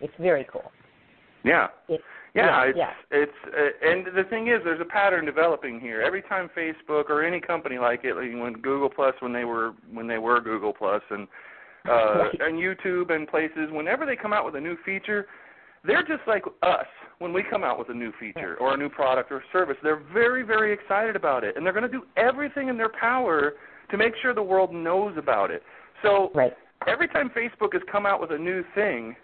It's 0.00 0.12
very 0.20 0.46
cool. 0.52 0.70
Yeah. 1.44 1.68
It's 1.88 2.02
Yeah, 2.34 2.46
Yeah, 2.46 2.64
it's 2.68 2.78
yeah. 2.78 2.90
it's 3.10 3.32
uh, 3.46 3.88
and 3.88 4.06
the 4.16 4.24
thing 4.30 4.46
is, 4.48 4.60
there's 4.64 4.80
a 4.80 4.84
pattern 4.84 5.24
developing 5.26 5.80
here. 5.80 6.02
Every 6.02 6.22
time 6.22 6.48
Facebook 6.56 7.10
or 7.10 7.24
any 7.24 7.40
company 7.40 7.78
like 7.78 8.04
it, 8.04 8.14
like 8.14 8.30
when 8.40 8.54
Google 8.54 8.88
Plus, 8.88 9.14
when 9.20 9.32
they 9.32 9.44
were 9.44 9.72
when 9.92 10.06
they 10.06 10.18
were 10.18 10.40
Google 10.40 10.72
Plus, 10.72 11.02
and 11.10 11.26
uh, 11.88 11.92
Right. 12.18 12.40
and 12.40 12.58
YouTube 12.58 13.10
and 13.12 13.26
places, 13.26 13.70
whenever 13.72 14.06
they 14.06 14.14
come 14.16 14.32
out 14.32 14.44
with 14.44 14.54
a 14.54 14.60
new 14.60 14.76
feature, 14.84 15.26
they're 15.84 16.02
just 16.02 16.22
like 16.26 16.44
us 16.62 16.86
when 17.18 17.32
we 17.32 17.42
come 17.42 17.64
out 17.64 17.78
with 17.78 17.88
a 17.88 17.94
new 17.94 18.12
feature 18.18 18.56
or 18.60 18.74
a 18.74 18.76
new 18.76 18.88
product 18.88 19.30
or 19.32 19.42
service. 19.52 19.76
They're 19.82 20.02
very 20.12 20.42
very 20.42 20.72
excited 20.72 21.16
about 21.16 21.44
it, 21.44 21.56
and 21.56 21.64
they're 21.64 21.72
going 21.72 21.84
to 21.84 21.88
do 21.88 22.04
everything 22.16 22.68
in 22.68 22.76
their 22.76 22.90
power 22.90 23.54
to 23.90 23.96
make 23.96 24.14
sure 24.20 24.34
the 24.34 24.42
world 24.42 24.72
knows 24.72 25.16
about 25.16 25.50
it. 25.50 25.62
So 26.02 26.30
right. 26.34 26.52
every 26.86 27.08
time 27.08 27.30
Facebook 27.30 27.72
has 27.72 27.82
come 27.90 28.06
out 28.06 28.20
with 28.20 28.32
a 28.32 28.38
new 28.38 28.64
thing, 28.74 29.14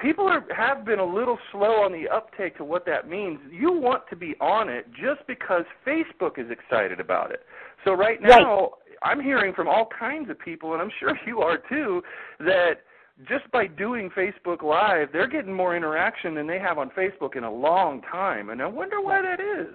people 0.00 0.26
are 0.26 0.44
have 0.54 0.84
been 0.84 0.98
a 0.98 1.04
little 1.04 1.38
slow 1.52 1.82
on 1.82 1.92
the 1.92 2.08
uptake 2.08 2.56
to 2.58 2.64
what 2.64 2.86
that 2.86 3.08
means. 3.08 3.38
You 3.50 3.72
want 3.72 4.02
to 4.10 4.16
be 4.16 4.34
on 4.40 4.68
it 4.68 4.86
just 4.90 5.26
because 5.26 5.64
Facebook 5.86 6.38
is 6.38 6.50
excited 6.50 7.00
about 7.00 7.30
it. 7.30 7.40
So 7.84 7.92
right 7.92 8.20
now, 8.20 8.72
I'm 9.02 9.20
hearing 9.20 9.54
from 9.54 9.68
all 9.68 9.88
kinds 9.98 10.30
of 10.30 10.38
people, 10.38 10.72
and 10.72 10.82
I'm 10.82 10.90
sure 10.98 11.18
you 11.26 11.40
are 11.40 11.58
too, 11.68 12.02
that 12.40 12.82
just 13.26 13.50
by 13.50 13.66
doing 13.66 14.10
Facebook 14.10 14.62
Live, 14.62 15.08
they're 15.12 15.26
getting 15.26 15.52
more 15.52 15.76
interaction 15.76 16.34
than 16.34 16.46
they 16.46 16.58
have 16.58 16.78
on 16.78 16.90
Facebook 16.90 17.36
in 17.36 17.44
a 17.44 17.52
long 17.52 18.00
time. 18.02 18.50
And 18.50 18.62
I 18.62 18.66
wonder 18.66 19.00
why 19.00 19.20
that 19.22 19.40
is. 19.40 19.74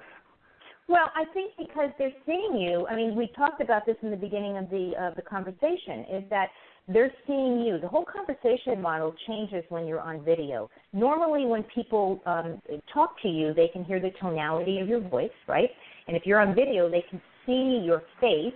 Well, 0.88 1.10
I 1.15 1.25
think 1.34 1.53
because 1.58 1.89
they're 1.97 2.13
seeing 2.25 2.58
you. 2.58 2.86
I 2.88 2.95
mean, 2.95 3.15
we 3.15 3.27
talked 3.36 3.62
about 3.62 3.86
this 3.86 3.95
in 4.01 4.12
the 4.12 4.17
beginning 4.17 4.58
of 4.58 4.69
the 4.69 4.91
of 4.99 5.15
the 5.15 5.21
conversation. 5.21 6.06
Is 6.12 6.23
that 6.29 6.49
they're 6.89 7.12
seeing 7.25 7.62
you. 7.62 7.79
The 7.79 7.88
whole 7.88 8.06
conversation 8.06 8.82
model 8.82 9.15
changes 9.27 9.63
when 9.69 9.88
you're 9.88 10.01
on 10.01 10.23
video. 10.25 10.69
Normally, 10.91 11.45
when 11.45 11.63
people 11.63 12.21
um, 12.25 12.62
talk 12.93 13.21
to 13.21 13.29
you, 13.29 13.53
they 13.53 13.69
can 13.69 13.86
hear 13.86 14.01
the 14.01 14.12
tonality 14.21 14.79
of 14.79 14.89
your 14.89 14.99
voice, 14.99 15.32
right? 15.47 15.69
And 16.08 16.17
if 16.17 16.25
you're 16.25 16.41
on 16.41 16.53
video, 16.53 16.89
they 16.89 17.06
can 17.10 17.21
see 17.45 17.82
your 17.84 18.03
face. 18.19 18.53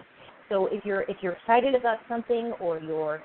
So 0.49 0.67
if 0.67 0.83
you're 0.83 1.01
if 1.03 1.17
you're 1.21 1.33
excited 1.33 1.75
about 1.75 1.99
something 2.09 2.53
or 2.59 2.79
you're 2.79 3.21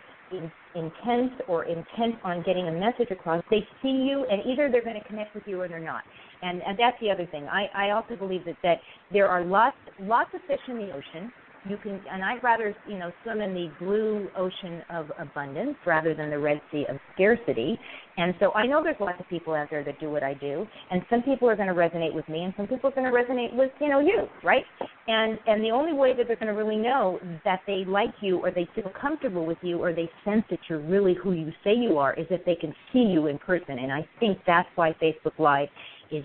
in, 0.75 0.83
intense 0.83 1.33
or 1.49 1.65
intent 1.65 2.17
on 2.25 2.43
getting 2.43 2.69
a 2.69 2.73
message 2.73 3.11
across, 3.11 3.43
they 3.51 3.67
see 3.83 3.89
you, 3.89 4.27
and 4.31 4.43
either 4.47 4.71
they're 4.71 4.85
going 4.85 5.01
to 5.01 5.09
connect 5.09 5.35
with 5.35 5.45
you 5.47 5.61
or 5.61 5.69
they're 5.69 5.81
not. 5.81 6.03
And, 6.43 6.63
and 6.63 6.79
that's 6.79 6.97
the 7.01 7.11
other 7.11 7.27
thing. 7.27 7.45
I, 7.45 7.67
I 7.75 7.91
also 7.91 8.17
believe 8.17 8.45
that, 8.47 8.57
that 8.63 8.81
there 9.13 9.29
are 9.29 9.45
lots 9.45 9.77
lots 10.01 10.31
of 10.35 10.41
fish 10.47 10.61
in 10.69 10.77
the 10.77 10.91
ocean. 10.91 11.33
You 11.68 11.77
can, 11.77 12.01
and 12.11 12.25
I'd 12.25 12.42
rather 12.42 12.75
you 12.88 12.98
know 12.98 13.12
swim 13.22 13.40
in 13.40 13.55
the 13.55 13.70
blue 13.79 14.29
ocean 14.37 14.83
of 14.90 15.12
abundance 15.18 15.77
rather 15.87 16.12
than 16.12 16.29
the 16.31 16.38
red 16.38 16.61
sea 16.72 16.85
of 16.88 16.96
scarcity. 17.14 17.79
And 18.16 18.35
so 18.40 18.51
I 18.53 18.66
know 18.66 18.83
there's 18.83 18.96
lots 18.98 19.20
of 19.20 19.29
people 19.29 19.55
out 19.55 19.68
there 19.70 19.85
that 19.85 20.01
do 20.01 20.11
what 20.11 20.25
I 20.25 20.35
do, 20.35 20.66
and 20.90 21.03
some 21.09 21.22
people 21.22 21.48
are 21.48 21.55
going 21.55 21.68
to 21.68 21.75
resonate 21.75 22.14
with 22.14 22.29
me, 22.29 22.42
and 22.42 22.53
some 22.57 22.66
people 22.66 22.90
are 22.90 22.92
going 22.92 23.11
to 23.11 23.16
resonate 23.16 23.55
with 23.55 23.70
you 23.81 23.88
know 23.88 24.01
you, 24.01 24.27
right? 24.42 24.64
And 25.07 25.38
and 25.46 25.62
the 25.62 25.70
only 25.70 25.92
way 25.92 26.16
that 26.16 26.27
they're 26.27 26.37
going 26.37 26.53
to 26.53 26.61
really 26.61 26.77
know 26.77 27.20
that 27.44 27.61
they 27.66 27.85
like 27.87 28.14
you 28.20 28.38
or 28.38 28.51
they 28.51 28.68
feel 28.75 28.90
comfortable 29.01 29.46
with 29.46 29.59
you 29.62 29.81
or 29.81 29.92
they 29.92 30.11
sense 30.25 30.42
that 30.51 30.59
you're 30.68 30.81
really 30.81 31.14
who 31.14 31.33
you 31.33 31.53
say 31.62 31.75
you 31.75 31.96
are 31.98 32.14
is 32.14 32.27
if 32.31 32.44
they 32.44 32.57
can 32.57 32.75
see 32.92 33.01
you 33.01 33.29
in 33.29 33.38
person. 33.38 33.79
And 33.79 33.92
I 33.92 34.07
think 34.18 34.38
that's 34.46 34.68
why 34.75 34.96
Facebook 35.01 35.38
Live 35.38 35.68
is 36.11 36.25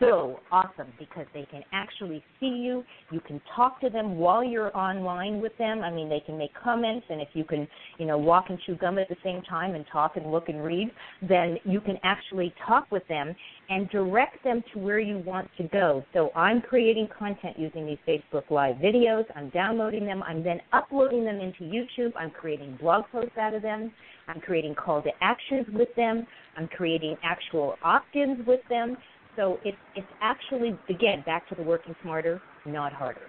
so 0.00 0.40
awesome 0.50 0.92
because 0.98 1.26
they 1.32 1.46
can 1.50 1.62
actually 1.72 2.22
see 2.40 2.46
you. 2.46 2.84
You 3.10 3.20
can 3.20 3.40
talk 3.54 3.80
to 3.80 3.90
them 3.90 4.16
while 4.16 4.42
you're 4.42 4.76
online 4.76 5.40
with 5.40 5.56
them. 5.58 5.82
I 5.82 5.90
mean, 5.90 6.08
they 6.08 6.20
can 6.20 6.36
make 6.36 6.50
comments, 6.54 7.06
and 7.08 7.20
if 7.20 7.28
you 7.34 7.44
can, 7.44 7.66
you 7.98 8.06
know, 8.06 8.18
walk 8.18 8.46
and 8.48 8.58
chew 8.66 8.76
gum 8.76 8.98
at 8.98 9.08
the 9.08 9.16
same 9.22 9.42
time 9.42 9.74
and 9.74 9.84
talk 9.92 10.16
and 10.16 10.30
look 10.30 10.48
and 10.48 10.64
read, 10.64 10.90
then 11.22 11.58
you 11.64 11.80
can 11.80 11.98
actually 12.02 12.54
talk 12.66 12.90
with 12.90 13.06
them 13.08 13.34
and 13.68 13.88
direct 13.90 14.42
them 14.44 14.62
to 14.72 14.78
where 14.78 14.98
you 14.98 15.18
want 15.18 15.48
to 15.56 15.64
go. 15.64 16.04
So 16.12 16.30
I'm 16.34 16.60
creating 16.60 17.08
content 17.16 17.58
using 17.58 17.86
these 17.86 17.98
Facebook 18.06 18.50
Live 18.50 18.76
videos. 18.76 19.24
I'm 19.34 19.48
downloading 19.50 20.04
them. 20.04 20.22
I'm 20.22 20.42
then 20.42 20.60
uploading 20.72 21.24
them 21.24 21.40
into 21.40 21.62
YouTube. 21.62 22.12
I'm 22.18 22.30
creating 22.30 22.78
blog 22.80 23.04
posts 23.10 23.38
out 23.38 23.54
of 23.54 23.62
them. 23.62 23.92
I'm 24.26 24.40
creating 24.40 24.74
call 24.74 25.02
to 25.02 25.10
actions 25.20 25.66
with 25.72 25.94
them. 25.96 26.26
I'm 26.56 26.68
creating 26.68 27.16
actual 27.22 27.76
opt-ins 27.82 28.46
with 28.46 28.60
them. 28.68 28.96
So 29.36 29.58
it's 29.64 29.76
it's 29.96 30.06
actually 30.20 30.78
again 30.88 31.22
back 31.26 31.48
to 31.48 31.54
the 31.54 31.62
working 31.62 31.94
smarter, 32.02 32.40
not 32.66 32.92
harder. 32.92 33.28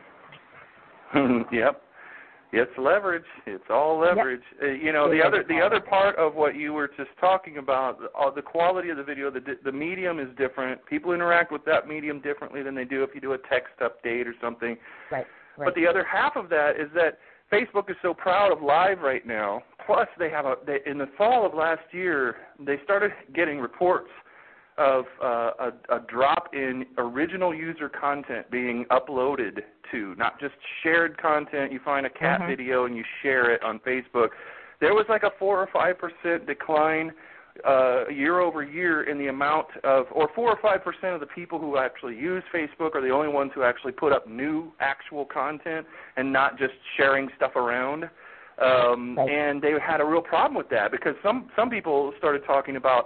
yep. 1.52 1.82
It's 2.54 2.72
leverage. 2.78 3.26
It's 3.46 3.64
all 3.70 4.00
leverage. 4.00 4.42
Yep. 4.62 4.70
Uh, 4.70 4.74
you 4.74 4.94
know, 4.94 5.10
the 5.10 5.22
other 5.22 5.44
the 5.48 5.60
other 5.60 5.82
part 5.82 6.16
of 6.18 6.36
what 6.36 6.56
you 6.56 6.74
were 6.74 6.88
just 6.88 7.10
talking 7.20 7.58
about, 7.58 8.00
uh, 8.18 8.30
the 8.30 8.42
quality 8.42 8.90
of 8.90 8.98
the 8.98 9.04
video, 9.04 9.30
the 9.30 9.42
the 9.64 9.72
medium 9.72 10.20
is 10.20 10.28
different. 10.38 10.86
People 10.86 11.12
interact 11.12 11.52
with 11.52 11.66
that 11.66 11.88
medium 11.88 12.22
differently 12.22 12.64
than 12.64 12.76
they 12.76 12.86
do 12.86 13.04
if 13.04 13.10
you 13.14 13.22
do 13.22 13.34
a 13.34 13.38
text 13.50 13.74
update 13.82 14.26
or 14.26 14.36
something. 14.42 14.78
Right. 15.12 15.26
Right. 15.58 15.66
But 15.66 15.76
the 15.76 15.88
other 15.88 16.06
half 16.06 16.36
of 16.36 16.50
that 16.50 16.72
is 16.80 16.90
that 16.96 17.18
Facebook 17.52 17.90
is 17.90 17.96
so 18.02 18.14
proud 18.14 18.52
of 18.52 18.62
live 18.62 19.00
right 19.00 19.26
now. 19.26 19.64
Plus, 19.86 20.08
they 20.18 20.30
have 20.30 20.46
a 20.46 20.56
they, 20.66 20.80
in 20.90 20.98
the 20.98 21.10
fall 21.18 21.46
of 21.46 21.54
last 21.54 21.84
year, 21.92 22.38
they 22.60 22.78
started 22.84 23.12
getting 23.34 23.60
reports 23.60 24.10
of 24.78 25.06
uh, 25.24 25.52
a, 25.60 25.72
a 25.96 26.00
drop 26.08 26.54
in 26.54 26.86
original 26.98 27.54
user 27.54 27.90
content 27.90 28.50
being 28.52 28.86
uploaded 28.92 29.62
to, 29.92 30.16
not 30.18 30.40
just 30.40 30.56
shared 30.84 31.18
content. 31.18 31.72
You 31.72 31.80
find 31.84 32.06
a 32.06 32.10
cat 32.10 32.42
Mhm. 32.42 32.48
video 32.48 32.86
and 32.86 32.96
you 32.96 33.04
share 33.22 33.52
it 33.52 33.64
on 33.64 33.80
Facebook. 33.80 34.30
There 34.82 34.94
was 34.94 35.06
like 35.08 35.24
a 35.24 35.32
four 35.40 35.60
or 35.62 35.68
five 35.68 35.98
percent 35.98 36.46
decline 36.46 37.14
uh, 37.66 38.08
year 38.10 38.42
over 38.42 38.64
year 38.64 39.04
in 39.04 39.18
the 39.18 39.28
amount 39.28 39.68
of, 39.86 40.08
or 40.12 40.28
four 40.36 40.50
or 40.50 40.58
five 40.62 40.84
percent 40.84 41.14
of 41.14 41.22
the 41.22 41.26
people 41.28 41.58
who 41.58 41.78
actually 41.78 42.16
use 42.18 42.44
Facebook 42.54 42.96
are 42.96 43.02
the 43.02 43.12
only 43.12 43.30
ones 43.30 43.52
who 43.56 43.64
actually 43.64 43.94
put 43.94 44.12
up 44.12 44.28
new 44.28 44.74
actual 44.82 45.24
content 45.24 45.88
and 46.18 46.34
not 46.34 46.58
just 46.60 46.74
sharing 46.98 47.30
stuff 47.38 47.56
around. 47.56 48.10
Um, 48.58 49.16
Right. 49.18 49.30
And 49.30 49.62
they 49.62 49.74
had 49.80 50.02
a 50.02 50.06
real 50.06 50.22
problem 50.22 50.56
with 50.56 50.70
that 50.70 50.92
because 50.92 51.16
some 51.24 51.50
some 51.56 51.70
people 51.70 52.14
started 52.18 52.44
talking 52.46 52.76
about 52.76 53.06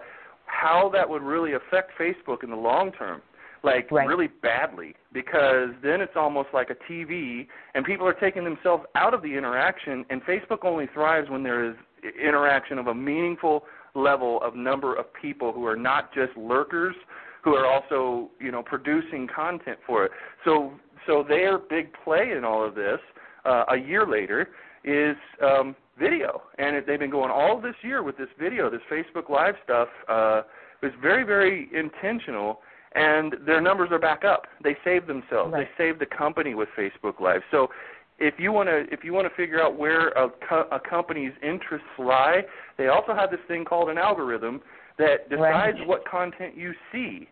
how 0.50 0.90
that 0.94 1.08
would 1.08 1.22
really 1.22 1.54
affect 1.54 1.92
Facebook 1.98 2.44
in 2.44 2.50
the 2.50 2.56
long 2.56 2.92
term, 2.92 3.22
like 3.64 3.90
Right. 3.92 4.08
really 4.08 4.28
badly, 4.28 4.96
because 5.12 5.70
then 5.82 6.02
it's 6.02 6.16
almost 6.16 6.50
like 6.54 6.70
a 6.70 6.76
TV, 6.92 7.48
and 7.76 7.86
people 7.86 8.08
are 8.08 8.14
taking 8.14 8.44
themselves 8.44 8.86
out 8.96 9.14
of 9.14 9.22
the 9.22 9.36
interaction. 9.36 10.06
And 10.10 10.24
Facebook 10.26 10.64
only 10.64 10.88
thrives 10.88 11.30
when 11.30 11.44
there 11.44 11.64
is 11.64 11.76
interaction 12.20 12.78
of 12.78 12.88
a 12.88 12.94
meaningful 12.94 13.66
level 13.94 14.42
of 14.42 14.56
number 14.56 14.96
of 14.96 15.12
people 15.14 15.52
who 15.52 15.66
are 15.66 15.76
not 15.76 16.14
just 16.14 16.36
lurkers, 16.38 16.96
who 17.42 17.56
are 17.56 17.66
also 17.66 18.30
you 18.40 18.52
know 18.52 18.64
producing 18.64 19.28
content 19.28 19.80
for 19.86 20.06
it. 20.06 20.12
So 20.46 20.74
so 21.06 21.24
their 21.24 21.58
big 21.58 21.92
play 22.04 22.32
in 22.36 22.44
all 22.44 22.64
of 22.64 22.76
this, 22.76 23.00
uh, 23.46 23.66
a 23.70 23.78
year 23.78 24.06
later, 24.06 24.50
is 24.84 25.16
um, 25.42 25.76
video, 26.00 26.42
and 26.58 26.76
it, 26.76 26.88
they've 26.88 27.00
been 27.00 27.10
going 27.12 27.32
all 27.32 27.60
this 27.60 27.76
year 27.82 28.04
with 28.04 28.18
this 28.18 28.30
video, 28.40 28.70
this 28.70 28.82
Facebook 28.92 29.30
Live 29.30 29.56
stuff. 29.64 29.88
Uh, 30.08 30.42
it 30.82 30.86
was 30.86 30.96
very, 31.02 31.24
very 31.24 31.70
intentional, 31.78 32.62
and 32.96 33.36
their 33.46 33.62
numbers 33.62 33.90
are 33.92 34.00
back 34.00 34.24
up. 34.24 34.44
They 34.64 34.76
saved 34.84 35.08
themselves. 35.08 35.52
Right. 35.54 35.68
They 35.78 35.84
saved 35.84 36.00
the 36.00 36.06
company 36.06 36.56
with 36.56 36.70
Facebook 36.78 37.20
Live. 37.20 37.42
So, 37.52 37.68
if 38.22 38.34
you 38.38 38.52
want 38.52 38.68
to, 38.68 38.86
if 38.92 39.04
you 39.04 39.14
want 39.14 39.30
to 39.30 39.36
figure 39.36 39.62
out 39.62 39.78
where 39.78 40.10
a, 40.10 40.30
co- 40.48 40.68
a 40.72 40.80
company's 40.80 41.32
interests 41.42 41.88
lie, 41.98 42.42
they 42.78 42.88
also 42.88 43.14
have 43.14 43.32
this 43.32 43.40
thing 43.48 43.64
called 43.64 43.90
an 43.90 43.98
algorithm 43.98 44.60
that 44.98 45.30
decides 45.30 45.78
Right. 45.80 45.88
what 45.88 46.06
content 46.06 46.58
you 46.58 46.74
see, 46.92 47.30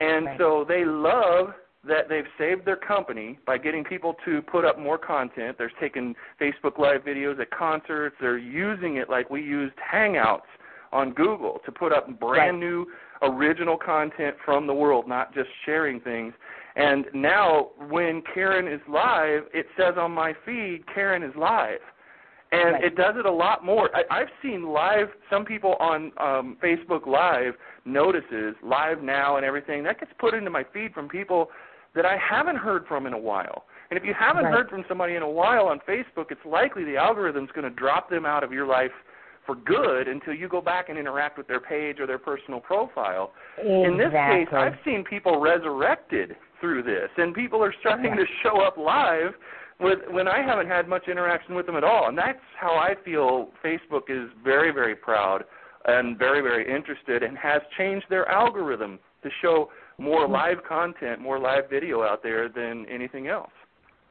and 0.00 0.24
Right. 0.26 0.38
so 0.38 0.64
they 0.66 0.84
love 0.86 1.52
that 1.86 2.08
they've 2.08 2.26
saved 2.38 2.66
their 2.66 2.76
company 2.76 3.38
by 3.46 3.56
getting 3.56 3.82
people 3.84 4.14
to 4.24 4.42
put 4.42 4.64
up 4.64 4.78
more 4.78 4.98
content. 4.98 5.56
They're 5.56 5.72
taking 5.80 6.14
Facebook 6.40 6.78
Live 6.78 7.02
videos 7.04 7.40
at 7.40 7.50
concerts. 7.50 8.16
They're 8.20 8.36
using 8.38 8.96
it 8.96 9.08
like 9.08 9.30
we 9.30 9.40
used 9.42 9.74
Hangouts 9.92 10.42
on 10.92 11.12
Google 11.12 11.60
to 11.64 11.72
put 11.72 11.92
up 11.92 12.06
brand 12.20 12.56
Right. 12.56 12.60
new 12.60 12.86
original 13.22 13.76
content 13.76 14.36
from 14.44 14.66
the 14.66 14.74
world, 14.74 15.06
not 15.08 15.32
just 15.32 15.48
sharing 15.64 16.00
things. 16.00 16.34
And 16.76 17.06
now 17.14 17.70
when 17.88 18.22
Karen 18.34 18.68
is 18.68 18.80
live, 18.88 19.44
it 19.54 19.66
says 19.76 19.94
on 19.96 20.12
my 20.12 20.34
feed 20.44 20.84
Karen 20.94 21.22
is 21.22 21.34
live. 21.36 21.80
And 22.52 22.72
Right. 22.72 22.84
it 22.84 22.96
does 22.96 23.16
it 23.16 23.26
a 23.26 23.30
lot 23.30 23.64
more. 23.64 23.90
I, 23.94 24.04
I've 24.10 24.30
seen 24.42 24.66
live 24.66 25.08
some 25.30 25.44
people 25.44 25.76
on 25.80 26.12
um, 26.18 26.56
Facebook 26.62 27.06
Live 27.06 27.54
notices 27.84 28.54
live 28.62 29.02
now 29.02 29.36
and 29.36 29.46
everything 29.46 29.82
that 29.84 30.00
gets 30.00 30.12
put 30.18 30.34
into 30.34 30.50
my 30.50 30.64
feed 30.64 30.92
from 30.92 31.08
people 31.08 31.50
that 31.94 32.06
I 32.06 32.16
haven't 32.16 32.56
heard 32.56 32.86
from 32.86 33.06
in 33.06 33.12
a 33.12 33.18
while. 33.18 33.64
And 33.90 33.98
if 33.98 34.04
you 34.04 34.14
haven't 34.14 34.44
Right. 34.44 34.54
heard 34.54 34.70
from 34.70 34.84
somebody 34.86 35.16
in 35.16 35.22
a 35.22 35.28
while 35.28 35.66
on 35.68 35.80
Facebook, 35.80 36.30
it's 36.30 36.44
likely 36.44 36.84
the 36.84 36.96
algorithm's 36.96 37.50
going 37.52 37.64
to 37.64 37.70
drop 37.70 38.08
them 38.08 38.24
out 38.24 38.44
of 38.44 38.52
your 38.52 38.66
life 38.66 38.92
for 39.44 39.56
good 39.56 40.06
until 40.06 40.34
you 40.34 40.46
go 40.48 40.60
back 40.60 40.88
and 40.88 40.98
interact 40.98 41.36
with 41.36 41.48
their 41.48 41.60
page 41.60 41.98
or 41.98 42.06
their 42.06 42.18
personal 42.18 42.60
profile. 42.60 43.32
In 43.58 43.96
this 43.96 44.12
case, 44.12 44.48
I've 44.52 44.78
seen 44.84 45.02
people 45.02 45.40
resurrected 45.40 46.36
through 46.60 46.82
this, 46.84 47.10
and 47.16 47.34
people 47.34 47.64
are 47.64 47.72
starting 47.80 48.14
to 48.14 48.26
show 48.42 48.60
up 48.60 48.76
live 48.76 49.34
with 49.80 49.98
when 50.10 50.28
I 50.28 50.42
haven't 50.42 50.68
had 50.68 50.86
much 50.88 51.08
interaction 51.08 51.54
with 51.54 51.66
them 51.66 51.74
at 51.74 51.82
all. 51.82 52.08
And 52.08 52.16
that's 52.16 52.38
how 52.58 52.74
I 52.74 52.94
feel 53.04 53.48
Facebook 53.64 54.08
is 54.08 54.30
very, 54.44 54.70
very 54.70 54.94
proud 54.94 55.44
and 55.86 56.18
very, 56.18 56.42
very 56.42 56.72
interested 56.72 57.22
and 57.22 57.36
has 57.38 57.62
changed 57.76 58.06
their 58.10 58.28
algorithm 58.28 58.98
to 59.22 59.30
show 59.40 59.70
more 60.00 60.24
Mm-hmm. 60.24 60.32
live 60.32 60.58
content, 60.68 61.20
more 61.20 61.38
live 61.38 61.68
video 61.70 62.02
out 62.02 62.22
there 62.22 62.48
than 62.48 62.86
anything 62.88 63.28
else. 63.28 63.50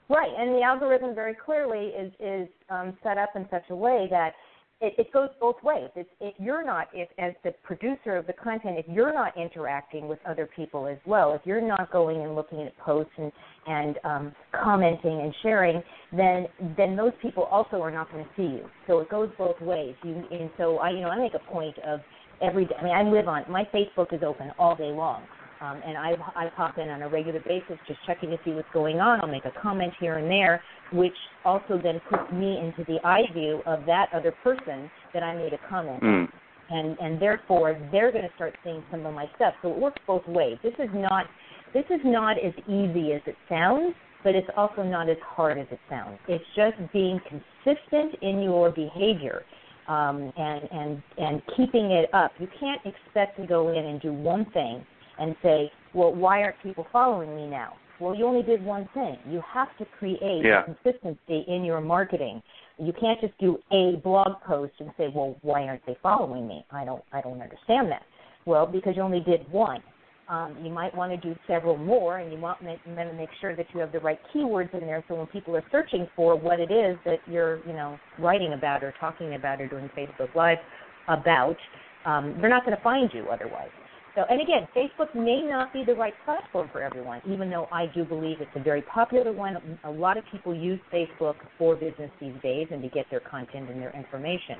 Right, 0.09 0.31
and 0.37 0.55
the 0.55 0.61
algorithm 0.61 1.13
very 1.13 1.35
clearly 1.35 1.87
is 1.87 2.11
is 2.19 2.47
um, 2.69 2.97
set 3.03 3.17
up 3.17 3.29
in 3.35 3.45
such 3.51 3.65
a 3.69 3.75
way 3.75 4.07
that 4.09 4.33
it, 4.81 4.93
it 4.97 5.13
goes 5.13 5.29
both 5.39 5.57
ways. 5.61 5.89
It's, 5.95 6.09
if 6.21 6.33
you're 6.39 6.65
not, 6.65 6.87
if 6.93 7.09
as 7.17 7.33
the 7.43 7.51
producer 7.63 8.15
of 8.15 8.25
the 8.25 8.33
content, 8.33 8.77
if 8.79 8.85
you're 8.87 9.13
not 9.13 9.37
interacting 9.37 10.07
with 10.07 10.19
other 10.27 10.49
people 10.55 10.87
as 10.87 10.97
well, 11.05 11.33
if 11.33 11.41
you're 11.45 11.61
not 11.61 11.91
going 11.91 12.21
and 12.21 12.33
looking 12.35 12.61
at 12.61 12.77
posts 12.79 13.11
and 13.17 13.31
and 13.67 13.99
um, 14.03 14.35
commenting 14.63 15.21
and 15.21 15.33
sharing, 15.43 15.83
then 16.11 16.47
then 16.77 16.95
those 16.95 17.13
people 17.21 17.43
also 17.43 17.81
are 17.81 17.91
not 17.91 18.11
going 18.11 18.23
to 18.23 18.29
see 18.35 18.55
you. 18.57 18.65
So 18.87 18.99
it 18.99 19.09
goes 19.09 19.29
both 19.37 19.59
ways. 19.61 19.95
You 20.03 20.23
and 20.31 20.49
so 20.57 20.77
I 20.77 20.89
you 20.91 21.01
know 21.01 21.09
I 21.09 21.19
make 21.19 21.35
a 21.35 21.51
point 21.51 21.77
of 21.79 21.99
every 22.41 22.65
day. 22.65 22.75
I 22.79 22.83
mean 22.83 22.95
I 22.95 23.03
live 23.03 23.27
on 23.27 23.43
my 23.49 23.65
Facebook 23.65 24.13
is 24.13 24.23
open 24.23 24.51
all 24.57 24.75
day 24.75 24.91
long. 24.91 25.23
Um, 25.61 25.81
and 25.85 25.97
I, 25.97 26.13
I 26.35 26.49
pop 26.55 26.77
in 26.77 26.87
on 26.89 27.01
a 27.01 27.09
regular 27.09 27.41
basis, 27.41 27.77
just 27.85 27.99
checking 28.05 28.29
to 28.29 28.37
see 28.45 28.51
what's 28.51 28.69
going 28.73 28.99
on. 29.01 29.19
I'll 29.21 29.27
make 29.27 29.45
a 29.45 29.51
comment 29.61 29.93
here 29.99 30.17
and 30.17 30.29
there, 30.29 30.61
which 30.93 31.13
also 31.43 31.79
then 31.81 31.99
puts 32.09 32.31
me 32.31 32.57
into 32.57 32.85
the 32.85 32.99
eye 33.05 33.23
view 33.33 33.61
of 33.65 33.85
that 33.85 34.07
other 34.13 34.33
person 34.43 34.89
that 35.13 35.21
I 35.21 35.35
made 35.35 35.51
a 35.53 35.59
comment, 35.69 36.01
on. 36.01 36.29
and 36.69 36.97
and 36.99 37.21
therefore 37.21 37.77
they're 37.91 38.11
going 38.11 38.23
to 38.23 38.33
start 38.35 38.55
seeing 38.63 38.83
some 38.89 39.05
of 39.05 39.13
my 39.13 39.25
stuff. 39.35 39.53
So 39.61 39.71
it 39.71 39.77
works 39.77 40.01
both 40.07 40.25
ways. 40.27 40.57
This 40.63 40.75
is 40.79 40.89
not 40.93 41.25
this 41.73 41.85
is 41.89 42.01
not 42.05 42.37
as 42.37 42.53
easy 42.67 43.11
as 43.11 43.21
it 43.25 43.35
sounds, 43.49 43.93
but 44.23 44.35
it's 44.35 44.49
also 44.55 44.83
not 44.83 45.09
as 45.09 45.17
hard 45.23 45.57
as 45.57 45.67
it 45.71 45.79
sounds. 45.89 46.19
It's 46.29 46.43
just 46.55 46.77
being 46.93 47.19
consistent 47.27 48.15
in 48.21 48.41
your 48.41 48.71
behavior. 48.71 49.43
Um, 49.89 50.31
and 50.37 50.69
and 50.71 51.03
and 51.17 51.41
keeping 51.57 51.91
it 51.91 52.13
up. 52.13 52.31
You 52.39 52.47
can't 52.59 52.79
expect 52.85 53.37
to 53.41 53.47
go 53.47 53.69
in 53.69 53.85
and 53.85 53.99
do 53.99 54.13
one 54.13 54.45
thing 54.53 54.85
and 55.19 55.35
say, 55.43 55.71
well, 55.93 56.13
why 56.13 56.43
aren't 56.43 56.61
people 56.61 56.87
following 56.91 57.35
me 57.35 57.47
now? 57.47 57.73
Well, 57.99 58.15
you 58.15 58.25
only 58.25 58.43
did 58.43 58.63
one 58.63 58.87
thing. 58.93 59.17
You 59.27 59.41
have 59.53 59.75
to 59.77 59.85
create 59.85 60.45
Yeah. 60.45 60.63
consistency 60.63 61.43
in 61.47 61.65
your 61.65 61.81
marketing. 61.81 62.41
You 62.77 62.93
can't 62.93 63.19
just 63.19 63.37
do 63.39 63.59
a 63.71 63.97
blog 63.97 64.41
post 64.41 64.73
and 64.79 64.89
say, 64.97 65.09
well, 65.13 65.35
why 65.41 65.67
aren't 65.67 65.85
they 65.85 65.95
following 66.01 66.47
me? 66.47 66.65
I 66.71 66.85
don't, 66.85 67.03
I 67.11 67.19
don't 67.19 67.41
understand 67.41 67.91
that. 67.91 68.03
Well, 68.45 68.65
because 68.65 68.95
you 68.95 69.01
only 69.01 69.19
did 69.19 69.51
one. 69.51 69.83
Um, 70.29 70.55
you 70.63 70.69
might 70.71 70.95
want 70.95 71.11
to 71.11 71.17
do 71.17 71.35
several 71.47 71.75
more, 71.75 72.19
and 72.19 72.31
you 72.31 72.39
want 72.39 72.59
to 72.59 72.65
make, 72.65 72.79
make 73.15 73.29
sure 73.41 73.55
that 73.55 73.65
you 73.73 73.79
have 73.79 73.91
the 73.91 73.99
right 73.99 74.19
keywords 74.33 74.71
in 74.75 74.81
there. 74.81 75.03
So 75.07 75.15
when 75.15 75.27
people 75.27 75.55
are 75.55 75.63
searching 75.71 76.07
for 76.15 76.35
what 76.35 76.59
it 76.59 76.71
is 76.71 76.97
that 77.03 77.19
you're, 77.27 77.65
you 77.67 77.73
know, 77.73 77.99
writing 78.19 78.53
about 78.53 78.83
or 78.83 78.93
talking 78.99 79.33
about 79.33 79.59
or 79.59 79.67
doing 79.67 79.89
Facebook 79.97 80.33
Live 80.35 80.59
about, 81.07 81.57
um, 82.05 82.37
they're 82.39 82.49
not 82.49 82.63
going 82.63 82.77
to 82.77 82.83
find 82.83 83.09
you 83.11 83.25
otherwise. 83.29 83.71
So, 84.19 84.25
and 84.29 84.41
again, 84.41 84.67
Facebook 84.75 85.15
may 85.15 85.41
not 85.41 85.71
be 85.71 85.85
the 85.85 85.95
right 85.95 86.13
platform 86.25 86.67
for 86.73 86.81
everyone, 86.81 87.21
even 87.25 87.49
though 87.49 87.69
I 87.71 87.85
do 87.95 88.03
believe 88.03 88.41
it's 88.41 88.51
a 88.53 88.59
very 88.61 88.81
popular 88.81 89.31
one. 89.31 89.79
A 89.85 89.89
lot 89.89 90.17
of 90.17 90.25
people 90.29 90.53
use 90.53 90.79
Facebook 90.91 91.35
for 91.57 91.75
business 91.75 92.11
these 92.19 92.33
days 92.43 92.67
and 92.69 92.81
to 92.81 92.89
get 92.89 93.05
their 93.09 93.21
content 93.21 93.69
and 93.69 93.81
their 93.81 93.95
information. 93.95 94.57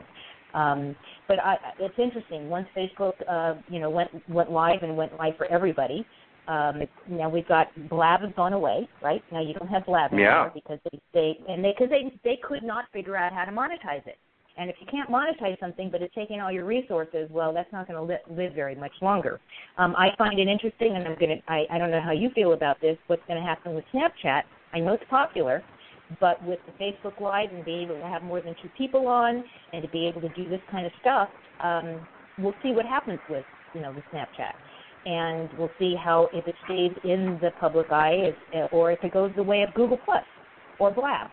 Um, 0.53 0.95
but 1.27 1.39
I, 1.39 1.57
it's 1.77 1.99
interesting. 1.99 2.47
Once 2.47 2.67
Facebook, 2.73 3.15
uh, 3.29 3.55
you 3.67 3.79
know, 3.81 3.89
went 3.89 4.09
went 4.29 4.49
live 4.49 4.81
and 4.81 4.95
went 4.95 5.17
live 5.17 5.35
for 5.37 5.45
everybody, 5.47 6.05
Um, 6.47 6.81
now 7.07 7.29
we've 7.29 7.47
got 7.47 7.67
Blab 7.89 8.21
has 8.21 8.31
gone 8.35 8.53
away, 8.53 8.87
right? 9.03 9.21
Now 9.31 9.41
you 9.41 9.53
don't 9.53 9.67
have 9.67 9.85
Blab 9.85 10.13
anymore 10.13 10.45
Yeah. 10.45 10.49
because 10.53 10.79
they 10.85 10.99
they 11.13 11.37
and 11.49 11.63
they 11.63 11.73
because 11.73 11.89
they 11.89 12.03
they 12.23 12.37
could 12.41 12.63
not 12.63 12.85
figure 12.91 13.15
out 13.15 13.33
how 13.33 13.45
to 13.45 13.51
monetize 13.51 14.05
it. 14.07 14.17
And 14.59 14.69
if 14.69 14.75
you 14.81 14.87
can't 14.91 15.09
monetize 15.09 15.57
something, 15.61 15.89
but 15.89 16.01
it's 16.01 16.13
taking 16.13 16.41
all 16.41 16.51
your 16.51 16.65
resources, 16.65 17.29
well, 17.31 17.53
that's 17.53 17.71
not 17.71 17.87
going 17.87 17.95
to 17.95 18.03
li- 18.03 18.35
live 18.35 18.53
very 18.53 18.75
much 18.75 18.91
longer. 19.01 19.39
Um, 19.77 19.95
I 19.97 20.09
find 20.17 20.37
it 20.37 20.49
interesting, 20.49 20.97
and 20.97 21.07
I'm 21.07 21.15
going 21.17 21.37
to. 21.37 21.51
I, 21.51 21.77
don't 21.77 21.91
know 21.91 22.01
how 22.01 22.11
you 22.11 22.29
feel 22.35 22.51
about 22.51 22.81
this. 22.81 22.97
What's 23.07 23.25
going 23.25 23.39
to 23.39 23.47
happen 23.47 23.73
with 23.73 23.85
Snapchat? 23.93 24.41
I 24.73 24.79
know 24.79 24.93
it's 24.93 25.03
popular, 25.09 25.63
but 26.19 26.43
with 26.43 26.59
the 26.65 26.73
Facebook 26.73 27.21
Live 27.21 27.51
and 27.51 27.63
being 27.63 27.83
able 27.83 28.01
to 28.01 28.07
have 28.07 28.21
more 28.21 28.41
than 28.41 28.53
two 28.61 28.67
people 28.77 29.07
on, 29.07 29.45
and 29.71 29.81
to 29.81 29.87
be 29.87 30.05
able 30.05 30.19
to 30.19 30.29
do 30.29 30.49
this 30.49 30.61
kind 30.69 30.85
of 30.85 30.91
stuff, 30.99 31.29
um, 31.63 32.05
we'll 32.37 32.55
see 32.61 32.73
what 32.73 32.85
happens 32.85 33.19
with 33.29 33.45
you 33.73 33.79
know 33.79 33.93
the 33.93 34.03
Snapchat, 34.13 34.55
and 35.05 35.49
we'll 35.57 35.71
see 35.79 35.95
how 35.95 36.29
if 36.33 36.45
it 36.45 36.55
stays 36.65 36.91
in 37.05 37.39
the 37.41 37.51
public 37.61 37.89
eye, 37.93 38.33
if, 38.51 38.73
or 38.73 38.91
if 38.91 39.01
it 39.05 39.13
goes 39.13 39.31
the 39.37 39.43
way 39.43 39.61
of 39.61 39.73
Google 39.73 39.97
Plus 40.03 40.25
or 40.79 40.91
Blab 40.91 41.29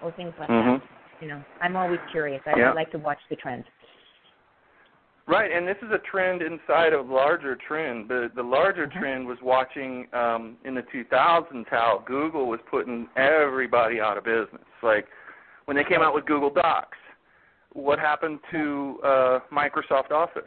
or 0.00 0.12
things 0.12 0.32
like 0.38 0.48
Mhm. 0.48 0.80
that. 0.80 0.93
You 1.20 1.28
know, 1.28 1.42
I'm 1.60 1.76
always 1.76 2.00
curious. 2.10 2.42
I, 2.46 2.58
Yeah. 2.58 2.70
I 2.70 2.74
like 2.74 2.90
to 2.92 2.98
watch 2.98 3.18
the 3.30 3.36
trends. 3.36 3.64
Right, 5.26 5.50
and 5.50 5.66
this 5.66 5.78
is 5.80 5.90
a 5.90 5.98
trend 5.98 6.42
inside 6.42 6.92
of 6.92 7.08
larger 7.08 7.56
trend. 7.56 8.08
The 8.08 8.30
the 8.34 8.42
larger 8.42 8.86
Mhm. 8.86 8.98
trend 8.98 9.26
was 9.26 9.40
watching 9.40 10.06
um, 10.12 10.58
in 10.64 10.74
the 10.74 10.82
2000s 10.82 11.66
how 11.68 12.02
Google 12.04 12.46
was 12.46 12.60
putting 12.70 13.08
everybody 13.16 14.00
out 14.00 14.18
of 14.18 14.24
business. 14.24 14.66
Like 14.82 15.08
when 15.64 15.76
they 15.78 15.84
came 15.84 16.02
out 16.02 16.14
with 16.14 16.26
Google 16.26 16.50
Docs, 16.50 16.98
what 17.72 17.98
happened 17.98 18.38
to 18.50 19.00
uh, 19.02 19.40
Microsoft 19.50 20.10
Office? 20.10 20.42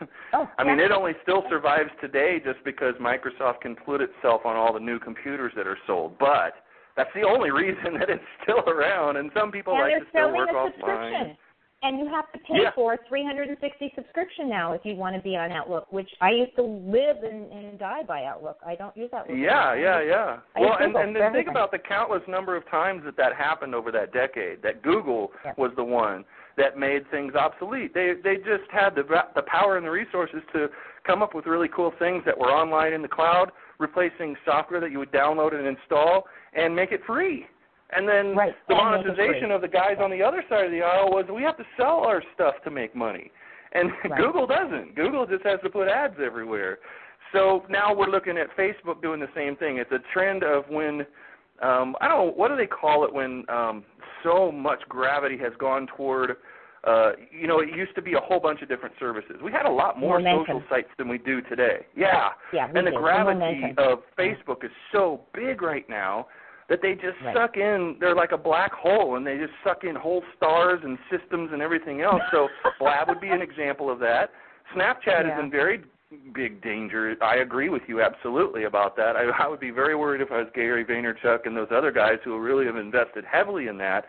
Oh, 0.32 0.48
I 0.58 0.64
mean, 0.64 0.80
it 0.80 0.90
only 0.90 1.12
still 1.22 1.44
survives 1.50 1.90
today 2.00 2.40
just 2.42 2.62
because 2.64 2.94
Microsoft 2.94 3.60
can 3.60 3.76
put 3.76 4.00
itself 4.00 4.46
on 4.46 4.56
all 4.56 4.72
the 4.72 4.80
new 4.80 4.98
computers 4.98 5.52
that 5.56 5.66
are 5.66 5.76
sold. 5.86 6.18
But 6.18 6.54
that's 6.96 7.10
the 7.14 7.22
only 7.22 7.50
reason 7.50 7.94
that 7.98 8.10
it's 8.10 8.22
still 8.42 8.60
around. 8.68 9.16
And 9.16 9.30
some 9.34 9.50
people 9.50 9.72
like 9.74 9.98
to 9.98 10.04
still 10.10 10.34
work 10.34 10.50
a 10.50 10.52
offline. 10.52 11.36
And 11.84 11.98
you 11.98 12.06
have 12.08 12.30
to 12.30 12.38
pay 12.38 12.62
Yeah. 12.62 12.70
for 12.76 12.94
a 12.94 12.98
360 13.08 13.92
subscription 13.96 14.48
now 14.48 14.72
if 14.72 14.82
you 14.84 14.94
want 14.94 15.16
to 15.16 15.22
be 15.22 15.36
on 15.36 15.50
Outlook, 15.50 15.92
which 15.92 16.08
I 16.20 16.30
used 16.30 16.54
to 16.54 16.62
live 16.62 17.16
and, 17.24 17.50
and 17.50 17.76
die 17.76 18.04
by 18.06 18.24
Outlook. 18.24 18.58
I 18.64 18.76
don't 18.76 18.96
use 18.96 19.10
Outlook. 19.12 19.36
Yeah, 19.36 19.72
anymore. 19.72 19.76
yeah, 19.76 20.00
yeah. 20.02 20.36
I 20.54 20.60
Well, 20.60 20.76
and, 20.78 20.94
and 20.94 21.16
then 21.16 21.32
think 21.32 21.48
about 21.48 21.72
the 21.72 21.80
countless 21.80 22.22
number 22.28 22.54
of 22.56 22.68
times 22.70 23.02
that 23.04 23.16
that 23.16 23.34
happened 23.34 23.74
over 23.74 23.90
that 23.90 24.12
decade. 24.12 24.62
That 24.62 24.82
Google 24.82 25.32
Yeah. 25.44 25.54
was 25.56 25.72
the 25.74 25.82
one 25.82 26.24
that 26.56 26.78
made 26.78 27.10
things 27.10 27.34
obsolete. 27.34 27.94
They 27.94 28.14
they 28.22 28.36
just 28.36 28.70
had 28.70 28.94
the 28.94 29.02
the 29.34 29.42
power 29.42 29.76
and 29.76 29.84
the 29.84 29.90
resources 29.90 30.42
to 30.52 30.68
come 31.04 31.20
up 31.20 31.34
with 31.34 31.46
really 31.46 31.68
cool 31.74 31.92
things 31.98 32.22
that 32.26 32.38
were 32.38 32.52
online 32.52 32.92
in 32.92 33.02
the 33.02 33.08
cloud, 33.08 33.50
replacing 33.82 34.36
software 34.46 34.80
that 34.80 34.90
you 34.90 34.98
would 34.98 35.12
download 35.12 35.54
and 35.54 35.66
install, 35.66 36.24
and 36.54 36.74
make 36.74 36.92
it 36.92 37.00
free. 37.06 37.46
And 37.94 38.08
then 38.08 38.34
Right, 38.34 38.54
the 38.68 38.74
monetization 38.74 39.50
of 39.50 39.60
the 39.60 39.68
guys 39.68 39.96
on 40.00 40.10
the 40.10 40.22
other 40.22 40.42
side 40.48 40.64
of 40.64 40.70
the 40.70 40.80
aisle 40.80 41.10
was 41.10 41.26
we 41.32 41.42
have 41.42 41.58
to 41.58 41.64
sell 41.76 41.98
our 42.00 42.22
stuff 42.34 42.54
to 42.64 42.70
make 42.70 42.96
money. 42.96 43.30
And 43.72 43.90
Right. 44.08 44.20
Google 44.20 44.46
doesn't. 44.46 44.94
Google 44.94 45.26
just 45.26 45.44
has 45.44 45.60
to 45.62 45.68
put 45.68 45.88
ads 45.88 46.14
everywhere. 46.24 46.78
So 47.32 47.64
now 47.68 47.94
we're 47.94 48.10
looking 48.10 48.38
at 48.38 48.54
Facebook 48.56 49.02
doing 49.02 49.20
the 49.20 49.28
same 49.34 49.56
thing. 49.56 49.76
It's 49.78 49.92
a 49.92 50.00
trend 50.12 50.42
of 50.42 50.64
when 50.68 51.06
um 51.62 51.96
I 52.00 52.08
don't 52.08 52.26
know 52.26 52.32
what 52.34 52.48
do 52.48 52.56
they 52.56 52.66
call 52.66 53.04
it 53.04 53.12
when 53.12 53.44
um 53.48 53.84
so 54.22 54.50
much 54.50 54.80
gravity 54.88 55.36
has 55.38 55.52
gone 55.58 55.86
toward 55.96 56.36
uh 56.84 57.12
you 57.30 57.46
know, 57.46 57.60
it 57.60 57.68
used 57.74 57.94
to 57.94 58.02
be 58.02 58.14
a 58.14 58.20
whole 58.20 58.40
bunch 58.40 58.60
of 58.62 58.68
different 58.68 58.94
services. 58.98 59.36
We 59.42 59.52
had 59.52 59.66
a 59.66 59.70
lot 59.70 59.98
more 59.98 60.18
Momentum. 60.18 60.44
social 60.46 60.62
sites 60.68 60.88
than 60.98 61.08
we 61.08 61.18
do 61.18 61.40
today. 61.42 61.86
Yeah. 61.96 62.30
Yeah, 62.52 62.66
and 62.74 62.86
the 62.86 62.90
do. 62.90 62.96
Gravity 62.98 63.74
of 63.78 64.00
Facebook 64.18 64.64
is 64.64 64.70
so 64.90 65.20
big 65.32 65.62
right 65.62 65.88
now 65.88 66.26
that 66.68 66.80
they 66.82 66.94
just 66.94 67.20
Right. 67.24 67.36
suck 67.36 67.56
in 67.56 67.96
they're 68.00 68.14
like 68.14 68.32
a 68.32 68.38
black 68.38 68.72
hole 68.72 69.16
and 69.16 69.26
they 69.26 69.36
just 69.38 69.52
suck 69.64 69.84
in 69.84 69.94
whole 69.94 70.22
stars 70.36 70.80
and 70.82 70.98
systems 71.10 71.50
and 71.52 71.62
everything 71.62 72.00
else. 72.02 72.22
So 72.30 72.48
Blab 72.80 73.08
would 73.08 73.20
be 73.20 73.28
an 73.30 73.42
example 73.42 73.90
of 73.90 73.98
that. 74.00 74.30
Snapchat 74.74 75.24
Yeah. 75.26 75.34
is 75.38 75.44
in 75.44 75.50
very 75.50 75.82
big 76.34 76.60
danger. 76.62 77.16
I 77.22 77.36
agree 77.36 77.68
with 77.70 77.82
you 77.88 78.02
absolutely 78.02 78.64
about 78.64 78.96
that. 78.96 79.16
I, 79.16 79.22
I 79.44 79.46
would 79.48 79.60
be 79.60 79.70
very 79.70 79.94
worried 79.94 80.20
if 80.20 80.30
I 80.30 80.38
was 80.38 80.48
Gary 80.54 80.84
Vaynerchuk 80.84 81.46
and 81.46 81.56
those 81.56 81.68
other 81.70 81.90
guys 81.90 82.18
who 82.24 82.38
really 82.38 82.66
have 82.66 82.76
invested 82.76 83.24
heavily 83.24 83.68
in 83.68 83.78
that. 83.78 84.04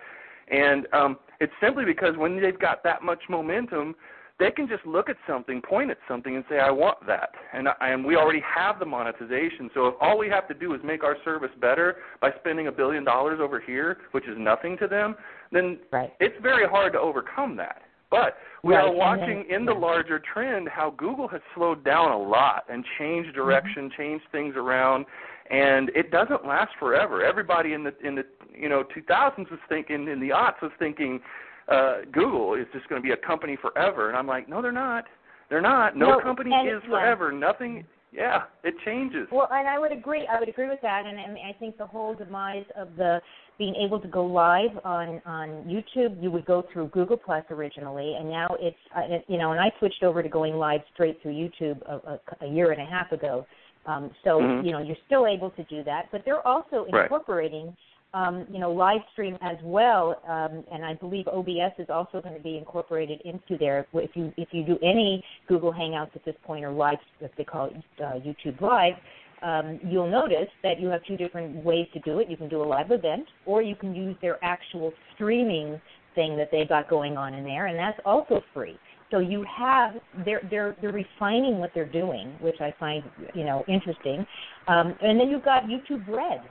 And 0.49 0.87
um, 0.93 1.17
it's 1.39 1.53
simply 1.61 1.85
because 1.85 2.15
when 2.17 2.41
they've 2.41 2.59
got 2.59 2.83
that 2.83 3.01
much 3.03 3.21
momentum, 3.29 3.95
they 4.39 4.49
can 4.51 4.67
just 4.67 4.85
look 4.85 5.09
at 5.09 5.15
something, 5.27 5.61
point 5.61 5.91
at 5.91 5.97
something, 6.07 6.35
and 6.35 6.43
say, 6.49 6.59
"I 6.59 6.71
want 6.71 7.05
that." 7.05 7.29
And 7.53 7.67
and 7.81 8.03
we 8.03 8.15
already 8.15 8.41
have 8.41 8.79
the 8.79 8.85
monetization. 8.85 9.69
So 9.73 9.87
if 9.87 9.95
all 10.01 10.17
we 10.17 10.27
have 10.29 10.47
to 10.47 10.53
do 10.53 10.73
is 10.73 10.81
make 10.83 11.03
our 11.03 11.15
service 11.23 11.51
better 11.61 11.97
by 12.19 12.31
spending 12.39 12.67
a 12.67 12.71
billion 12.71 13.03
dollars 13.03 13.39
over 13.41 13.59
here, 13.59 13.99
which 14.11 14.27
is 14.27 14.35
nothing 14.37 14.77
to 14.79 14.87
them, 14.87 15.15
then 15.51 15.79
Right. 15.91 16.13
it's 16.19 16.35
very 16.41 16.67
hard 16.67 16.93
to 16.93 16.99
overcome 16.99 17.55
that. 17.57 17.83
But 18.09 18.37
we 18.63 18.75
Right, 18.75 18.85
are 18.85 18.91
watching 18.91 19.43
then- 19.43 19.61
in 19.61 19.65
the 19.65 19.73
larger 19.73 20.19
trend 20.19 20.67
how 20.67 20.91
Google 20.91 21.27
has 21.29 21.41
slowed 21.53 21.83
down 21.83 22.11
a 22.11 22.17
lot 22.17 22.65
and 22.69 22.85
changed 22.97 23.33
direction, 23.33 23.89
changed 23.91 24.25
things 24.31 24.55
around, 24.55 25.05
and 25.49 25.89
it 25.89 26.11
doesn't 26.11 26.45
last 26.45 26.71
forever. 26.79 27.23
Everybody 27.23 27.73
in 27.73 27.83
the 27.83 27.93
in 28.05 28.15
the 28.15 28.23
you 28.55 28.69
know 28.69 28.83
2000s 28.95 29.49
was 29.49 29.59
thinking, 29.69 30.07
in 30.07 30.19
the 30.19 30.29
aughts 30.29 30.61
was 30.61 30.71
thinking, 30.79 31.19
uh, 31.67 32.01
Google 32.11 32.55
is 32.55 32.65
just 32.73 32.87
going 32.89 33.01
to 33.01 33.05
be 33.05 33.13
a 33.13 33.17
company 33.17 33.57
forever, 33.61 34.09
and 34.09 34.17
I'm 34.17 34.27
like, 34.27 34.47
no, 34.47 34.61
they're 34.61 34.71
not. 34.71 35.05
They're 35.49 35.61
not. 35.61 35.95
No, 35.95 36.17
No, 36.17 36.21
company 36.21 36.51
is 36.51 36.81
yeah. 36.83 36.89
forever. 36.89 37.31
Nothing. 37.31 37.85
Yeah, 38.11 38.43
it 38.63 38.75
changes. 38.85 39.27
Well, 39.31 39.47
and 39.51 39.67
I 39.67 39.79
would 39.79 39.91
agree. 39.91 40.27
I 40.31 40.39
would 40.39 40.47
agree 40.47 40.69
with 40.69 40.79
that, 40.83 41.05
and, 41.07 41.17
and 41.19 41.35
I 41.37 41.57
think 41.59 41.77
the 41.79 41.87
whole 41.87 42.13
demise 42.13 42.65
of 42.77 42.95
the 42.95 43.19
being 43.57 43.73
able 43.75 43.99
to 43.99 44.07
go 44.07 44.23
live 44.23 44.77
on 44.83 45.19
on 45.25 45.63
YouTube, 45.65 46.21
you 46.21 46.29
would 46.29 46.45
go 46.45 46.63
through 46.71 46.89
Google 46.89 47.17
Plus 47.17 47.43
originally, 47.49 48.15
and 48.19 48.29
now 48.29 48.55
it's 48.59 48.77
uh, 48.95 49.17
you 49.27 49.39
know, 49.39 49.51
and 49.51 49.59
I 49.59 49.71
switched 49.79 50.03
over 50.03 50.21
to 50.21 50.29
going 50.29 50.55
live 50.55 50.81
straight 50.93 51.21
through 51.23 51.33
YouTube 51.33 51.81
a, 51.87 52.19
a, 52.43 52.45
a 52.45 52.47
year 52.47 52.71
and 52.71 52.81
a 52.81 52.85
half 52.85 53.11
ago. 53.11 53.47
Um, 53.86 54.11
so 54.23 54.41
Mhm. 54.41 54.63
you 54.63 54.71
know, 54.71 54.79
you're 54.79 54.97
still 55.05 55.27
able 55.27 55.49
to 55.51 55.63
do 55.63 55.84
that, 55.84 56.07
but 56.11 56.23
they're 56.25 56.45
also 56.47 56.86
Right. 56.86 57.03
incorporating. 57.03 57.75
Um, 58.15 58.45
you 58.47 58.59
know, 58.59 58.71
live 58.71 59.01
stream 59.11 59.39
as 59.41 59.57
well, 59.63 60.21
um, 60.27 60.63
and 60.71 60.86
I 60.86 60.93
believe 60.93 61.27
OBS 61.27 61.73
is 61.79 61.89
also 61.89 62.21
going 62.21 62.36
to 62.36 62.41
be 62.41 62.59
incorporated 62.59 63.21
into 63.21 63.57
there. 63.57 63.88
If 63.91 64.15
you 64.15 64.31
if 64.38 64.53
you 64.53 64.63
do 64.63 64.77
any 64.84 65.23
Google 65.47 65.73
Hangouts 65.73 66.15
at 66.15 66.23
this 66.23 66.36
point 66.43 66.63
or 66.63 66.71
live, 66.71 66.99
if 67.21 67.36
they 67.36 67.43
call 67.43 67.65
it 67.65 67.75
uh, 67.99 68.19
YouTube 68.19 68.61
Live, 68.61 68.93
um, 69.41 69.79
you'll 69.84 70.09
notice 70.09 70.49
that 70.61 70.79
you 70.79 70.89
have 70.89 71.03
two 71.05 71.17
different 71.17 71.55
ways 71.65 71.88
to 71.93 71.99
do 72.01 72.19
it. 72.19 72.29
You 72.29 72.38
can 72.38 72.49
do 72.49 72.61
a 72.61 72.63
live 72.63 72.91
event, 72.91 73.27
or 73.47 73.63
you 73.63 73.75
can 73.75 73.95
use 73.95 74.15
their 74.21 74.38
actual 74.43 74.93
streaming 75.15 75.81
thing 76.13 76.38
that 76.38 76.49
they've 76.51 76.69
got 76.69 76.88
going 76.88 77.17
on 77.17 77.34
in 77.34 77.43
there, 77.43 77.65
and 77.65 77.77
that's 77.77 77.99
also 78.05 78.43
free. 78.53 78.77
So 79.14 79.20
you 79.20 79.45
have 79.55 79.93
they're 80.26 80.41
they're 80.49 80.76
they're 80.82 80.91
refining 80.91 81.59
what 81.59 81.70
they're 81.76 81.86
doing, 81.86 82.36
which 82.41 82.59
I 82.59 82.74
find 82.80 83.03
you 83.36 83.43
know 83.43 83.64
interesting. 83.68 84.26
Um, 84.68 84.95
and 85.03 85.20
then 85.20 85.30
you've 85.30 85.45
got 85.45 85.66
YouTube 85.66 86.07
Red, 86.07 86.41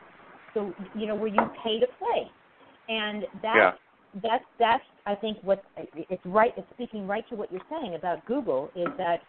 so 0.54 0.72
you 0.94 1.06
know 1.08 1.16
where 1.16 1.26
you 1.26 1.40
pay 1.64 1.80
to 1.80 1.86
play, 1.98 2.30
and 2.88 3.24
that's 3.42 3.76
Yeah. 4.14 4.22
that's 4.22 4.44
that's 4.60 4.84
I 5.06 5.16
think 5.16 5.38
what 5.42 5.64
it's 5.76 6.24
right. 6.24 6.54
It's 6.56 6.68
speaking 6.74 7.08
right 7.08 7.28
to 7.30 7.34
what 7.34 7.50
you're 7.50 7.66
saying 7.68 7.96
about 7.96 8.24
Google 8.26 8.70
is 8.76 8.88
that 8.96 9.22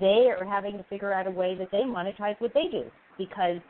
they 0.00 0.28
are 0.36 0.44
having 0.44 0.76
to 0.76 0.82
figure 0.84 1.12
out 1.12 1.28
a 1.28 1.30
way 1.30 1.54
that 1.54 1.70
they 1.70 1.82
monetize 1.82 2.40
what 2.40 2.52
they 2.54 2.66
do 2.72 2.90
because 3.18 3.60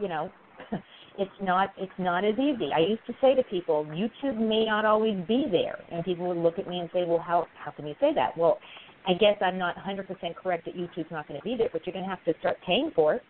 you 0.00 0.08
know 0.08 0.32
it's 1.18 1.30
not 1.42 1.72
it's 1.76 1.92
not 1.98 2.24
as 2.24 2.34
easy. 2.38 2.70
I 2.74 2.80
used 2.80 3.04
to 3.06 3.14
say 3.20 3.34
to 3.34 3.42
people, 3.44 3.84
YouTube 3.86 4.38
may 4.38 4.64
not 4.64 4.84
always 4.84 5.16
be 5.26 5.46
there, 5.50 5.78
and 5.90 6.04
people 6.04 6.26
would 6.28 6.36
look 6.38 6.58
at 6.58 6.68
me 6.68 6.78
and 6.80 6.88
say, 6.92 7.04
well, 7.04 7.18
how 7.18 7.46
how 7.62 7.70
can 7.70 7.86
you 7.86 7.94
say 8.00 8.12
that? 8.14 8.36
Well, 8.36 8.58
I 9.06 9.14
guess 9.14 9.36
I'm 9.40 9.58
not 9.58 9.74
100% 9.76 10.06
correct 10.36 10.64
that 10.66 10.76
YouTube's 10.76 11.10
not 11.10 11.26
going 11.26 11.40
to 11.40 11.44
be 11.44 11.56
there, 11.56 11.68
but 11.72 11.84
you're 11.86 11.92
going 11.92 12.04
to 12.04 12.08
have 12.10 12.22
to 12.24 12.34
start 12.38 12.56
paying 12.64 12.92
for 12.94 13.14
it. 13.14 13.22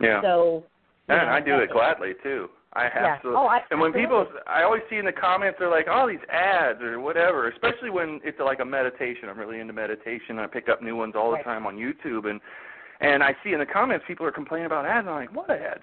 yeah. 0.00 0.20
So 0.20 0.64
And 1.08 1.26
know, 1.26 1.32
I 1.32 1.40
do 1.40 1.58
it 1.58 1.70
gladly 1.70 2.12
too. 2.22 2.48
I 2.74 2.84
Yeah. 2.84 3.14
absolutely. 3.16 3.40
Oh, 3.40 3.46
I- 3.48 3.64
and 3.70 3.80
when 3.80 3.92
people. 3.92 4.26
I 4.46 4.62
always 4.62 4.82
see 4.88 4.96
in 4.96 5.04
the 5.04 5.12
comments, 5.12 5.58
they're 5.58 5.68
like, 5.70 5.88
"Oh, 5.88 6.06
these 6.08 6.24
ads 6.30 6.80
or 6.82 7.00
whatever." 7.00 7.48
Especially 7.48 7.90
when 7.90 8.20
it's 8.24 8.38
like 8.40 8.60
a 8.60 8.64
meditation. 8.64 9.28
I'm 9.28 9.38
really 9.38 9.60
into 9.60 9.72
meditation. 9.74 10.38
I 10.38 10.46
pick 10.46 10.68
up 10.70 10.80
new 10.80 10.96
ones 10.96 11.14
all 11.14 11.30
the 11.30 11.36
Right. 11.36 11.44
time 11.44 11.66
on 11.66 11.76
YouTube, 11.76 12.28
and 12.30 12.40
and 13.00 13.22
I 13.22 13.34
see 13.42 13.52
in 13.52 13.58
the 13.58 13.66
comments 13.66 14.04
people 14.06 14.24
are 14.24 14.30
complaining 14.32 14.66
about 14.66 14.86
ads. 14.86 15.06
And 15.06 15.10
I'm 15.10 15.16
like, 15.26 15.34
"What 15.34 15.50
ads?" 15.50 15.82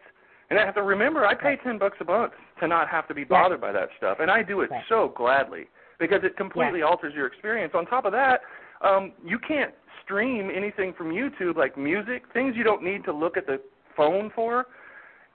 And 0.50 0.58
I 0.58 0.66
have 0.66 0.76
to 0.76 0.82
remember, 0.84 1.26
I 1.26 1.36
pay 1.36 1.58
ten 1.64 1.78
bucks 1.78 1.98
a 2.02 2.06
month 2.06 2.34
to 2.60 2.68
not 2.68 2.88
have 2.90 3.08
to 3.08 3.14
be 3.14 3.24
bothered 3.24 3.62
by 3.62 3.72
that 3.72 3.90
stuff, 3.98 4.18
and 4.20 4.32
I 4.32 4.42
do 4.44 4.62
it 4.62 4.72
Right. 4.72 4.84
so 4.90 5.10
gladly 5.16 5.68
because 6.00 6.24
it 6.24 6.36
completely 6.38 6.82
alters 6.82 7.14
your 7.14 7.28
experience. 7.28 7.74
On 7.76 7.86
top 7.86 8.06
of 8.06 8.12
that, 8.14 8.42
um, 8.82 9.14
you 9.24 9.38
can't 9.40 9.74
stream 10.04 10.50
anything 10.54 10.94
from 10.94 11.12
YouTube 11.12 11.56
like 11.56 11.78
music, 11.78 12.24
things 12.34 12.56
you 12.56 12.64
don't 12.64 12.82
need 12.82 13.04
to 13.06 13.12
look 13.12 13.38
at 13.38 13.46
the 13.46 13.62
phone 13.96 14.30
for 14.32 14.66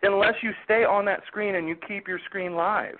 unless 0.03 0.35
you 0.43 0.53
stay 0.65 0.85
on 0.85 1.05
that 1.05 1.23
screen 1.27 1.55
and 1.55 1.69
you 1.69 1.77
keep 1.77 2.09
your 2.09 2.19
screen 2.27 2.55
live, 2.57 2.99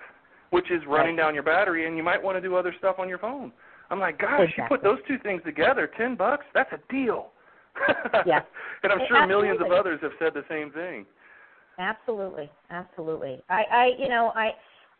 which 0.51 0.71
is 0.71 0.85
running 0.85 1.15
Right. 1.17 1.23
down 1.23 1.33
your 1.33 1.43
battery, 1.43 1.85
and 1.85 1.97
you 1.97 2.03
might 2.03 2.21
want 2.21 2.37
to 2.37 2.41
do 2.41 2.55
other 2.55 2.71
stuff 2.73 2.97
on 2.97 3.09
your 3.09 3.17
phone. 3.19 3.51
I'm 3.91 3.99
like, 3.99 4.17
gosh, 4.19 4.51
you 4.57 4.63
put 4.67 4.81
those 4.81 4.99
two 5.07 5.17
things 5.19 5.43
together, 5.43 5.87
ten 5.97 6.15
bucks, 6.15 6.45
that's 6.53 6.71
a 6.71 6.79
deal. 6.89 7.31
Yeah. 8.25 8.41
and 8.83 8.91
I'm 8.91 8.99
sure 9.07 9.17
Absolutely. 9.17 9.27
millions 9.27 9.59
of 9.61 9.71
others 9.71 9.99
have 10.01 10.13
said 10.17 10.33
the 10.33 10.45
same 10.49 10.71
thing. 10.71 11.05
Absolutely, 11.77 12.49
absolutely. 12.69 13.41
I, 13.49 13.63
I, 13.71 13.89
you 13.99 14.07
know, 14.09 14.31
I, 14.35 14.51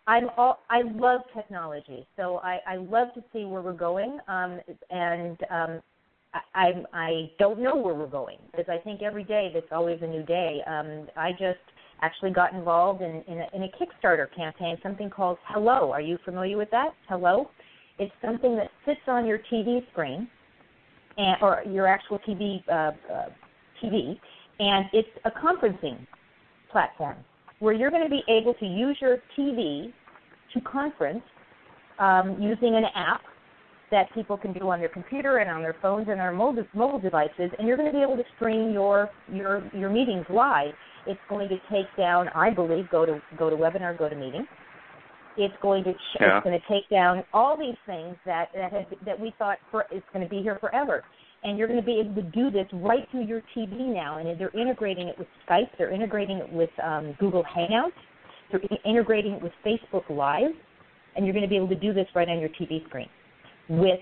I'm 0.08 0.30
all. 0.38 0.60
I 0.70 0.82
love 0.84 1.22
technology, 1.36 2.06
so 2.16 2.38
I, 2.44 2.60
I 2.68 2.76
love 2.76 3.14
to 3.16 3.24
see 3.34 3.46
where 3.46 3.62
we're 3.62 3.74
going. 3.74 4.20
Um, 4.28 4.60
and 4.92 5.38
um, 5.50 5.82
I, 6.34 6.40
I, 6.54 6.72
I 6.94 7.32
don't 7.40 7.60
know 7.60 7.76
where 7.76 7.96
we're 7.96 8.08
going 8.08 8.38
because 8.52 8.68
I 8.70 8.78
think 8.84 9.02
every 9.02 9.24
day 9.24 9.52
that's 9.54 9.72
always 9.72 10.00
a 10.02 10.08
new 10.08 10.24
day. 10.24 10.62
Um, 10.68 11.08
I 11.16 11.32
just 11.32 11.60
actually 12.02 12.32
got 12.32 12.54
involved 12.54 13.02
in 13.02 13.24
in 13.28 13.40
a, 13.40 13.48
in 13.56 13.64
a 13.64 13.70
Kickstarter 13.70 14.28
campaign, 14.36 14.78
something 14.84 15.10
called 15.10 15.38
Hello. 15.48 15.92
Are 15.92 16.02
you 16.02 16.20
familiar 16.24 16.58
with 16.58 16.70
that? 16.72 16.90
Hello. 17.10 17.50
It's 17.98 18.14
something 18.24 18.56
that 18.58 18.70
sits 18.86 19.00
on 19.08 19.26
your 19.26 19.40
TV 19.52 19.80
screen, 19.92 20.28
and 21.18 21.38
or 21.42 21.64
your 21.68 21.88
actual 21.88 22.20
TV 22.20 22.62
uh, 22.70 22.92
uh, 23.12 23.30
TV, 23.82 24.20
and 24.60 24.86
it's 24.94 25.08
a 25.24 25.32
conferencing 25.32 26.06
platform 26.76 27.16
where 27.60 27.74
you're 27.74 27.90
going 27.90 28.04
to 28.04 28.10
be 28.10 28.22
able 28.28 28.54
to 28.56 28.66
use 28.66 28.98
your 29.00 29.20
TV 29.38 29.94
to 30.54 30.60
conference 30.60 31.24
um, 32.00 32.38
using 32.42 32.76
an 32.76 32.84
app 32.94 33.22
that 33.92 34.14
people 34.14 34.36
can 34.38 34.52
do 34.52 34.70
on 34.70 34.80
their 34.80 34.90
computer 34.90 35.38
and 35.38 35.50
on 35.50 35.62
their 35.62 35.78
phones 35.82 36.10
and 36.10 36.20
their 36.20 36.34
mobile, 36.34 36.66
mobile 36.74 37.00
devices, 37.00 37.50
and 37.58 37.66
you're 37.66 37.78
going 37.78 37.90
to 37.90 37.98
be 37.98 38.04
able 38.04 38.18
to 38.18 38.26
stream 38.36 38.74
your 38.74 39.10
your 39.32 39.64
your 39.74 39.90
meetings 39.90 40.26
live. 40.30 40.74
It's 41.08 41.20
going 41.30 41.48
to 41.48 41.58
take 41.72 41.86
down, 41.98 42.28
I 42.36 42.50
believe, 42.50 42.90
go 42.92 43.06
to 43.06 43.22
go 43.40 43.50
to 43.50 43.56
webinar, 43.56 43.98
go 43.98 44.10
to 44.10 44.16
meeting. 44.16 44.46
It's 45.38 45.54
going 45.62 45.86
to 45.86 45.94
Yeah. 46.20 46.38
it's 46.38 46.44
going 46.44 46.60
to 46.60 46.68
take 46.68 46.90
down 46.90 47.24
all 47.34 47.56
these 47.58 47.78
things 47.86 48.18
that 48.26 48.50
that 48.54 48.88
that 49.06 49.18
we 49.18 49.34
thought 49.40 49.60
for, 49.72 49.86
it's 49.92 50.06
going 50.12 50.28
to 50.28 50.30
be 50.30 50.42
here 50.42 50.58
forever 50.60 51.06
and 51.46 51.60
you're 51.60 51.68
going 51.68 51.80
to 51.80 51.86
be 51.86 52.00
able 52.00 52.16
to 52.16 52.24
do 52.24 52.50
this 52.50 52.66
right 52.74 53.08
through 53.12 53.26
your 53.26 53.42
TV 53.56 53.94
now. 53.94 54.18
And 54.18 54.40
they're 54.40 54.60
integrating 54.60 55.08
it 55.08 55.18
with 55.18 55.28
Skype, 55.48 55.70
they're 55.78 55.92
integrating 55.92 56.38
it 56.38 56.52
with 56.52 56.72
um, 56.84 57.16
Google 57.20 57.44
Hangouts, 57.44 57.92
they're 58.52 58.62
integrating 58.84 59.34
it 59.34 59.42
with 59.44 59.54
Facebook 59.66 60.10
Live, 60.10 60.52
and 61.16 61.26
you're 61.26 61.34
going 61.34 61.44
to 61.44 61.50
be 61.50 61.56
able 61.56 61.70
to 61.70 61.76
do 61.76 61.94
this 61.94 62.08
right 62.16 62.28
on 62.28 62.40
your 62.40 62.50
TV 62.50 62.86
screen 62.88 63.08
with 63.70 64.00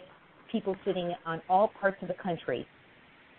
people 0.52 0.76
sitting 0.86 1.14
on 1.26 1.41
all 1.50 1.72
parts 1.80 1.98
of 2.02 2.08
the 2.08 2.14
country 2.16 2.66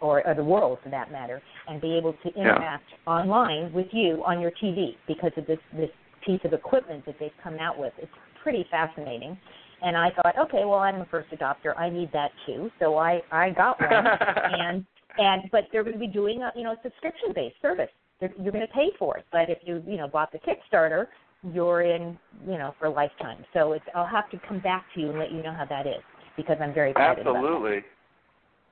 or, 0.00 0.26
or 0.26 0.34
the 0.34 0.44
world 0.44 0.78
for 0.82 0.90
that 0.90 1.10
matter, 1.10 1.40
and 1.66 1.80
be 1.80 1.96
able 1.96 2.14
to 2.24 2.28
interact 2.34 2.84
online 3.06 3.72
with 3.72 3.86
you 3.92 4.22
on 4.26 4.38
your 4.38 4.50
TV 4.62 4.96
because 5.08 5.30
of 5.38 5.46
this 5.46 5.58
this 5.74 5.88
piece 6.26 6.40
of 6.44 6.52
equipment 6.52 7.04
that 7.06 7.14
they've 7.18 7.30
come 7.42 7.58
out 7.58 7.78
with. 7.78 7.92
It's 7.98 8.12
pretty 8.42 8.66
fascinating. 8.70 9.38
And 9.84 9.98
I 9.98 10.10
thought, 10.10 10.34
okay, 10.38 10.64
well, 10.64 10.78
I'm 10.78 11.02
a 11.02 11.06
first 11.06 11.30
adopter. 11.30 11.78
I 11.78 11.90
need 11.90 12.10
that 12.12 12.30
too. 12.46 12.70
So 12.80 12.96
I 12.96 13.20
I 13.30 13.50
got 13.50 13.78
one, 13.80 13.90
and 14.60 14.84
and 15.18 15.42
but 15.52 15.64
they're 15.70 15.84
going 15.84 15.94
to 15.94 16.00
be 16.00 16.06
doing 16.06 16.42
a 16.42 16.50
you 16.56 16.64
know 16.64 16.72
a 16.72 16.78
subscription 16.82 17.32
based 17.34 17.56
service. 17.60 17.90
They're, 18.20 18.32
you're 18.40 18.52
going 18.52 18.66
to 18.66 18.72
pay 18.72 18.88
for 18.98 19.18
it, 19.18 19.26
but 19.30 19.50
if 19.50 19.58
you 19.62 19.82
you 19.86 19.98
know 19.98 20.08
bought 20.08 20.32
the 20.32 20.38
Kickstarter, 20.38 21.06
you're 21.52 21.82
in 21.82 22.18
you 22.48 22.56
know 22.56 22.74
for 22.78 22.86
a 22.86 22.90
lifetime. 22.90 23.44
So 23.52 23.72
it's 23.72 23.84
I'll 23.94 24.06
have 24.06 24.30
to 24.30 24.40
come 24.48 24.60
back 24.60 24.86
to 24.94 25.00
you 25.00 25.10
and 25.10 25.18
let 25.18 25.30
you 25.30 25.42
know 25.42 25.52
how 25.52 25.66
that 25.66 25.86
is 25.86 26.02
because 26.36 26.56
I'm 26.62 26.72
very 26.72 26.92
excited 26.92 27.20
about 27.20 27.36
it. 27.36 27.38
Absolutely. 27.38 27.78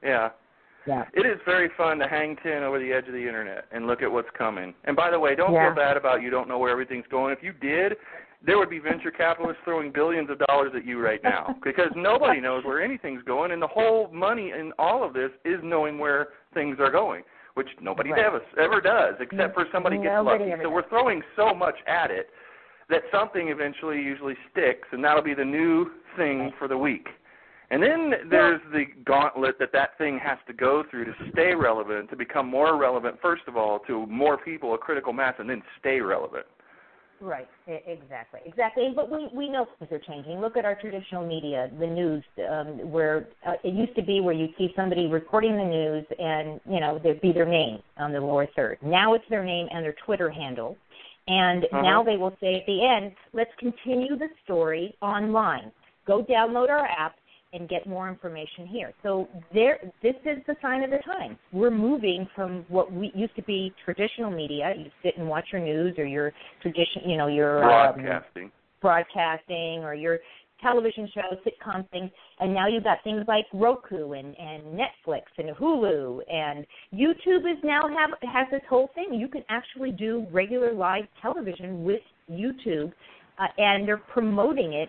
Yeah. 0.03 0.31
Yeah. 0.87 1.05
It 1.13 1.27
is 1.27 1.39
very 1.45 1.69
fun 1.77 1.99
to 1.99 2.09
hang 2.09 2.37
ten 2.43 2.63
over 2.63 2.79
the 2.79 2.91
edge 2.91 3.07
of 3.07 3.13
the 3.13 3.27
internet 3.27 3.67
and 3.71 3.87
look 3.87 4.03
at 4.03 4.11
what's 4.11 4.31
coming. 4.37 4.75
And 4.85 4.97
by 4.97 5.11
the 5.11 5.21
way, 5.21 5.35
don't 5.35 5.53
Yeah. 5.53 5.69
feel 5.69 5.77
bad 5.77 5.97
about 5.97 6.23
you 6.23 6.31
don't 6.31 6.49
know 6.49 6.59
where 6.59 6.71
everything's 6.71 7.07
going. 7.09 7.33
If 7.33 7.43
you 7.43 7.53
did, 7.53 7.99
there 8.45 8.59
would 8.59 8.71
be 8.71 8.79
venture 8.79 9.11
capitalists 9.11 9.61
throwing 9.65 9.93
billions 9.93 10.29
of 10.31 10.39
dollars 10.47 10.73
at 10.77 10.85
you 10.85 10.99
right 11.01 11.23
now 11.23 11.57
because 11.65 11.91
nobody 11.95 12.41
knows 12.41 12.65
where 12.65 12.83
anything's 12.83 13.23
going, 13.23 13.53
and 13.53 13.63
the 13.63 13.67
whole 13.69 14.11
money 14.13 14.51
in 14.51 14.73
all 14.79 15.05
of 15.05 15.13
this 15.13 15.31
is 15.45 15.61
knowing 15.63 15.99
where 15.99 16.29
things 16.55 16.77
are 16.81 16.91
going, 16.91 17.23
which 17.55 17.69
nobody 17.81 18.11
Right. 18.11 18.25
ever 18.25 18.41
ever 18.59 18.81
does 18.81 19.15
except 19.21 19.55
for 19.55 19.67
somebody 19.73 19.97
gets 19.97 20.09
Nobody 20.09 20.51
lucky. 20.51 20.63
So 20.63 20.71
we're 20.71 20.89
throwing 20.89 21.23
so 21.37 21.55
much 21.55 21.77
at 21.87 22.11
it 22.11 22.31
that 22.89 23.03
something 23.13 23.49
eventually 23.49 23.97
usually 23.99 24.37
sticks, 24.51 24.89
and 24.93 25.03
that'll 25.03 25.23
be 25.23 25.35
the 25.35 25.45
new 25.45 25.91
thing 26.17 26.53
for 26.59 26.69
the 26.69 26.77
week. 26.77 27.09
And 27.71 27.83
then 27.83 28.13
there's 28.29 28.61
the 28.71 28.85
gauntlet 29.07 29.59
that 29.59 29.73
that 29.73 29.97
thing 29.97 30.19
has 30.23 30.37
to 30.47 30.53
go 30.53 30.85
through 30.91 31.07
to 31.07 31.13
stay 31.33 31.55
relevant, 31.55 32.11
to 32.11 32.17
become 32.17 32.47
more 32.47 32.77
relevant, 32.77 33.17
first 33.23 33.45
of 33.49 33.57
all, 33.57 33.79
to 33.87 34.07
more 34.09 34.37
people, 34.37 34.75
a 34.75 34.79
critical 34.79 35.15
mass, 35.15 35.35
and 35.39 35.49
then 35.49 35.63
stay 35.81 36.01
relevant. 36.03 36.45
Right, 37.23 37.47
exactly, 37.69 38.41
exactly. 38.45 38.93
But 38.97 39.09
we 39.09 39.29
we 39.33 39.49
know 39.49 39.69
things 39.79 39.93
are 39.93 40.01
changing. 40.01 40.41
Look 40.41 40.57
at 40.57 40.65
our 40.65 40.75
traditional 40.75 41.25
media, 41.25 41.71
the 41.79 41.87
news, 41.87 42.25
um, 42.51 42.91
where 42.91 43.29
uh, 43.47 43.53
it 43.63 43.75
used 43.75 43.95
to 43.95 44.03
be 44.03 44.21
where 44.21 44.35
you'd 44.35 44.53
see 44.59 44.73
somebody 44.75 45.07
reporting 45.07 45.57
the 45.57 45.65
news, 45.65 46.05
and 46.19 46.61
you 46.69 46.81
know 46.81 46.99
there'd 47.01 47.21
be 47.21 47.31
their 47.31 47.47
name 47.47 47.79
on 47.97 48.13
the 48.13 48.21
lower 48.21 48.49
third. 48.57 48.79
Now 48.83 49.15
it's 49.15 49.25
their 49.31 49.45
name 49.45 49.69
and 49.71 49.85
their 49.85 49.95
Twitter 50.05 50.31
handle, 50.31 50.77
and 51.29 51.65
Uh-huh. 51.67 51.83
now 51.83 52.03
they 52.03 52.17
will 52.17 52.37
say 52.41 52.57
at 52.57 52.67
the 52.67 52.85
end, 52.85 53.13
"Let's 53.33 53.55
continue 53.57 54.17
the 54.17 54.29
story 54.43 54.97
online. 55.01 55.71
Go 56.05 56.25
download 56.25 56.71
our 56.71 56.87
app." 56.87 57.15
And 57.55 57.69
get 57.69 57.87
more 57.87 58.09
information 58.09 58.67
here. 58.67 58.95
So 59.03 59.29
there, 59.53 59.79
this 60.03 60.15
is 60.25 60.39
the 60.47 60.57
sign 60.63 60.83
of 60.83 60.91
the 60.91 61.01
times. 61.05 61.37
We're 61.53 61.71
moving 61.71 62.27
from 62.35 62.65
what 62.69 62.91
we 62.91 63.13
used 63.15 63.37
to 63.37 63.43
be 63.43 63.75
traditional 63.85 64.31
media. 64.31 64.73
You 64.75 64.87
sit 65.03 65.19
and 65.19 65.29
watch 65.29 65.45
your 65.53 65.61
news 65.61 65.97
or 65.99 66.07
your 66.07 66.33
tradition, 66.63 67.03
you 67.05 67.19
know, 67.19 67.27
your 67.27 67.63
um, 67.63 68.01
Broadcasting. 68.01 68.51
broadcasting 68.81 69.85
or 69.85 69.95
your 69.95 70.19
television 70.63 71.11
shows, 71.15 71.39
sitcom 71.45 71.87
things, 71.91 72.11
and 72.41 72.55
now 72.55 72.69
you've 72.69 72.85
got 72.85 72.99
things 73.05 73.25
like 73.29 73.45
Roku 73.53 74.13
and, 74.13 74.35
and 74.39 74.63
Netflix 74.79 75.23
and 75.37 75.55
Hulu 75.57 76.21
and 76.33 76.65
YouTube 76.95 77.41
is 77.51 77.59
now 77.63 77.83
have 77.83 78.11
has 78.33 78.47
this 78.51 78.63
whole 78.71 78.89
thing. 78.95 79.13
You 79.13 79.29
can 79.29 79.43
actually 79.51 79.91
do 79.91 80.25
regular 80.31 80.73
live 80.73 81.05
television 81.21 81.85
with 81.85 82.01
YouTube, 82.31 82.93
uh, 83.39 83.47
and 83.59 83.87
they're 83.87 83.99
promoting 83.99 84.73
it 84.73 84.89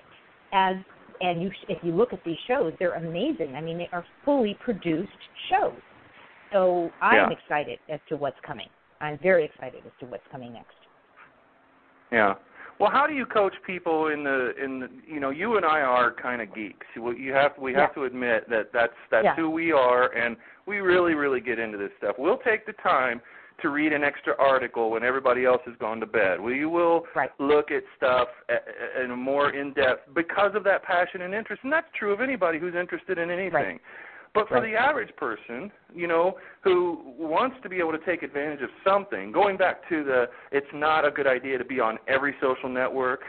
as 0.54 0.76
and 1.24 1.42
you 1.42 1.50
if 1.70 1.80
you 1.84 1.94
look 1.96 2.14
at 2.14 2.24
these 2.24 2.38
shows, 2.48 2.74
they're 2.80 2.96
amazing. 2.96 3.56
I 3.56 3.62
mean, 3.62 3.78
they 3.78 3.90
are 3.92 4.06
fully 4.26 4.56
produced 4.64 5.12
shows. 5.50 5.80
So 6.52 6.92
I'm 7.02 7.32
Yeah. 7.32 7.38
excited 7.38 7.80
as 7.90 8.00
to 8.10 8.18
what's 8.18 8.40
coming. 8.42 8.70
I'm 9.02 9.18
very 9.18 9.46
excited 9.46 9.84
as 9.86 9.92
to 10.02 10.06
what's 10.06 10.28
coming 10.28 10.54
next. 10.54 10.76
Yeah. 12.12 12.36
Well, 12.80 12.92
how 12.92 13.08
do 13.08 13.14
you 13.14 13.26
coach 13.26 13.54
people 13.66 14.08
in 14.08 14.24
the 14.24 14.54
in 14.62 14.80
the, 14.82 14.90
you 15.08 15.20
know 15.20 15.30
you 15.30 15.56
and 15.58 15.66
I 15.66 15.82
are 15.82 16.12
kind 16.12 16.42
of 16.42 16.54
geeks. 16.54 16.86
You 16.96 17.12
you 17.12 17.34
have 17.34 17.58
we 17.58 17.74
have 17.74 17.90
Yeah. 17.92 17.94
to 17.96 18.04
admit 18.04 18.50
that 18.50 18.74
that's 18.74 18.98
that's 19.10 19.26
Yeah. 19.26 19.36
who 19.36 19.50
we 19.50 19.72
are, 19.72 20.08
and 20.14 20.36
we 20.66 20.82
really 20.82 21.14
really 21.16 21.40
get 21.40 21.58
into 21.58 21.78
this 21.78 21.92
stuff. 21.98 22.18
We'll 22.20 22.40
take 22.40 22.66
the 22.66 22.74
time 22.74 23.22
to 23.64 23.70
read 23.70 23.94
an 23.94 24.04
extra 24.04 24.36
article 24.38 24.92
when 24.92 25.04
everybody 25.04 25.46
else 25.46 25.62
has 25.66 25.76
gone 25.80 26.00
to 26.00 26.06
bed. 26.06 26.40
We 26.40 26.66
will 26.66 27.08
Right. 27.16 27.32
look 27.40 27.72
at 27.72 27.84
stuff 27.98 28.30
a- 28.50 28.54
a- 28.54 29.04
in 29.04 29.12
a 29.12 29.16
more 29.16 29.50
in 29.50 29.74
depth 29.74 30.14
because 30.14 30.54
of 30.54 30.64
that 30.66 30.84
passion 30.84 31.22
and 31.22 31.34
interest, 31.34 31.64
and 31.64 31.74
that's 31.74 31.90
true 31.94 32.12
of 32.14 32.22
anybody 32.22 32.60
who's 32.60 32.76
interested 32.76 33.18
in 33.18 33.32
anything. 33.32 33.80
But 34.34 34.48
for 34.48 34.56
Right. 34.56 34.72
the 34.72 34.76
average 34.76 35.16
person, 35.16 35.72
you 35.94 36.08
know, 36.08 36.38
who 36.62 37.14
wants 37.18 37.60
to 37.62 37.70
be 37.70 37.80
able 37.80 37.92
to 37.92 38.00
take 38.00 38.24
advantage 38.24 38.62
of 38.62 38.72
something, 38.84 39.32
going 39.32 39.58
back 39.58 39.88
to 39.90 40.04
the 40.04 40.30
it's 40.52 40.72
not 40.74 41.06
a 41.06 41.12
good 41.12 41.28
idea 41.28 41.58
to 41.58 41.66
be 41.66 41.80
on 41.80 42.00
every 42.08 42.36
social 42.42 42.68
network, 42.68 43.24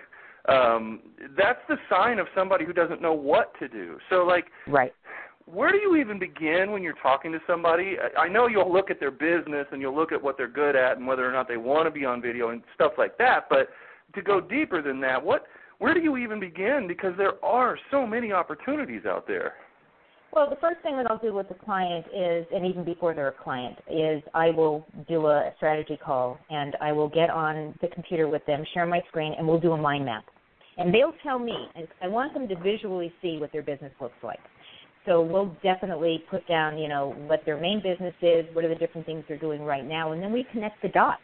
um, 0.46 1.00
that's 1.36 1.64
the 1.68 1.78
sign 1.88 2.18
of 2.18 2.26
somebody 2.34 2.64
who 2.64 2.72
doesn't 2.72 3.00
know 3.00 3.12
what 3.12 3.58
to 3.58 3.68
do. 3.68 3.98
So, 4.10 4.24
like, 4.24 4.50
Right. 4.66 4.94
Where 5.46 5.72
do 5.72 5.78
you 5.78 5.96
even 5.96 6.18
begin 6.18 6.70
when 6.70 6.82
you're 6.82 6.94
talking 7.02 7.30
to 7.32 7.38
somebody? 7.46 7.96
I 8.18 8.28
know 8.28 8.46
you'll 8.46 8.72
look 8.72 8.90
at 8.90 8.98
their 8.98 9.10
business 9.10 9.66
and 9.72 9.80
you'll 9.80 9.94
look 9.94 10.12
at 10.12 10.22
what 10.22 10.36
they're 10.38 10.48
good 10.48 10.74
at 10.74 10.96
and 10.96 11.06
whether 11.06 11.28
or 11.28 11.32
not 11.32 11.48
they 11.48 11.58
want 11.58 11.86
to 11.86 11.90
be 11.90 12.04
on 12.04 12.22
video 12.22 12.48
and 12.48 12.62
stuff 12.74 12.92
like 12.96 13.18
that. 13.18 13.46
But 13.50 13.68
to 14.14 14.22
go 14.22 14.40
deeper 14.40 14.80
than 14.80 15.00
that, 15.02 15.22
what 15.22 15.46
where 15.78 15.92
do 15.92 16.00
you 16.00 16.16
even 16.16 16.40
begin? 16.40 16.86
Because 16.86 17.12
there 17.18 17.44
are 17.44 17.76
so 17.90 18.06
many 18.06 18.32
opportunities 18.32 19.04
out 19.06 19.26
there. 19.26 19.54
Well, 20.32 20.48
the 20.48 20.56
first 20.56 20.80
thing 20.82 20.96
that 20.96 21.08
I'll 21.10 21.18
do 21.18 21.34
with 21.34 21.48
the 21.48 21.54
client 21.54 22.06
is, 22.06 22.46
and 22.52 22.66
even 22.66 22.84
before 22.84 23.14
they're 23.14 23.28
a 23.28 23.32
client, 23.32 23.78
is 23.88 24.22
I 24.34 24.50
will 24.50 24.86
do 25.08 25.26
a 25.26 25.52
strategy 25.56 25.98
call 26.02 26.38
and 26.50 26.76
I 26.80 26.90
will 26.92 27.08
get 27.08 27.28
on 27.30 27.74
the 27.82 27.88
computer 27.88 28.28
with 28.28 28.44
them, 28.46 28.64
share 28.72 28.86
my 28.86 29.00
screen, 29.08 29.34
and 29.36 29.46
we'll 29.46 29.60
do 29.60 29.72
a 29.72 29.76
mind 29.76 30.04
map. 30.06 30.24
And 30.76 30.92
they'll 30.92 31.14
tell 31.22 31.38
me, 31.38 31.54
I 32.02 32.08
want 32.08 32.34
them 32.34 32.48
to 32.48 32.56
visually 32.56 33.12
see 33.22 33.36
what 33.38 33.52
their 33.52 33.62
business 33.62 33.92
looks 34.00 34.16
like. 34.24 34.40
So 35.06 35.20
we'll 35.20 35.54
definitely 35.62 36.24
put 36.30 36.46
down, 36.48 36.78
you 36.78 36.88
know, 36.88 37.14
what 37.26 37.42
their 37.44 37.60
main 37.60 37.82
business 37.82 38.14
is, 38.22 38.46
what 38.54 38.64
are 38.64 38.68
the 38.68 38.74
different 38.74 39.06
things 39.06 39.24
they're 39.28 39.38
doing 39.38 39.62
right 39.62 39.84
now, 39.84 40.12
and 40.12 40.22
then 40.22 40.32
we 40.32 40.46
connect 40.50 40.80
the 40.82 40.88
dots. 40.88 41.20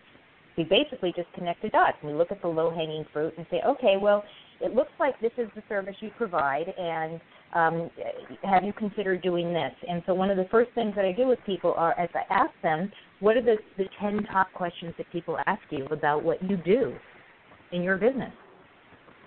We 0.59 0.64
basically 0.64 1.12
just 1.16 1.33
connect 1.33 1.62
the 1.62 1.70
dots. 1.70 1.97
We 2.05 2.12
look 2.12 2.31
at 2.31 2.43
the 2.43 2.49
low-hanging 2.49 3.07
fruit 3.12 3.33
and 3.39 3.47
say, 3.51 3.62
okay, 3.66 3.95
well, 4.01 4.22
it 4.61 4.74
looks 4.74 4.91
like 4.99 5.18
this 5.20 5.33
is 5.39 5.49
the 5.55 5.62
service 5.68 5.95
you 6.01 6.11
provide, 6.18 6.66
and 6.76 7.20
um, 7.55 7.91
have 8.45 8.62
you 8.64 8.74
considered 8.74 9.22
doing 9.22 9.55
this? 9.55 9.72
And 9.89 10.03
so 10.07 10.12
one 10.12 10.31
of 10.31 10.37
the 10.37 10.47
first 10.51 10.70
things 10.74 10.95
that 10.97 11.07
I 11.07 11.12
do 11.12 11.26
with 11.26 11.39
people 11.47 11.72
are, 11.76 11.99
as 11.99 12.11
I 12.14 12.33
ask 12.33 12.53
them, 12.62 12.93
what 13.20 13.37
are 13.37 13.43
the, 13.43 13.57
the 13.78 13.85
10 14.01 14.24
top 14.31 14.53
questions 14.53 14.93
that 14.99 15.11
people 15.11 15.39
ask 15.47 15.62
you 15.70 15.87
about 15.87 16.22
what 16.22 16.43
you 16.43 16.59
do 16.59 16.95
in 17.72 17.83
your 17.83 17.97
business? 17.97 18.33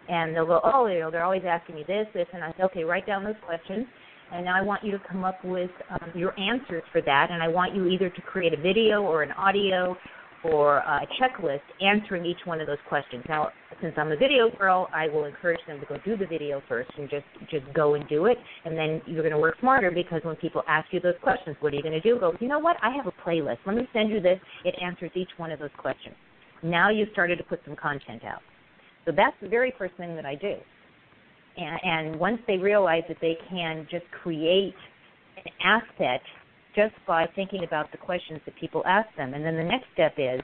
And 0.10 0.36
they'll 0.36 0.46
go, 0.46 0.62
oh, 0.64 0.86
you 0.86 1.00
know, 1.00 1.10
they're 1.10 1.24
always 1.24 1.44
asking 1.48 1.76
me 1.76 1.86
this, 1.88 2.06
this, 2.14 2.28
and 2.34 2.44
I 2.44 2.52
say, 2.52 2.64
okay, 2.64 2.84
write 2.84 3.08
down 3.08 3.24
those 3.24 3.36
questions. 3.46 3.88
And 4.34 4.50
I 4.50 4.62
want 4.62 4.84
you 4.84 4.92
to 4.92 5.00
come 5.10 5.24
up 5.24 5.44
with 5.46 5.70
um, 5.90 6.12
your 6.16 6.38
answers 6.40 6.84
for 6.92 7.02
that, 7.02 7.28
and 7.30 7.42
I 7.42 7.48
want 7.48 7.76
you 7.76 7.88
either 7.88 8.10
to 8.10 8.22
create 8.22 8.54
a 8.54 8.62
video 8.62 9.04
or 9.04 9.22
an 9.22 9.32
audio 9.34 9.96
or 10.44 10.78
a 10.80 11.08
checklist 11.22 11.62
answering 11.80 12.26
each 12.26 12.40
one 12.46 12.60
of 12.60 12.68
those 12.68 12.80
questions. 12.90 13.24
Now, 13.30 13.50
since 13.82 13.94
I'm 13.96 14.12
a 14.12 14.18
video 14.18 14.50
girl, 14.50 14.90
I 14.94 15.08
will 15.08 15.26
encourage 15.26 15.62
them 15.68 15.80
to 15.80 15.86
go 15.86 15.98
do 16.04 16.18
the 16.18 16.26
video 16.26 16.62
first 16.68 16.92
and 16.98 17.10
just 17.10 17.26
just 17.50 17.72
go 17.74 17.94
and 17.94 18.08
do 18.10 18.26
it, 18.26 18.38
and 18.66 18.78
then 18.78 19.02
you're 19.06 19.22
going 19.22 19.34
to 19.34 19.40
work 19.40 19.56
smarter 19.60 19.92
because 19.92 20.22
when 20.24 20.36
people 20.38 20.64
ask 20.68 20.88
you 20.92 21.00
those 21.00 21.16
questions, 21.22 21.56
what 21.60 21.72
are 21.72 21.76
you 21.76 21.84
going 21.84 21.94
to 21.94 22.02
do? 22.02 22.20
Go, 22.20 22.34
you 22.40 22.48
know 22.48 22.60
what? 22.60 22.76
I 22.82 22.92
have 22.96 23.08
a 23.08 23.30
playlist. 23.30 23.60
Let 23.66 23.76
me 23.76 23.88
send 23.94 24.10
you 24.10 24.20
this. 24.20 24.40
It 24.66 24.76
answers 24.84 25.12
each 25.16 25.30
one 25.38 25.52
of 25.52 25.60
those 25.60 25.70
questions. 25.78 26.16
Now 26.62 26.90
you've 26.90 27.10
started 27.12 27.38
to 27.38 27.44
put 27.44 27.62
some 27.66 27.76
content 27.76 28.24
out. 28.26 28.42
So 29.06 29.12
that's 29.16 29.36
the 29.42 29.50
very 29.50 29.74
first 29.78 29.96
thing 29.96 30.16
that 30.16 30.26
I 30.26 30.36
do. 30.36 30.56
And, 31.58 31.80
and 31.84 32.20
once 32.20 32.40
they 32.48 32.58
realize 32.58 33.04
that 33.08 33.18
they 33.22 33.38
can 33.50 33.88
just 33.90 34.06
create 34.24 34.76
an 35.38 35.52
asset 35.64 36.22
just 36.76 36.94
by 37.08 37.28
thinking 37.36 37.64
about 37.64 37.92
the 37.92 37.98
questions 37.98 38.40
that 38.46 38.56
people 38.60 38.84
ask 38.86 39.08
them, 39.16 39.34
and 39.34 39.46
then 39.46 39.56
the 39.56 39.64
next 39.64 39.86
step 39.94 40.14
is, 40.18 40.42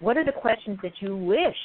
what 0.00 0.16
are 0.16 0.24
the 0.24 0.32
questions 0.32 0.78
that 0.82 0.92
you 1.00 1.16
wish 1.16 1.56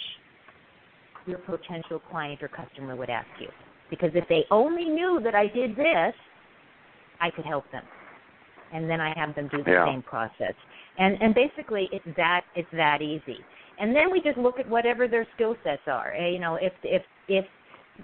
your 1.25 1.39
potential 1.39 1.99
client 2.11 2.41
or 2.41 2.47
customer 2.47 2.95
would 2.95 3.09
ask 3.09 3.27
you? 3.39 3.47
Because 3.89 4.11
if 4.13 4.27
they 4.29 4.43
only 4.51 4.85
knew 4.85 5.19
that 5.23 5.35
I 5.35 5.47
did 5.47 5.75
this, 5.75 6.13
I 7.21 7.29
could 7.29 7.45
help 7.45 7.65
them. 7.71 7.83
And 8.73 8.89
then 8.89 8.99
I 8.99 9.13
have 9.17 9.35
them 9.35 9.47
do 9.49 9.63
the 9.63 9.71
yeah. 9.71 9.85
same 9.85 10.01
process. 10.01 10.53
And 10.97 11.21
and 11.21 11.35
basically 11.35 11.87
it's 11.91 12.05
that 12.17 12.41
it's 12.55 12.67
that 12.73 13.01
easy. 13.01 13.37
And 13.79 13.95
then 13.95 14.11
we 14.11 14.21
just 14.21 14.37
look 14.37 14.59
at 14.59 14.67
whatever 14.67 15.07
their 15.07 15.27
skill 15.35 15.55
sets 15.63 15.83
are. 15.87 16.13
Eh, 16.13 16.29
you 16.29 16.39
know, 16.39 16.55
if 16.55 16.73
if 16.83 17.03
if 17.27 17.45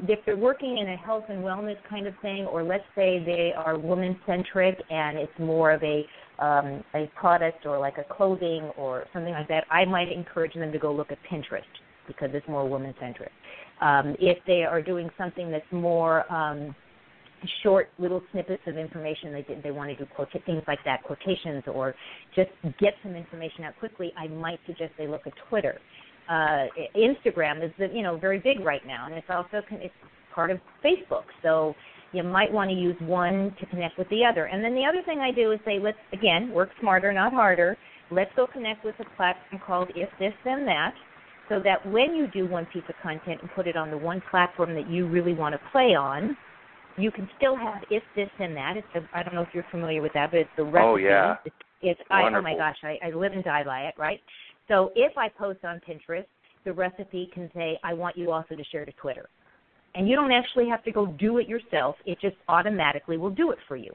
if 0.08 0.20
they're 0.26 0.38
working 0.38 0.78
in 0.78 0.89
a 0.89 0.98
health 0.98 1.26
and 1.30 1.44
wellness 1.44 1.78
kind 1.89 2.08
of 2.08 2.14
thing, 2.22 2.46
or 2.46 2.64
let's 2.64 2.84
say 2.96 3.24
they 3.24 3.54
are 3.56 3.78
woman 3.78 4.20
centric 4.26 4.82
and 4.89 5.18
it's 5.18 5.39
more 5.39 5.72
of 5.72 5.84
a 5.84 6.06
um, 6.39 6.84
a 6.96 7.06
product 7.16 7.68
or 7.68 7.78
like 7.78 8.00
a 8.00 8.14
clothing 8.16 8.72
or 8.76 9.06
something 9.14 9.34
like 9.34 9.48
that, 9.48 9.64
I 9.70 9.86
might 9.86 10.12
encourage 10.12 10.56
them 10.56 10.72
to 10.72 10.80
go 10.80 10.92
look 10.92 11.12
at 11.12 11.20
Pinterest 11.32 11.62
because 12.08 12.30
it's 12.34 12.48
more 12.48 12.68
woman 12.68 12.96
centric. 13.00 13.32
Um, 13.80 14.16
if 14.20 14.39
they 14.48 14.64
are 14.64 14.82
doing 14.82 15.12
something 15.20 15.52
that's 15.52 15.72
more 15.72 16.32
um, 16.34 16.76
short 17.64 17.89
little 17.98 18.22
snippets 18.32 18.62
of 18.68 18.78
information 18.78 19.32
they 19.34 19.46
they 19.64 19.72
want 19.72 19.89
to 19.89 19.96
do 19.96 20.06
quote 20.16 20.30
things 20.46 20.62
like 20.68 20.80
that 20.86 21.04
quotations 21.04 21.64
or 21.68 21.96
just 22.36 22.50
get 22.80 22.94
some 23.04 23.16
information 23.16 23.64
out 23.64 23.74
quickly 23.80 24.14
i 24.18 24.28
might 24.28 24.60
suggest 24.66 24.92
they 24.98 25.08
look 25.08 25.26
at 25.26 25.34
twitter 25.50 25.80
uh 26.32 26.66
instagram 26.96 27.64
is 27.64 27.72
you 27.94 28.02
know 28.02 28.18
very 28.18 28.40
big 28.40 28.60
right 28.62 28.86
now 28.88 29.06
and 29.06 29.16
it's 29.16 29.28
also 29.30 29.62
it's 29.72 29.94
part 30.34 30.50
of 30.50 30.60
facebook 30.84 31.26
so 31.44 31.76
you 32.14 32.24
might 32.24 32.52
want 32.52 32.70
to 32.70 32.76
use 32.76 32.96
one 33.02 33.54
to 33.60 33.66
connect 33.68 33.98
with 33.98 34.08
the 34.10 34.22
other 34.24 34.46
and 34.46 34.64
then 34.64 34.74
the 34.74 34.86
other 34.86 35.02
thing 35.06 35.20
i 35.20 35.32
do 35.32 35.52
is 35.52 35.60
say 35.66 35.78
let's 35.80 35.98
again 36.14 36.52
work 36.52 36.70
smarter 36.80 37.12
not 37.12 37.34
harder 37.34 37.78
let's 38.12 38.32
go 38.36 38.48
connect 38.48 38.86
with 38.86 38.96
a 39.00 39.16
platform 39.18 39.62
called 39.66 39.90
if 39.96 40.10
this 40.20 40.34
then 40.46 40.66
that 40.66 40.94
so 41.50 41.60
that 41.62 41.86
when 41.92 42.16
you 42.16 42.28
do 42.28 42.48
one 42.48 42.66
piece 42.72 42.84
of 42.88 42.96
content 43.04 43.42
and 43.42 43.50
put 43.54 43.68
it 43.68 43.76
on 43.76 43.92
the 43.92 43.98
one 43.98 44.22
platform 44.32 44.74
that 44.74 44.90
you 44.90 45.08
really 45.08 45.34
want 45.34 45.54
to 45.54 45.60
play 45.72 45.96
on 45.96 46.38
you 46.98 47.12
can 47.12 47.30
still 47.38 47.56
have 47.56 47.82
if 47.90 48.04
this 48.16 48.30
and 48.40 48.56
that. 48.56 48.74
It's 48.78 48.88
the 48.94 49.02
I 49.14 49.24
don't 49.24 49.34
know 49.34 49.42
if 49.42 49.50
you're 49.54 49.66
familiar 49.72 50.02
with 50.02 50.14
that, 50.14 50.32
but 50.32 50.42
it's 50.42 50.50
the 50.58 50.64
recipe. 50.64 50.86
Oh 50.86 50.96
yeah. 50.96 51.36
It's, 51.46 51.56
it's 51.82 52.02
I, 52.10 52.24
oh 52.24 52.42
my 52.42 52.56
gosh, 52.56 52.78
I, 52.84 52.98
I 53.04 53.12
live 53.12 53.32
and 53.34 53.44
die 53.44 53.64
by 53.64 53.82
it, 53.82 53.96
right? 53.98 54.20
So 54.68 54.91
if 54.95 55.18
I 55.18 55.30
post 55.30 55.59
on 55.64 55.82
Pinterest, 55.88 56.26
the 56.66 56.74
recipe 56.74 57.30
can 57.34 57.49
say 57.55 57.80
I 57.84 57.93
want 57.93 58.18
you 58.18 58.32
also 58.32 58.55
to 58.55 58.64
share 58.72 58.86
to 58.86 58.91
Twitter, 58.93 59.28
and 59.95 60.07
you 60.07 60.16
don't 60.16 60.32
actually 60.32 60.70
have 60.70 60.84
to 60.84 60.91
go 60.91 61.07
do 61.07 61.38
it 61.39 61.47
yourself. 61.47 61.95
It 62.05 62.20
just 62.22 62.36
automatically 62.47 63.18
will 63.18 63.32
do 63.32 63.51
it 63.51 63.57
for 63.68 63.76
you. 63.76 63.91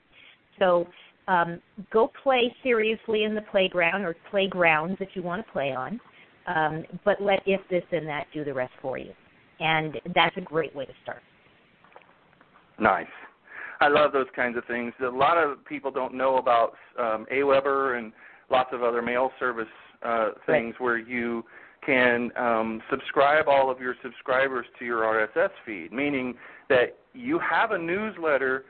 So 0.59 0.87
um, 1.29 1.61
go 1.93 2.11
play 2.23 2.55
seriously 2.63 3.25
in 3.25 3.35
the 3.35 3.43
playground 3.51 4.03
or 4.03 4.17
playgrounds 4.31 4.99
that 4.99 5.09
you 5.15 5.23
want 5.23 5.45
to 5.45 5.53
play 5.53 5.73
on, 5.73 6.01
um, 6.47 6.85
but 7.05 7.21
let 7.21 7.41
if 7.47 7.61
this 7.71 7.83
and 7.93 8.07
that 8.09 8.27
do 8.33 8.45
the 8.45 8.55
rest 8.55 8.73
for 8.81 8.99
you, 8.99 9.13
and 9.61 9.97
that's 10.15 10.37
a 10.37 10.41
great 10.41 10.75
way 10.75 10.87
to 10.87 10.93
start. 11.03 11.23
Nice. 12.79 13.07
I 13.81 13.89
love 13.89 14.13
those 14.13 14.27
kinds 14.35 14.57
of 14.57 14.65
things. 14.67 14.93
A 15.03 15.07
lot 15.07 15.37
of 15.37 15.65
people 15.65 15.91
don't 15.91 16.15
know 16.15 16.39
about 16.39 16.75
um, 16.99 17.27
Aweber 17.33 17.99
and 17.99 18.13
lots 18.51 18.71
of 18.73 18.83
other 18.83 19.03
mail 19.03 19.31
service 19.39 19.67
uh, 20.03 20.31
things 20.47 20.75
right. 20.75 20.81
where 20.81 20.99
you 20.99 21.45
can 21.85 22.31
um, 22.37 22.83
subscribe 22.91 23.47
all 23.49 23.71
of 23.71 23.81
your 23.81 23.95
subscribers 24.03 24.67
to 24.79 24.85
your 24.85 25.03
RSS 25.03 25.51
feed, 25.65 25.93
meaning 25.93 26.35
that 26.69 26.99
you 27.15 27.39
have 27.39 27.71
a 27.71 27.79
newsletter. 27.79 28.65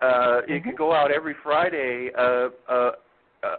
Uh, 0.00 0.04
mm-hmm. 0.04 0.52
It 0.52 0.64
could 0.64 0.76
go 0.76 0.92
out 0.92 1.10
every 1.10 1.34
Friday, 1.42 2.10
uh, 2.18 2.48
uh, 2.68 2.90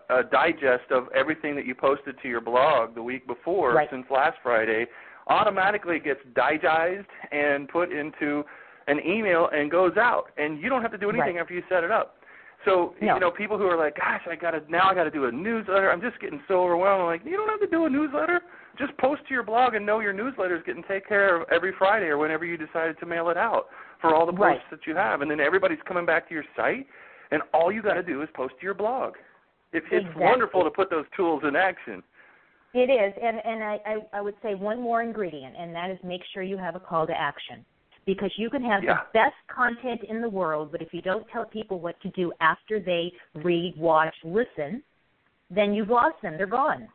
a 0.10 0.24
digest 0.24 0.92
of 0.92 1.08
everything 1.16 1.56
that 1.56 1.66
you 1.66 1.74
posted 1.74 2.16
to 2.22 2.28
your 2.28 2.42
blog 2.42 2.96
the 2.96 3.04
week 3.04 3.26
before 3.26 3.74
right. 3.74 3.88
since 3.90 4.06
last 4.12 4.38
Friday 4.44 4.86
automatically 5.28 6.00
gets 6.00 6.20
digitized 6.34 7.06
and 7.32 7.68
put 7.70 7.92
into 7.92 8.44
an 8.88 9.00
email 9.06 9.50
and 9.54 9.70
goes 9.70 9.98
out, 9.98 10.26
and 10.38 10.62
you 10.62 10.70
don't 10.70 10.82
have 10.82 10.92
to 10.92 10.98
do 10.98 11.10
anything 11.10 11.36
right. 11.36 11.42
after 11.42 11.54
you 11.54 11.62
set 11.70 11.84
it 11.84 11.92
up. 11.92 12.17
So 12.66 12.96
no. 13.02 13.16
you 13.16 13.20
know, 13.20 13.32
people 13.32 13.58
who 13.58 13.66
are 13.66 13.78
like, 13.78 13.96
"Gosh, 13.96 14.22
I 14.30 14.36
got 14.36 14.52
to 14.52 14.62
now 14.70 14.90
I 14.90 14.96
got 14.96 15.04
to 15.04 15.12
do 15.12 15.26
a 15.26 15.32
newsletter." 15.32 15.92
I'm 15.92 16.02
just 16.02 16.20
getting 16.20 16.42
so 16.48 16.64
overwhelmed. 16.64 17.02
I'm 17.02 17.08
like, 17.08 17.22
you 17.24 17.38
don't 17.38 17.50
have 17.50 17.60
to 17.60 17.68
do 17.68 17.86
a 17.86 17.90
newsletter. 17.90 18.42
Just 18.78 18.96
post 18.98 19.22
to 19.28 19.34
your 19.34 19.44
blog 19.44 19.74
and 19.74 19.86
know 19.86 20.00
your 20.00 20.14
newsletter 20.14 20.56
is 20.56 20.64
getting 20.66 20.84
taken 20.84 21.08
care 21.08 21.42
of 21.42 21.48
every 21.52 21.74
Friday 21.78 22.06
or 22.06 22.18
whenever 22.18 22.46
you 22.46 22.58
decided 22.58 23.00
to 23.00 23.06
mail 23.06 23.30
it 23.30 23.38
out 23.38 23.68
for 24.02 24.14
all 24.14 24.26
the 24.26 24.32
posts 24.32 24.42
right. 24.42 24.62
that 24.72 24.86
you 24.86 24.96
have, 24.96 25.22
and 25.22 25.32
then 25.32 25.40
everybody's 25.40 25.80
coming 25.88 26.06
back 26.06 26.28
to 26.28 26.34
your 26.34 26.44
site, 26.56 26.86
and 27.32 27.42
all 27.54 27.72
you 27.72 27.82
got 27.82 27.96
to 27.96 28.04
do 28.04 28.22
is 28.22 28.30
post 28.36 28.54
to 28.60 28.64
your 28.64 28.76
blog. 28.76 29.16
It, 29.74 29.84
it's 29.92 30.06
exactly. 30.06 30.24
wonderful 30.24 30.64
to 30.64 30.70
put 30.70 30.90
those 30.90 31.06
tools 31.16 31.44
in 31.48 31.56
action. 31.56 32.04
It 32.74 32.92
is, 32.92 33.14
and 33.22 33.38
and 33.44 33.64
I, 33.64 33.80
I 33.86 33.98
I 34.14 34.22
would 34.22 34.36
say 34.44 34.56
one 34.56 34.82
more 34.82 35.02
ingredient, 35.02 35.56
and 35.58 35.74
that 35.74 35.90
is 35.90 35.98
make 36.04 36.22
sure 36.34 36.44
you 36.44 36.58
have 36.58 36.76
a 36.76 36.80
call 36.80 37.08
to 37.08 37.14
action 37.14 37.66
because 38.08 38.32
you 38.38 38.50
can 38.50 38.64
have 38.64 38.84
yeah. 38.84 38.96
the 39.14 39.20
best 39.20 39.36
content 39.54 40.02
in 40.10 40.22
the 40.22 40.30
world, 40.30 40.70
but 40.72 40.82
if 40.82 40.88
you 40.94 41.02
don't 41.02 41.28
tell 41.32 41.46
people 41.46 41.80
what 41.80 42.02
to 42.02 42.10
do 42.12 42.32
after 42.40 42.80
they 42.80 43.12
read, 43.44 43.76
watch, 43.78 44.16
listen, 44.24 44.82
then 45.52 45.74
you've 45.74 45.90
lost 45.90 46.16
them. 46.24 46.36
They're 46.38 46.48
gone. 46.48 46.88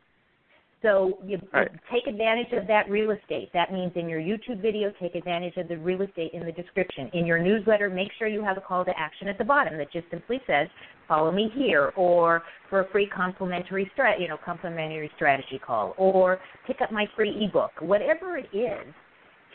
So 0.81 1.19
you 1.25 1.39
right. 1.53 1.69
take 1.93 2.07
advantage 2.07 2.51
of 2.51 2.67
that 2.67 2.89
real 2.89 3.11
estate. 3.11 3.49
That 3.53 3.71
means 3.71 3.93
in 3.95 4.09
your 4.09 4.19
YouTube 4.19 4.61
video, 4.61 4.91
take 4.99 5.15
advantage 5.15 5.55
of 5.55 5.69
the 5.69 5.77
real 5.77 6.01
estate 6.01 6.31
in 6.33 6.45
the 6.45 6.51
description. 6.51 7.09
In 7.13 7.25
your 7.25 7.39
newsletter, 7.39 7.89
make 7.89 8.09
sure 8.19 8.27
you 8.27 8.43
have 8.43 8.57
a 8.57 8.61
call 8.61 8.83
to 8.83 8.91
action 8.99 9.29
at 9.29 9.37
the 9.37 9.45
bottom 9.45 9.77
that 9.77 9.93
just 9.93 10.09
simply 10.11 10.41
says, 10.45 10.67
"Follow 11.07 11.31
me 11.31 11.47
here," 11.55 11.93
or 11.95 12.43
for 12.69 12.81
a 12.81 12.85
free 12.85 13.07
complimentary, 13.07 13.89
strat- 13.95 14.19
you 14.19 14.27
know, 14.27 14.35
complimentary 14.35 15.09
strategy 15.15 15.57
call, 15.57 15.93
or 15.95 16.41
pick 16.67 16.81
up 16.81 16.91
my 16.91 17.05
free 17.15 17.45
ebook. 17.45 17.71
Whatever 17.79 18.37
it 18.37 18.49
is, 18.53 18.93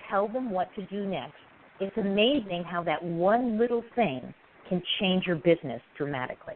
tell 0.08 0.28
them 0.28 0.50
what 0.50 0.74
to 0.76 0.82
do 0.82 1.04
next 1.04 1.36
it's 1.80 1.96
amazing 1.96 2.64
how 2.64 2.82
that 2.84 3.02
one 3.02 3.58
little 3.58 3.82
thing 3.94 4.34
can 4.68 4.82
change 5.00 5.26
your 5.26 5.36
business 5.36 5.80
dramatically. 5.96 6.54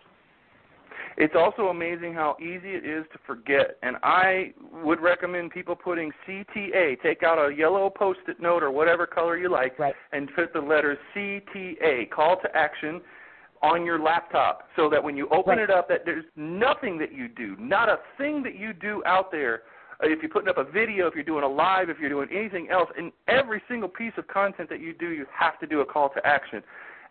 It's 1.16 1.34
also 1.36 1.68
amazing 1.68 2.14
how 2.14 2.36
easy 2.40 2.70
it 2.70 2.86
is 2.86 3.04
to 3.12 3.18
forget. 3.26 3.76
And 3.82 3.96
I 4.02 4.54
would 4.82 5.00
recommend 5.00 5.50
people 5.50 5.76
putting 5.76 6.10
CTA, 6.26 7.00
take 7.02 7.22
out 7.22 7.38
a 7.38 7.54
yellow 7.54 7.90
post 7.90 8.20
it 8.28 8.40
note 8.40 8.62
or 8.62 8.70
whatever 8.70 9.06
color 9.06 9.36
you 9.36 9.50
like, 9.50 9.78
right. 9.78 9.94
and 10.12 10.28
put 10.34 10.52
the 10.52 10.60
letters 10.60 10.98
CTA, 11.14 12.10
call 12.10 12.40
to 12.40 12.56
action, 12.56 13.00
on 13.62 13.86
your 13.86 14.00
laptop 14.00 14.68
so 14.74 14.90
that 14.90 15.02
when 15.02 15.16
you 15.16 15.28
open 15.28 15.58
right. 15.58 15.60
it 15.60 15.70
up 15.70 15.88
that 15.88 16.00
there's 16.04 16.24
nothing 16.34 16.98
that 16.98 17.12
you 17.12 17.28
do, 17.28 17.56
not 17.58 17.88
a 17.88 17.98
thing 18.18 18.42
that 18.42 18.56
you 18.56 18.72
do 18.72 19.02
out 19.06 19.30
there 19.30 19.62
if 20.02 20.20
you're 20.22 20.30
putting 20.30 20.48
up 20.48 20.58
a 20.58 20.64
video, 20.64 21.06
if 21.06 21.14
you're 21.14 21.24
doing 21.24 21.44
a 21.44 21.48
live, 21.48 21.88
if 21.88 21.98
you're 21.98 22.10
doing 22.10 22.28
anything 22.32 22.68
else, 22.70 22.88
in 22.98 23.12
every 23.28 23.62
single 23.68 23.88
piece 23.88 24.12
of 24.16 24.26
content 24.28 24.68
that 24.68 24.80
you 24.80 24.94
do, 24.94 25.10
you 25.10 25.26
have 25.36 25.58
to 25.60 25.66
do 25.66 25.80
a 25.80 25.84
call 25.84 26.10
to 26.10 26.26
action. 26.26 26.62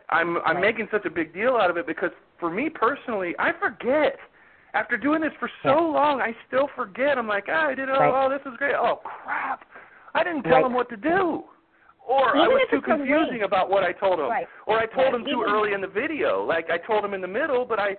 I'm 0.10 0.38
I'm 0.40 0.58
right. 0.58 0.62
making 0.62 0.88
such 0.92 1.06
a 1.06 1.10
big 1.10 1.34
deal 1.34 1.56
out 1.56 1.70
of 1.70 1.78
it 1.78 1.88
because 1.88 2.12
for 2.40 2.50
me 2.50 2.70
personally, 2.70 3.34
I 3.40 3.52
forget. 3.60 4.18
After 4.74 4.96
doing 4.96 5.20
this 5.20 5.34
for 5.38 5.50
so 5.64 5.70
yeah. 5.70 6.00
long, 6.00 6.22
I 6.22 6.34
still 6.48 6.70
forget. 6.78 7.18
I'm 7.18 7.28
like, 7.28 7.46
ah, 7.50 7.68
I 7.68 7.76
did. 7.76 7.90
Oh, 7.90 7.94
right. 7.94 8.26
oh, 8.26 8.30
this 8.30 8.40
is 8.50 8.58
great. 8.58 8.74
Oh, 8.74 9.02
crap! 9.04 9.66
I 10.16 10.24
didn't 10.24 10.44
tell 10.44 10.54
right. 10.54 10.64
them 10.64 10.74
what 10.74 10.90
to 10.90 10.98
do, 10.98 11.44
or 12.08 12.30
Even 12.30 12.40
I 12.40 12.48
was 12.48 12.68
too 12.72 12.82
confusing 12.82 13.44
about 13.44 13.70
what 13.70 13.84
I 13.84 13.92
told 13.92 14.20
them, 14.20 14.30
or 14.68 14.80
I 14.80 14.86
told 14.86 15.14
them 15.14 15.26
too 15.26 15.44
Even 15.44 15.54
early 15.54 15.74
in 15.74 15.82
the 15.82 15.88
video. 15.88 16.46
Like 16.46 16.70
I 16.70 16.78
told 16.78 17.04
them 17.04 17.14
in 17.14 17.22
the 17.22 17.28
middle, 17.28 17.66
but 17.66 17.80
I, 17.80 17.98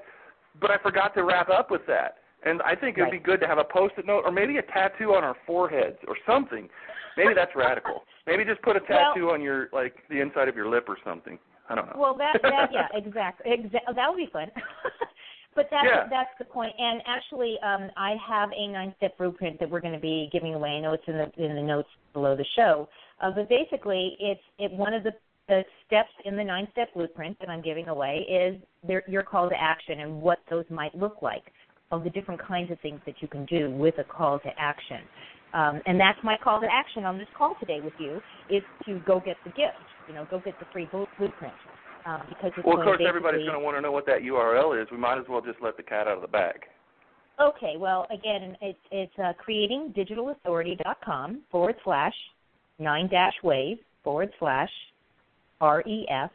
but 0.60 0.70
I 0.70 0.78
forgot 0.78 1.14
to 1.14 1.24
wrap 1.24 1.50
up 1.50 1.70
with 1.70 1.82
that. 1.88 2.16
And 2.44 2.60
I 2.62 2.74
think 2.74 2.98
it'd 2.98 3.04
right. 3.04 3.12
be 3.12 3.18
good 3.18 3.40
to 3.40 3.46
have 3.46 3.58
a 3.58 3.64
post-it 3.64 4.06
note 4.06 4.22
or 4.24 4.32
maybe 4.32 4.58
a 4.58 4.62
tattoo 4.62 5.14
on 5.14 5.22
our 5.22 5.36
foreheads 5.46 5.96
or 6.08 6.16
something. 6.26 6.68
Maybe 7.16 7.34
that's 7.34 7.52
radical. 7.54 8.02
Maybe 8.26 8.44
just 8.44 8.62
put 8.62 8.76
a 8.76 8.80
tattoo 8.80 9.26
well, 9.26 9.34
on 9.34 9.42
your 9.42 9.68
like 9.72 9.94
the 10.08 10.20
inside 10.20 10.48
of 10.48 10.56
your 10.56 10.68
lip 10.68 10.86
or 10.88 10.96
something. 11.04 11.38
I 11.68 11.74
don't 11.74 11.86
know. 11.86 11.96
Well, 11.96 12.16
that 12.18 12.40
that 12.42 12.70
yeah, 12.72 12.88
exactly. 12.94 13.50
Exa- 13.50 13.94
that 13.94 14.08
would 14.08 14.16
be 14.16 14.28
fun. 14.32 14.50
but 15.54 15.68
that's 15.70 15.86
yeah. 15.86 16.06
that's 16.10 16.30
the 16.38 16.44
point. 16.44 16.72
And 16.78 17.02
actually, 17.06 17.58
um, 17.62 17.90
I 17.96 18.16
have 18.26 18.50
a 18.56 18.68
nine-step 18.68 19.18
blueprint 19.18 19.60
that 19.60 19.70
we're 19.70 19.80
going 19.80 19.94
to 19.94 20.00
be 20.00 20.28
giving 20.32 20.54
away. 20.54 20.70
I 20.70 20.80
know 20.80 20.94
it's 20.94 21.04
in 21.06 21.14
the 21.14 21.44
in 21.44 21.54
the 21.54 21.62
notes 21.62 21.88
below 22.12 22.36
the 22.36 22.46
show. 22.56 22.88
Uh, 23.20 23.30
but 23.30 23.48
basically, 23.48 24.16
it's 24.18 24.40
it 24.58 24.72
one 24.72 24.94
of 24.94 25.04
the 25.04 25.12
the 25.48 25.64
steps 25.86 26.10
in 26.24 26.36
the 26.36 26.44
nine 26.44 26.68
step 26.72 26.92
blueprint 26.94 27.38
that 27.40 27.48
I'm 27.48 27.62
giving 27.62 27.88
away 27.88 28.26
is 28.30 28.60
their, 28.86 29.02
your 29.08 29.22
call 29.22 29.48
to 29.48 29.60
action 29.60 30.00
and 30.00 30.22
what 30.22 30.38
those 30.48 30.64
might 30.70 30.94
look 30.94 31.20
like 31.20 31.52
of 31.92 32.04
the 32.04 32.10
different 32.10 32.40
kinds 32.42 32.70
of 32.70 32.80
things 32.80 33.00
that 33.06 33.16
you 33.20 33.28
can 33.28 33.44
do 33.46 33.70
with 33.70 33.98
a 33.98 34.04
call 34.04 34.38
to 34.40 34.48
action. 34.58 35.00
Um, 35.54 35.82
and 35.86 36.00
that's 36.00 36.18
my 36.24 36.36
call 36.42 36.60
to 36.60 36.66
action 36.72 37.04
on 37.04 37.18
this 37.18 37.28
call 37.36 37.54
today 37.60 37.80
with 37.84 37.92
you 37.98 38.20
is 38.50 38.62
to 38.86 39.00
go 39.06 39.20
get 39.20 39.36
the 39.44 39.50
gift. 39.50 39.76
You 40.08 40.14
know, 40.14 40.26
go 40.30 40.40
get 40.42 40.58
the 40.58 40.66
free 40.72 40.88
blueprint. 40.90 41.52
Um, 42.04 42.22
because 42.28 42.50
it's 42.56 42.66
well, 42.66 42.78
of 42.78 42.84
course, 42.84 43.00
everybody's 43.06 43.46
going 43.46 43.58
to 43.58 43.64
want 43.64 43.76
to 43.76 43.80
know 43.80 43.92
what 43.92 44.06
that 44.06 44.22
URL 44.22 44.80
is. 44.80 44.88
We 44.90 44.96
might 44.96 45.18
as 45.18 45.24
well 45.28 45.40
just 45.40 45.58
let 45.62 45.76
the 45.76 45.84
cat 45.84 46.08
out 46.08 46.16
of 46.16 46.22
the 46.22 46.26
bag. 46.26 46.56
Okay, 47.40 47.74
well, 47.78 48.06
again, 48.10 48.56
it's 48.60 48.78
it's 48.90 49.12
uh, 49.18 49.32
creatingdigitalauthority.com 49.46 51.42
forward 51.50 51.76
slash 51.84 52.14
nine 52.80 53.08
dash 53.08 53.34
wave 53.44 53.78
forward 54.02 54.30
slash 54.40 54.70
REF 55.60 56.30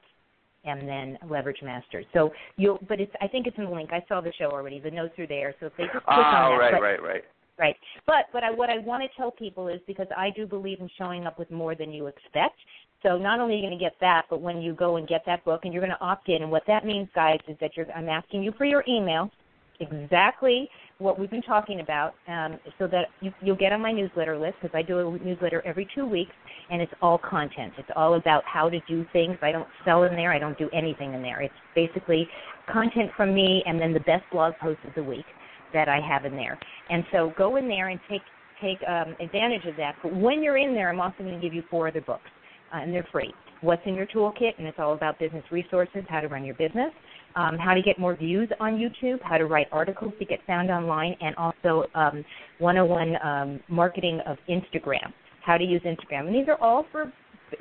and 0.68 0.88
then 0.88 1.18
Leverage 1.30 1.62
Masters. 1.64 2.06
So 2.14 2.32
you'll, 2.56 2.80
but 2.88 3.00
it's 3.00 3.12
I 3.22 3.28
think 3.28 3.48
it's 3.48 3.58
in 3.58 3.66
the 3.66 3.72
link. 3.72 3.92
I 3.92 4.04
saw 4.08 4.22
the 4.22 4.34
show 4.38 4.52
already. 4.52 4.80
The 4.80 4.92
notes 4.92 5.18
are 5.20 5.28
there. 5.28 5.54
So 5.60 5.68
if 5.68 5.74
they 5.78 5.84
just 5.84 5.94
click 5.94 6.04
oh, 6.08 6.12
on 6.12 6.24
ah, 6.24 6.50
that, 6.50 6.58
right, 6.58 6.72
but, 6.74 6.82
right, 6.82 7.04
right. 7.04 7.24
Right. 7.60 7.76
But 8.06 8.26
but 8.32 8.44
I, 8.44 8.52
what 8.52 8.70
I 8.70 8.78
want 8.78 9.02
to 9.02 9.10
tell 9.18 9.32
people 9.32 9.68
is 9.68 9.80
because 9.88 10.08
I 10.16 10.30
do 10.30 10.46
believe 10.46 10.80
in 10.80 10.90
showing 10.98 11.26
up 11.26 11.40
with 11.40 11.50
more 11.50 11.74
than 11.74 11.92
you 11.92 12.06
expect. 12.08 12.58
So 13.04 13.18
not 13.18 13.40
only 13.40 13.56
are 13.56 13.58
you 13.58 13.64
going 13.64 13.78
to 13.78 13.84
get 13.84 13.96
that, 14.02 14.26
but 14.30 14.42
when 14.42 14.62
you 14.62 14.74
go 14.74 14.98
and 14.98 15.08
get 15.08 15.24
that 15.26 15.44
book 15.44 15.62
and 15.64 15.74
you're 15.74 15.82
going 15.82 15.96
to 15.98 16.06
opt 16.06 16.30
in, 16.30 16.42
and 16.44 16.52
what 16.52 16.64
that 16.68 16.86
means, 16.86 17.08
guys, 17.16 17.40
is 17.48 17.58
that 17.62 17.72
you're 17.76 17.92
I'm 17.94 18.10
asking 18.10 18.44
you 18.44 18.54
for 18.58 18.66
your 18.66 18.84
email, 18.88 19.32
exactly 19.80 20.70
what 21.00 21.20
we've 21.20 21.30
been 21.30 21.44
talking 21.44 21.80
about, 21.80 22.16
um, 22.28 22.60
so 22.80 22.88
that 22.88 23.06
you, 23.22 23.32
you'll 23.42 23.56
get 23.56 23.72
on 23.72 23.82
my 23.82 23.92
newsletter 23.92 24.38
list 24.38 24.56
because 24.62 24.76
I 24.76 24.82
do 24.82 25.00
a 25.00 25.18
newsletter 25.20 25.62
every 25.66 25.88
two 25.94 26.06
weeks, 26.06 26.32
and 26.72 26.82
it's 26.82 26.92
all 27.02 27.18
content. 27.18 27.74
It's 27.78 27.90
all 27.96 28.16
about 28.16 28.44
how 28.46 28.70
to 28.70 28.80
do 28.88 29.06
things. 29.14 29.38
I 29.42 29.52
don't 29.52 29.68
sell 29.86 30.04
in 30.04 30.16
there. 30.16 30.32
I 30.32 30.40
don't 30.40 30.58
do 30.58 30.70
anything 30.74 31.14
in 31.14 31.22
there. 31.22 31.42
It's 31.42 31.54
basically 31.76 32.28
content 32.72 33.12
from 33.16 33.34
me, 33.34 33.64
and 33.66 33.80
then 33.80 33.94
the 33.94 34.00
best 34.02 34.24
blog 34.32 34.54
posts 34.60 34.82
of 34.88 34.94
the 34.96 35.04
week 35.04 35.26
that 35.74 35.88
I 35.88 36.00
have 36.00 36.26
in 36.26 36.36
there. 36.36 36.58
And 36.90 37.04
so 37.12 37.34
go 37.38 37.58
in 37.58 37.68
there 37.68 37.90
and 37.90 38.00
take 38.10 38.22
take 38.62 38.80
um, 38.88 39.16
advantage 39.20 39.66
of 39.66 39.76
that. 39.78 39.96
But 40.02 40.16
when 40.16 40.42
you're 40.42 40.58
in 40.58 40.74
there, 40.74 40.90
I'm 40.90 41.00
also 41.00 41.18
going 41.20 41.36
to 41.36 41.40
give 41.40 41.54
you 41.54 41.62
four 41.70 41.88
other 41.88 42.02
books, 42.02 42.30
uh, 42.74 42.78
and 42.78 42.92
they're 42.92 43.08
free. 43.12 43.32
What's 43.62 43.84
in 43.86 43.94
your 43.94 44.08
toolkit, 44.08 44.58
and 44.58 44.66
it's 44.66 44.80
all 44.80 44.94
about 44.94 45.20
business 45.20 45.44
resources, 45.52 46.04
how 46.10 46.22
to 46.22 46.28
run 46.28 46.44
your 46.44 46.56
business, 46.56 46.92
um, 47.38 47.58
how 47.58 47.74
to 47.74 47.82
get 47.82 48.00
more 48.00 48.16
views 48.16 48.50
on 48.60 48.74
YouTube, 48.74 49.22
how 49.22 49.38
to 49.38 49.46
write 49.46 49.68
articles 49.72 50.12
to 50.20 50.26
get 50.26 50.40
found 50.48 50.72
online, 50.72 51.16
and 51.22 51.36
also 51.36 51.86
um, 51.94 52.26
101 52.58 53.16
um, 53.24 53.60
marketing 53.70 54.20
of 54.26 54.38
Instagram, 54.50 55.14
how 55.46 55.56
to 55.56 55.64
use 55.64 55.82
Instagram. 55.84 56.26
And 56.26 56.36
these 56.36 56.48
are 56.48 56.60
all 56.60 56.86
for 56.92 57.14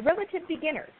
relative 0.02 0.40
beginners. 0.48 0.90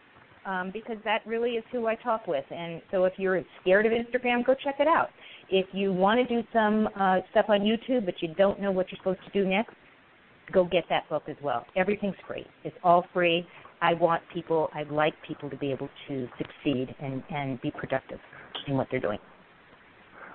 Um, 0.45 0.71
because 0.73 0.97
that 1.05 1.23
really 1.27 1.55
is 1.55 1.65
who 1.73 1.89
I 1.89 1.97
talk 1.97 2.29
with. 2.29 2.45
And 2.53 2.81
so 2.93 3.05
if 3.05 3.15
you're 3.17 3.43
scared 3.61 3.85
of 3.85 3.91
Instagram, 3.91 4.47
go 4.47 4.55
check 4.55 4.77
it 4.79 4.87
out. 4.87 5.09
If 5.51 5.67
you 5.73 5.93
want 5.93 6.21
to 6.21 6.37
do 6.37 6.47
some 6.53 6.89
uh, 6.95 7.17
stuff 7.33 7.47
on 7.49 7.63
YouTube, 7.63 8.05
but 8.05 8.15
you 8.21 8.33
don't 8.35 8.61
know 8.61 8.71
what 8.71 8.87
you're 8.93 8.99
supposed 8.99 9.19
to 9.27 9.43
do 9.43 9.49
next, 9.49 9.75
go 10.53 10.65
get 10.65 10.85
that 10.89 11.09
book 11.09 11.25
as 11.27 11.35
well. 11.43 11.67
Everything's 11.75 12.15
free. 12.29 12.47
It's 12.63 12.77
all 12.85 13.05
free. 13.13 13.45
I 13.83 13.95
want 13.95 14.23
people, 14.33 14.69
I'd 14.73 14.93
like 14.93 15.15
people 15.27 15.51
to 15.51 15.57
be 15.57 15.73
able 15.73 15.89
to 16.07 16.29
succeed 16.39 16.95
and, 17.01 17.25
and 17.29 17.61
be 17.61 17.73
productive 17.73 18.21
in 18.67 18.77
what 18.77 18.89
they're 18.91 19.01
doing. 19.01 19.19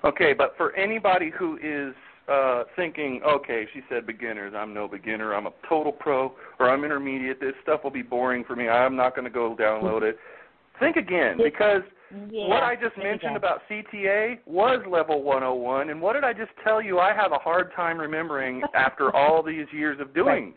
Okay, 0.04 0.34
but 0.34 0.54
for 0.58 0.76
anybody 0.76 1.32
who 1.38 1.58
is 1.58 1.94
uh, 2.32 2.64
thinking, 2.76 3.22
okay, 3.28 3.66
she 3.74 3.82
said 3.90 4.08
beginners, 4.08 4.54
I'm 4.56 4.74
no 4.74 4.88
beginner, 4.88 5.34
I'm 5.36 5.48
a 5.48 5.54
total 5.70 5.92
pro, 5.92 6.34
or 6.60 6.70
I'm 6.70 6.84
intermediate, 6.84 7.40
this 7.40 7.54
stuff 7.62 7.82
will 7.84 7.92
be 7.92 8.02
boring 8.02 8.44
for 8.44 8.56
me, 8.56 8.68
I'm 8.68 8.96
not 8.96 9.16
going 9.16 9.26
to 9.26 9.32
go 9.32 9.56
download 9.60 10.02
it. 10.02 10.18
Think 10.80 10.96
again, 10.96 11.38
because– 11.38 11.82
yeah, 12.30 12.48
what 12.48 12.64
I 12.64 12.76
just 12.76 12.98
mentioned 12.98 13.38
about 13.38 13.62
CTA 13.70 14.40
was 14.46 14.84
level 14.90 15.24
101, 15.24 15.90
and 15.90 16.02
what 16.02 16.14
did 16.14 16.24
I 16.24 16.34
just 16.34 16.52
tell 16.64 16.82
you? 16.82 17.00
I 17.00 17.14
have 17.14 17.32
a 17.32 17.38
hard 17.38 17.72
time 17.76 17.98
remembering 17.98 18.62
after 18.76 19.16
all 19.16 19.42
these 19.42 19.66
years 19.72 20.00
of 20.00 20.14
doing. 20.14 20.46
Right. 20.46 20.56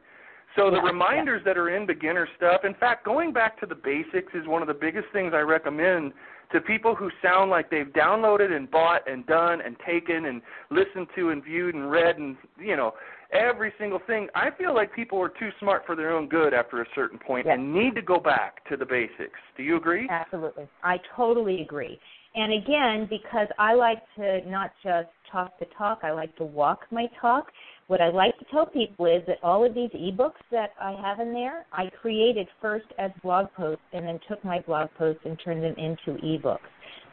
So 0.56 0.70
the 0.70 0.76
yeah, 0.76 0.90
reminders 0.90 1.42
yeah. 1.44 1.52
that 1.52 1.58
are 1.58 1.76
in 1.76 1.86
beginner 1.86 2.28
stuff, 2.36 2.62
in 2.64 2.74
fact, 2.74 3.04
going 3.04 3.32
back 3.32 3.58
to 3.60 3.66
the 3.66 3.74
basics 3.74 4.32
is 4.34 4.46
one 4.46 4.62
of 4.62 4.68
the 4.68 4.74
biggest 4.74 5.06
things 5.12 5.32
I 5.34 5.40
recommend 5.40 6.12
to 6.52 6.60
people 6.60 6.94
who 6.94 7.10
sound 7.22 7.50
like 7.50 7.70
they've 7.70 7.92
downloaded 7.92 8.52
and 8.52 8.70
bought 8.70 9.08
and 9.10 9.26
done 9.26 9.60
and 9.60 9.76
taken 9.86 10.26
and 10.26 10.42
listened 10.70 11.06
to 11.16 11.30
and 11.30 11.42
viewed 11.44 11.74
and 11.74 11.90
read 11.90 12.18
and 12.18 12.36
you 12.58 12.76
know 12.76 12.94
every 13.32 13.72
single 13.78 14.00
thing. 14.06 14.28
I 14.34 14.50
feel 14.56 14.74
like 14.74 14.94
people 14.94 15.20
are 15.20 15.28
too 15.28 15.50
smart 15.60 15.82
for 15.86 15.96
their 15.96 16.12
own 16.12 16.28
good 16.28 16.54
after 16.54 16.82
a 16.82 16.86
certain 16.94 17.18
point 17.18 17.46
yes. 17.46 17.56
and 17.58 17.74
need 17.74 17.94
to 17.96 18.02
go 18.02 18.18
back 18.18 18.66
to 18.68 18.76
the 18.76 18.86
basics. 18.86 19.38
Do 19.56 19.62
you 19.62 19.76
agree? 19.76 20.08
Absolutely. 20.10 20.68
I 20.82 20.98
totally 21.16 21.62
agree. 21.62 21.98
And 22.36 22.52
again, 22.52 23.06
because 23.08 23.48
I 23.58 23.74
like 23.74 24.02
to 24.16 24.40
not 24.48 24.72
just 24.82 25.08
talk 25.30 25.58
the 25.58 25.66
talk, 25.76 26.00
I 26.02 26.10
like 26.10 26.36
to 26.36 26.44
walk 26.44 26.80
my 26.90 27.06
talk. 27.20 27.46
What 27.86 28.00
I 28.00 28.08
like 28.08 28.38
to 28.38 28.44
tell 28.50 28.66
people 28.66 29.06
is 29.06 29.22
that 29.26 29.38
all 29.42 29.64
of 29.64 29.74
these 29.74 29.90
ebooks 29.90 30.40
that 30.50 30.70
I 30.80 30.92
have 30.92 31.20
in 31.20 31.32
there, 31.32 31.66
I 31.72 31.90
created 32.00 32.48
first 32.60 32.86
as 32.98 33.10
blog 33.22 33.46
posts 33.56 33.82
and 33.92 34.06
then 34.06 34.18
took 34.26 34.42
my 34.44 34.60
blog 34.60 34.88
posts 34.96 35.22
and 35.24 35.38
turned 35.44 35.62
them 35.62 35.74
into 35.76 36.20
ebooks. 36.22 36.58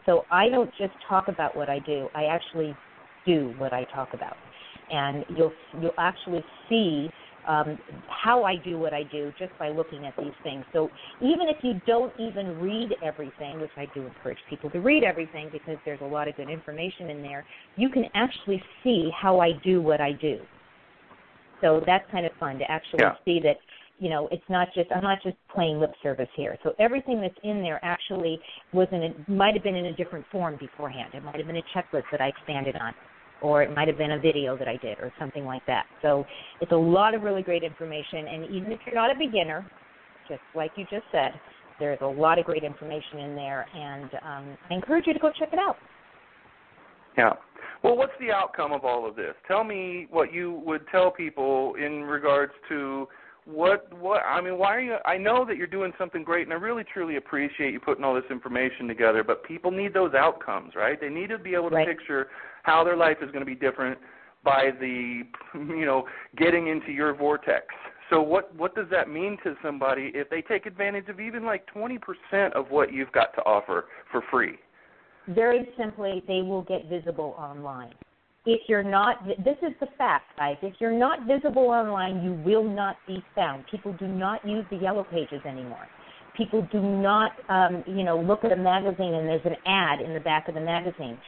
So 0.06 0.24
I 0.32 0.50
don't 0.50 0.72
just 0.78 0.94
talk 1.08 1.28
about 1.28 1.56
what 1.56 1.70
I 1.70 1.80
do, 1.80 2.08
I 2.16 2.26
actually 2.26 2.76
do 3.26 3.54
what 3.58 3.74
I 3.74 3.84
talk 3.94 4.14
about 4.14 4.36
and 4.92 5.26
you'll 5.38 5.54
you'll 5.82 5.94
actually 5.98 6.44
see 6.70 7.10
um, 7.48 7.78
how 8.08 8.44
I 8.44 8.56
do 8.56 8.78
what 8.78 8.94
I 8.94 9.04
do 9.04 9.34
just 9.40 9.52
by 9.58 9.70
looking 9.70 10.06
at 10.06 10.16
these 10.16 10.34
things. 10.44 10.64
So 10.74 10.90
even 11.22 11.48
if 11.48 11.58
you 11.64 11.82
don't 11.88 12.14
even 12.20 12.60
read 12.60 12.90
everything, 13.04 13.60
which 13.60 13.72
I 13.78 13.88
do 13.96 14.06
encourage 14.06 14.38
people 14.48 14.70
to 14.70 14.80
read 14.80 15.04
everything 15.04 15.50
because 15.52 15.78
there's 15.84 16.02
a 16.02 16.06
lot 16.06 16.28
of 16.28 16.36
good 16.36 16.50
information 16.50 17.10
in 17.10 17.24
there, 17.24 17.44
you 17.78 17.90
can 17.90 18.06
actually 18.14 18.62
see 18.84 19.10
how 19.20 19.40
I 19.40 19.54
do 19.64 19.82
what 19.82 20.02
I 20.02 20.12
do. 20.12 20.40
So 21.62 21.82
that's 21.86 22.10
kind 22.12 22.26
of 22.26 22.32
fun 22.40 22.58
to 22.60 22.70
actually 22.70 23.00
yeah. 23.02 23.14
see 23.26 23.40
that 23.44 23.58
you 24.00 24.10
know 24.10 24.28
it's 24.32 24.44
not 24.50 24.68
just 24.74 24.92
I'm 24.92 25.04
not 25.04 25.20
just 25.24 25.38
playing 25.54 25.80
lip 25.80 25.94
service 26.04 26.30
here. 26.36 26.58
So 26.64 26.74
everything 26.80 27.22
that's 27.22 27.38
in 27.44 27.62
there 27.62 27.80
actually 27.84 28.40
was 28.74 28.88
in 28.92 29.04
a, 29.04 29.32
might 29.32 29.54
have 29.54 29.64
been 29.64 29.76
in 29.76 29.86
a 29.88 29.94
different 29.94 30.26
form 30.32 30.58
beforehand. 30.60 31.14
It 31.14 31.24
might 31.24 31.38
have 31.38 31.48
been 31.48 31.58
a 31.58 31.64
checklist 31.76 32.04
that 32.12 32.22
I 32.22 32.28
expanded 32.28 32.76
on 32.76 32.94
or 33.42 33.64
it 33.64 33.76
might 33.76 33.88
have 33.88 33.98
been 33.98 34.12
a 34.12 34.20
video 34.20 34.58
that 34.58 34.68
I 34.68 34.78
did 34.78 35.00
or 35.00 35.12
something 35.20 35.46
like 35.46 35.66
that. 35.66 35.86
So 36.02 36.26
it's 36.62 36.72
a 36.72 36.76
lot 36.76 37.16
of 37.16 37.24
really 37.24 37.42
great 37.42 37.64
information, 37.64 38.28
and 38.28 38.46
even 38.56 38.72
if 38.72 38.80
you're 38.86 38.96
not 38.96 39.10
a 39.10 39.18
beginner, 39.18 39.70
just 40.28 40.42
like 40.56 40.72
you 40.76 40.86
just 40.90 41.06
said, 41.12 41.32
there's 41.80 42.00
a 42.02 42.06
lot 42.06 42.38
of 42.38 42.46
great 42.46 42.64
information 42.64 43.20
in 43.20 43.36
there, 43.36 43.66
and 43.76 44.10
um, 44.24 44.58
I 44.70 44.76
encourage 44.76 45.08
you 45.08 45.14
to 45.14 45.20
go 45.20 45.32
check 45.38 45.50
it 45.52 45.60
out. 45.60 45.78
Yeah. 47.18 47.34
Well, 47.84 47.98
what's 47.98 48.14
the 48.20 48.32
outcome 48.32 48.72
of 48.72 48.86
all 48.86 49.08
of 49.08 49.16
this? 49.16 49.34
Tell 49.48 49.64
me 49.64 50.08
what 50.12 50.32
you 50.32 50.62
would 50.66 50.82
tell 50.92 51.10
people 51.10 51.74
in 51.76 52.04
regards 52.04 52.54
to 52.70 53.08
what 53.46 53.92
what 53.98 54.22
I 54.24 54.40
mean. 54.40 54.58
Why 54.58 54.76
are 54.76 54.82
you? 54.82 54.96
I 55.06 55.18
know 55.18 55.46
that 55.46 55.58
you're 55.58 55.66
doing 55.66 55.92
something 55.98 56.24
great, 56.24 56.44
and 56.46 56.54
I 56.54 56.58
really 56.58 56.84
truly 56.84 57.16
appreciate 57.16 57.74
you 57.74 57.80
putting 57.80 58.04
all 58.04 58.14
this 58.14 58.30
information 58.30 58.88
together. 58.88 59.24
But 59.24 59.44
people 59.44 59.72
need 59.72 59.94
those 59.94 60.14
outcomes, 60.14 60.74
right? 60.76 61.00
They 61.02 61.10
need 61.10 61.30
to 61.30 61.40
be 61.40 61.56
able 61.56 61.70
to 61.70 61.78
right. 61.78 61.88
picture 61.88 62.28
how 62.64 62.84
their 62.84 62.96
life 62.96 63.18
is 63.22 63.32
going 63.32 63.44
to 63.44 63.46
be 63.46 63.56
different 63.56 63.98
by 64.44 64.70
the 64.80 65.24
you 65.56 65.86
know 65.86 66.06
getting 66.38 66.68
into 66.68 66.92
your 66.92 67.16
vortex. 67.16 67.66
So 68.12 68.22
what 68.22 68.56
what 68.56 68.76
does 68.76 68.88
that 68.92 69.10
mean 69.10 69.38
to 69.44 69.56
somebody 69.64 70.12
if 70.14 70.30
they 70.30 70.42
take 70.42 70.68
advantage 70.68 71.10
of 71.10 71.20
even 71.20 71.44
like 71.44 71.66
20% 71.74 71.98
of 72.54 72.70
what 72.70 72.94
you've 72.94 73.12
got 73.12 73.34
to 73.36 73.42
offer 73.42 73.86
for 74.12 74.22
free? 74.30 74.60
Very 75.30 75.70
simply, 75.78 76.24
they 76.28 76.42
will 76.42 76.64
get 76.64 76.90
visible 76.90 77.36
online. 77.38 77.94
If 78.46 78.62
you're 78.68 78.84
not, 78.84 79.26
this 79.28 79.58
is 79.62 79.74
the 79.80 79.88
fact, 79.98 80.26
guys. 80.38 80.58
If 80.64 80.74
you're 80.80 80.98
not 80.98 81.28
visible 81.28 81.68
online, 81.68 82.24
you 82.24 82.34
will 82.44 82.64
not 82.64 82.96
be 83.08 83.24
found. 83.36 83.66
People 83.70 83.94
do 83.94 84.08
not 84.08 84.46
use 84.48 84.66
the 84.72 84.78
yellow 84.78 85.04
pages 85.04 85.42
anymore. 85.46 85.88
People 86.36 86.68
do 86.72 86.82
not, 86.82 87.34
um, 87.50 87.84
you 87.86 88.04
know, 88.04 88.20
look 88.20 88.44
at 88.44 88.52
a 88.52 88.56
magazine 88.56 89.14
and 89.14 89.28
there's 89.28 89.46
an 89.46 89.58
ad 89.68 90.02
in 90.02 90.14
the 90.14 90.20
back 90.20 90.48
of 90.48 90.56
the 90.56 90.62
magazine. 90.62 91.20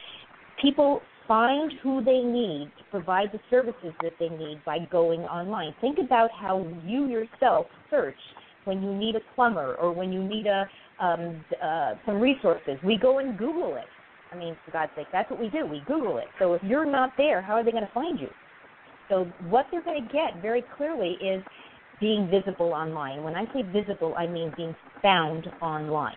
People 0.60 1.02
find 1.28 1.72
who 1.82 2.02
they 2.02 2.18
need 2.18 2.70
to 2.78 2.84
provide 2.90 3.30
the 3.32 3.40
services 3.48 3.92
that 4.02 4.12
they 4.18 4.28
need 4.28 4.60
by 4.64 4.78
going 4.90 5.20
online. 5.20 5.74
Think 5.80 5.98
about 5.98 6.30
how 6.32 6.66
you 6.84 7.06
yourself 7.06 7.66
search 7.90 8.16
when 8.64 8.82
you 8.82 8.94
need 8.94 9.16
a 9.16 9.20
plumber 9.34 9.74
or 9.74 9.92
when 9.92 10.12
you 10.12 10.22
need 10.22 10.46
a 10.46 10.66
um, 11.00 11.44
uh, 11.62 11.94
some 12.06 12.20
resources. 12.20 12.78
We 12.84 12.98
go 13.00 13.18
and 13.18 13.36
Google 13.36 13.76
it. 13.76 13.84
I 14.32 14.36
mean, 14.36 14.56
for 14.64 14.72
God's 14.72 14.92
sake, 14.96 15.06
that's 15.12 15.30
what 15.30 15.40
we 15.40 15.48
do. 15.48 15.66
We 15.66 15.82
Google 15.86 16.18
it. 16.18 16.26
So 16.38 16.54
if 16.54 16.62
you're 16.62 16.86
not 16.86 17.12
there, 17.16 17.40
how 17.42 17.54
are 17.54 17.64
they 17.64 17.70
going 17.70 17.86
to 17.86 17.92
find 17.92 18.18
you? 18.18 18.28
So 19.08 19.24
what 19.48 19.66
they're 19.70 19.82
going 19.82 20.06
to 20.06 20.12
get 20.12 20.40
very 20.40 20.64
clearly 20.76 21.16
is 21.20 21.42
being 22.00 22.28
visible 22.30 22.72
online. 22.72 23.22
When 23.22 23.34
I 23.34 23.44
say 23.52 23.62
visible, 23.62 24.14
I 24.16 24.26
mean 24.26 24.52
being 24.56 24.74
found 25.02 25.46
online. 25.60 26.16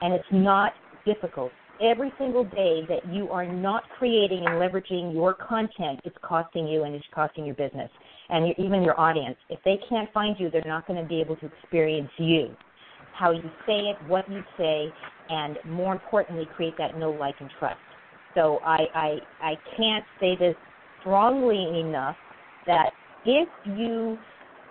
And 0.00 0.12
it's 0.12 0.24
not 0.32 0.72
difficult 1.06 1.52
every 1.80 2.12
single 2.18 2.44
day 2.44 2.82
that 2.88 3.00
you 3.12 3.28
are 3.30 3.46
not 3.46 3.82
creating 3.98 4.44
and 4.46 4.54
leveraging 4.54 5.12
your 5.12 5.34
content, 5.34 6.00
it's 6.04 6.16
costing 6.22 6.66
you 6.66 6.84
and 6.84 6.94
it's 6.94 7.04
costing 7.14 7.44
your 7.44 7.54
business 7.54 7.90
and 8.30 8.54
even 8.58 8.82
your 8.82 8.98
audience. 8.98 9.36
If 9.50 9.60
they 9.64 9.78
can't 9.88 10.12
find 10.12 10.36
you, 10.38 10.50
they're 10.50 10.62
not 10.66 10.86
going 10.86 11.00
to 11.02 11.08
be 11.08 11.20
able 11.20 11.36
to 11.36 11.46
experience 11.46 12.10
you. 12.18 12.56
how 13.14 13.30
you 13.30 13.50
say 13.66 13.78
it, 13.78 13.96
what 14.06 14.28
you 14.30 14.42
say, 14.56 14.92
and 15.28 15.58
more 15.64 15.92
importantly, 15.92 16.48
create 16.54 16.76
that 16.78 16.96
know, 16.98 17.10
like, 17.10 17.36
and 17.40 17.50
trust. 17.58 17.78
So 18.34 18.60
I, 18.64 18.78
I, 18.94 19.18
I 19.40 19.54
can't 19.76 20.04
say 20.20 20.36
this 20.36 20.56
strongly 21.00 21.80
enough 21.80 22.16
that 22.66 22.90
if 23.24 23.48
you 23.64 24.18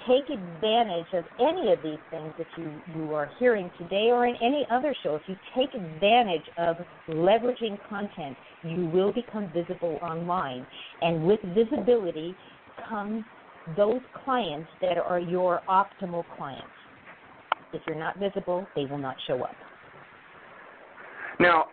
take 0.08 0.30
advantage 0.30 1.08
of 1.14 1.24
any 1.39 1.72
of 1.72 1.82
these 1.82 1.99
things 2.10 2.34
that 2.38 2.47
you, 2.58 2.82
you 2.93 3.14
are 3.14 3.32
hearing 3.39 3.72
today 3.78 4.10
or 4.12 4.26
in 4.28 4.36
any 4.41 4.68
other 4.70 4.93
show, 5.01 5.16
if 5.16 5.22
you 5.28 5.36
take 5.56 5.74
advantage 5.74 6.45
of 6.58 6.78
leveraging 7.08 7.78
content, 7.88 8.36
you 8.64 8.86
will 8.88 9.14
become 9.14 9.49
visible 9.54 9.97
online. 10.01 10.68
And 11.01 11.24
with 11.24 11.39
visibility 11.56 12.36
comes 12.89 13.24
those 13.78 14.01
clients 14.24 14.70
that 14.82 14.97
are 14.97 15.20
your 15.20 15.61
optimal 15.70 16.24
clients. 16.38 16.68
If 17.74 17.82
you're 17.88 17.97
not 17.97 18.20
visible, 18.20 18.68
they 18.76 18.86
will 18.86 18.97
not 18.97 19.16
show 19.26 19.41
up. 19.41 19.55
Now, 21.39 21.66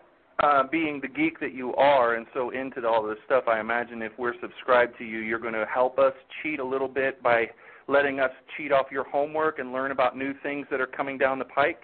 uh, 0.43 0.62
being 0.70 1.01
the 1.03 1.09
geek 1.09 1.38
that 1.41 1.53
you 1.53 1.74
are 1.74 2.14
and 2.14 2.26
so 2.32 2.51
into 2.51 2.86
all 2.86 3.03
this 3.03 3.18
stuff, 3.26 3.45
I 3.47 3.61
imagine 3.61 4.01
if 4.01 4.12
we're 4.18 4.38
subscribed 4.41 4.97
to 4.99 5.05
you, 5.05 5.18
you're 5.18 5.38
going 5.38 5.53
to 5.53 5.66
help 5.72 5.99
us 5.99 6.14
cheat 6.43 6.61
a 6.61 6.64
little 6.64 6.88
bit 6.88 7.22
by 7.22 7.51
letting 7.88 8.20
us 8.20 8.30
cheat 8.57 8.72
off 8.72 8.86
your 8.91 9.05
homework 9.05 9.59
and 9.59 9.72
learn 9.72 9.91
about 9.91 10.16
new 10.16 10.32
things 10.43 10.66
that 10.70 10.80
are 10.80 10.86
coming 10.86 11.18
down 11.18 11.38
the 11.38 11.45
pike. 11.45 11.82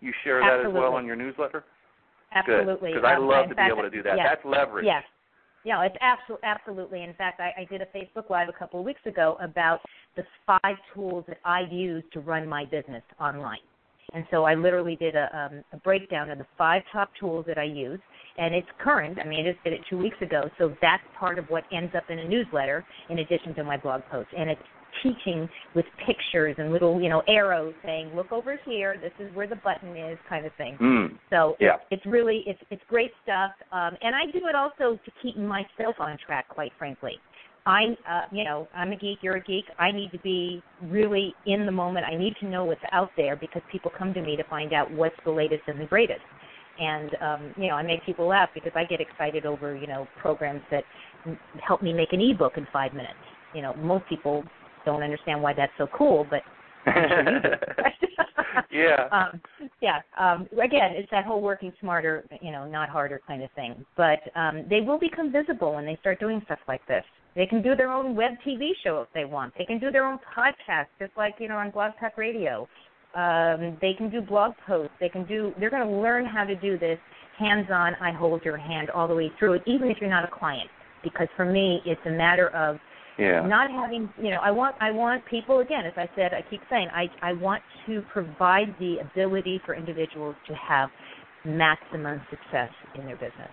You 0.00 0.12
share 0.24 0.40
Absolutely. 0.40 0.72
that 0.72 0.78
as 0.78 0.80
well 0.80 0.94
on 0.94 1.04
your 1.04 1.16
newsletter. 1.16 1.64
Absolutely. 2.32 2.92
Because 2.92 3.04
I 3.04 3.14
Um, 3.16 3.26
love 3.26 3.48
to 3.48 3.54
fact, 3.54 3.68
be 3.68 3.78
able 3.78 3.90
to 3.90 3.94
do 3.94 4.02
that. 4.04 4.16
Yes. 4.16 4.26
That's 4.30 4.44
leverage. 4.44 4.86
Yes. 4.86 5.04
Yeah, 5.68 5.84
it's 5.84 5.96
absolutely 6.00 6.48
absolutely. 6.48 7.02
In 7.02 7.12
fact, 7.12 7.40
I, 7.40 7.52
I 7.60 7.64
did 7.66 7.82
a 7.82 7.86
Facebook 7.94 8.30
Live 8.30 8.48
a 8.48 8.58
couple 8.58 8.80
of 8.80 8.86
weeks 8.86 9.02
ago 9.04 9.36
about 9.38 9.80
the 10.16 10.22
five 10.46 10.76
tools 10.94 11.26
that 11.28 11.36
I 11.44 11.66
use 11.70 12.02
to 12.14 12.20
run 12.20 12.48
my 12.48 12.64
business 12.64 13.02
online. 13.20 13.58
And 14.14 14.24
so 14.30 14.44
I 14.44 14.54
literally 14.54 14.96
did 14.96 15.14
a, 15.14 15.28
um, 15.38 15.62
a 15.74 15.76
breakdown 15.76 16.30
of 16.30 16.38
the 16.38 16.46
five 16.56 16.80
top 16.90 17.10
tools 17.20 17.44
that 17.46 17.58
I 17.58 17.64
use, 17.64 18.00
and 18.38 18.54
it's 18.54 18.66
current. 18.82 19.18
I 19.22 19.28
mean, 19.28 19.46
I 19.46 19.52
just 19.52 19.62
did 19.62 19.74
it 19.74 19.80
two 19.90 19.98
weeks 19.98 20.16
ago, 20.22 20.48
so 20.56 20.74
that's 20.80 21.02
part 21.20 21.38
of 21.38 21.44
what 21.50 21.64
ends 21.70 21.92
up 21.94 22.04
in 22.08 22.18
a 22.18 22.26
newsletter 22.26 22.82
in 23.10 23.18
addition 23.18 23.54
to 23.56 23.62
my 23.62 23.76
blog 23.76 24.00
post. 24.10 24.30
And 24.34 24.48
it's 24.48 24.62
teaching 25.02 25.48
with 25.74 25.84
pictures 26.06 26.56
and 26.58 26.72
little, 26.72 27.00
you 27.00 27.08
know, 27.08 27.22
arrows 27.28 27.74
saying, 27.84 28.14
"Look 28.14 28.32
over 28.32 28.58
here. 28.64 28.96
This 29.00 29.12
is 29.18 29.34
where 29.34 29.46
the 29.46 29.56
button 29.56 29.96
is," 29.96 30.18
kind 30.28 30.46
of 30.46 30.52
thing. 30.54 30.76
Mm. 30.78 31.18
So 31.30 31.56
Yeah. 31.60 31.76
it's, 31.90 32.04
really 32.06 32.42
it's 32.46 32.60
it's 32.70 32.82
great 32.88 33.12
stuff, 33.22 33.52
um, 33.72 33.96
and 34.02 34.14
I 34.14 34.26
do 34.26 34.46
it 34.46 34.54
also 34.54 34.98
to 35.04 35.10
keep 35.22 35.36
myself 35.36 35.96
on 36.00 36.16
track. 36.18 36.48
Quite 36.48 36.72
frankly, 36.78 37.20
I 37.66 37.96
uh, 38.08 38.22
you 38.32 38.44
know 38.44 38.66
I'm 38.74 38.92
a 38.92 38.96
geek, 38.96 39.18
you're 39.22 39.36
a 39.36 39.42
geek. 39.42 39.66
I 39.78 39.92
need 39.92 40.10
to 40.12 40.18
be 40.20 40.62
really 40.84 41.34
in 41.46 41.66
the 41.66 41.72
moment. 41.72 42.06
I 42.06 42.16
need 42.16 42.34
to 42.40 42.46
know 42.46 42.64
what's 42.64 42.80
out 42.92 43.10
there 43.16 43.36
because 43.36 43.62
people 43.70 43.90
come 43.96 44.14
to 44.14 44.22
me 44.22 44.36
to 44.36 44.44
find 44.44 44.72
out 44.72 44.90
what's 44.90 45.16
the 45.24 45.30
latest 45.30 45.62
and 45.66 45.78
the 45.78 45.84
greatest. 45.84 46.20
And 46.80 47.10
um, 47.20 47.54
you 47.56 47.68
know 47.68 47.74
I 47.74 47.82
make 47.82 48.04
people 48.06 48.26
laugh 48.26 48.48
because 48.54 48.72
I 48.74 48.84
get 48.84 49.00
excited 49.00 49.44
over 49.44 49.76
you 49.76 49.86
know 49.86 50.08
programs 50.20 50.62
that 50.70 50.84
help 51.66 51.82
me 51.82 51.92
make 51.92 52.12
an 52.12 52.20
ebook 52.20 52.56
in 52.56 52.66
five 52.72 52.92
minutes. 52.94 53.18
You 53.54 53.62
know 53.62 53.74
most 53.74 54.06
people 54.08 54.44
don't 54.84 55.02
understand 55.02 55.42
why 55.42 55.52
that's 55.54 55.72
so 55.78 55.86
cool, 55.96 56.26
but 56.28 56.42
yeah. 58.70 59.08
um, 59.12 59.40
yeah. 59.80 60.00
Um, 60.18 60.48
again, 60.52 60.92
it's 60.92 61.10
that 61.10 61.24
whole 61.24 61.40
working 61.40 61.72
smarter, 61.80 62.24
you 62.40 62.52
know, 62.52 62.66
not 62.66 62.88
harder 62.88 63.20
kind 63.26 63.42
of 63.42 63.50
thing. 63.52 63.84
But 63.96 64.20
um, 64.34 64.64
they 64.68 64.80
will 64.80 64.98
become 64.98 65.32
visible 65.32 65.74
when 65.74 65.86
they 65.86 65.96
start 66.00 66.20
doing 66.20 66.40
stuff 66.44 66.58
like 66.66 66.86
this. 66.86 67.04
They 67.34 67.46
can 67.46 67.62
do 67.62 67.76
their 67.76 67.90
own 67.90 68.16
web 68.16 68.32
TV 68.46 68.70
show 68.82 69.02
if 69.02 69.08
they 69.14 69.24
want. 69.24 69.54
They 69.56 69.64
can 69.64 69.78
do 69.78 69.90
their 69.90 70.06
own 70.06 70.18
podcast, 70.36 70.86
just 70.98 71.12
like 71.16 71.34
you 71.38 71.48
know 71.48 71.56
on 71.56 71.70
Blog 71.70 71.92
Talk 72.00 72.16
Radio. 72.16 72.68
Um, 73.14 73.78
they 73.80 73.94
can 73.94 74.10
do 74.10 74.20
blog 74.20 74.52
posts. 74.66 74.92
They 75.00 75.08
can 75.08 75.24
do. 75.24 75.52
They're 75.58 75.70
going 75.70 75.86
to 75.86 75.94
learn 75.94 76.26
how 76.26 76.44
to 76.44 76.54
do 76.54 76.78
this 76.78 76.98
hands-on. 77.38 77.94
I 78.00 78.12
hold 78.12 78.44
your 78.44 78.56
hand 78.56 78.90
all 78.90 79.06
the 79.06 79.14
way 79.14 79.30
through 79.38 79.54
it, 79.54 79.62
even 79.66 79.88
if 79.88 79.98
you're 80.00 80.10
not 80.10 80.24
a 80.24 80.30
client. 80.30 80.68
Because 81.04 81.28
for 81.36 81.44
me, 81.44 81.80
it's 81.86 82.00
a 82.06 82.10
matter 82.10 82.48
of 82.48 82.78
yeah. 83.18 83.46
not 83.46 83.70
having 83.70 84.08
you 84.22 84.30
know 84.30 84.38
i 84.42 84.50
want 84.50 84.74
i 84.80 84.90
want 84.90 85.24
people 85.26 85.60
again 85.60 85.84
as 85.84 85.92
i 85.96 86.08
said 86.14 86.32
i 86.32 86.42
keep 86.50 86.60
saying 86.70 86.88
i 86.92 87.06
i 87.22 87.32
want 87.32 87.62
to 87.86 88.02
provide 88.12 88.74
the 88.78 88.96
ability 88.98 89.60
for 89.66 89.74
individuals 89.74 90.34
to 90.46 90.54
have 90.54 90.88
maximum 91.44 92.20
success 92.30 92.70
in 92.94 93.04
their 93.04 93.16
business 93.16 93.50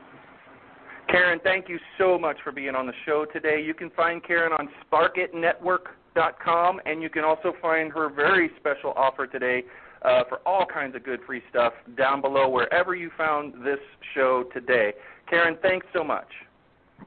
Karen, 1.07 1.39
thank 1.43 1.69
you 1.69 1.77
so 1.99 2.17
much 2.17 2.37
for 2.43 2.51
being 2.51 2.73
on 2.73 2.87
the 2.87 2.93
show 3.05 3.25
today. 3.31 3.61
You 3.63 3.75
can 3.75 3.91
find 3.91 4.23
Karen 4.25 4.51
on 4.53 4.67
sparkitnetwork.com, 4.91 6.81
and 6.85 7.03
you 7.03 7.09
can 7.09 7.23
also 7.23 7.53
find 7.61 7.91
her 7.91 8.09
very 8.09 8.49
special 8.59 8.91
offer 8.95 9.27
today 9.27 9.63
uh, 10.01 10.23
for 10.27 10.39
all 10.45 10.65
kinds 10.65 10.95
of 10.95 11.03
good 11.03 11.19
free 11.25 11.43
stuff 11.49 11.73
down 11.95 12.21
below 12.21 12.49
wherever 12.49 12.95
you 12.95 13.11
found 13.17 13.53
this 13.63 13.79
show 14.13 14.45
today. 14.53 14.93
Karen, 15.29 15.57
thanks 15.61 15.85
so 15.93 16.03
much. 16.03 16.27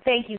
thank 0.04 0.28
you 0.28 0.38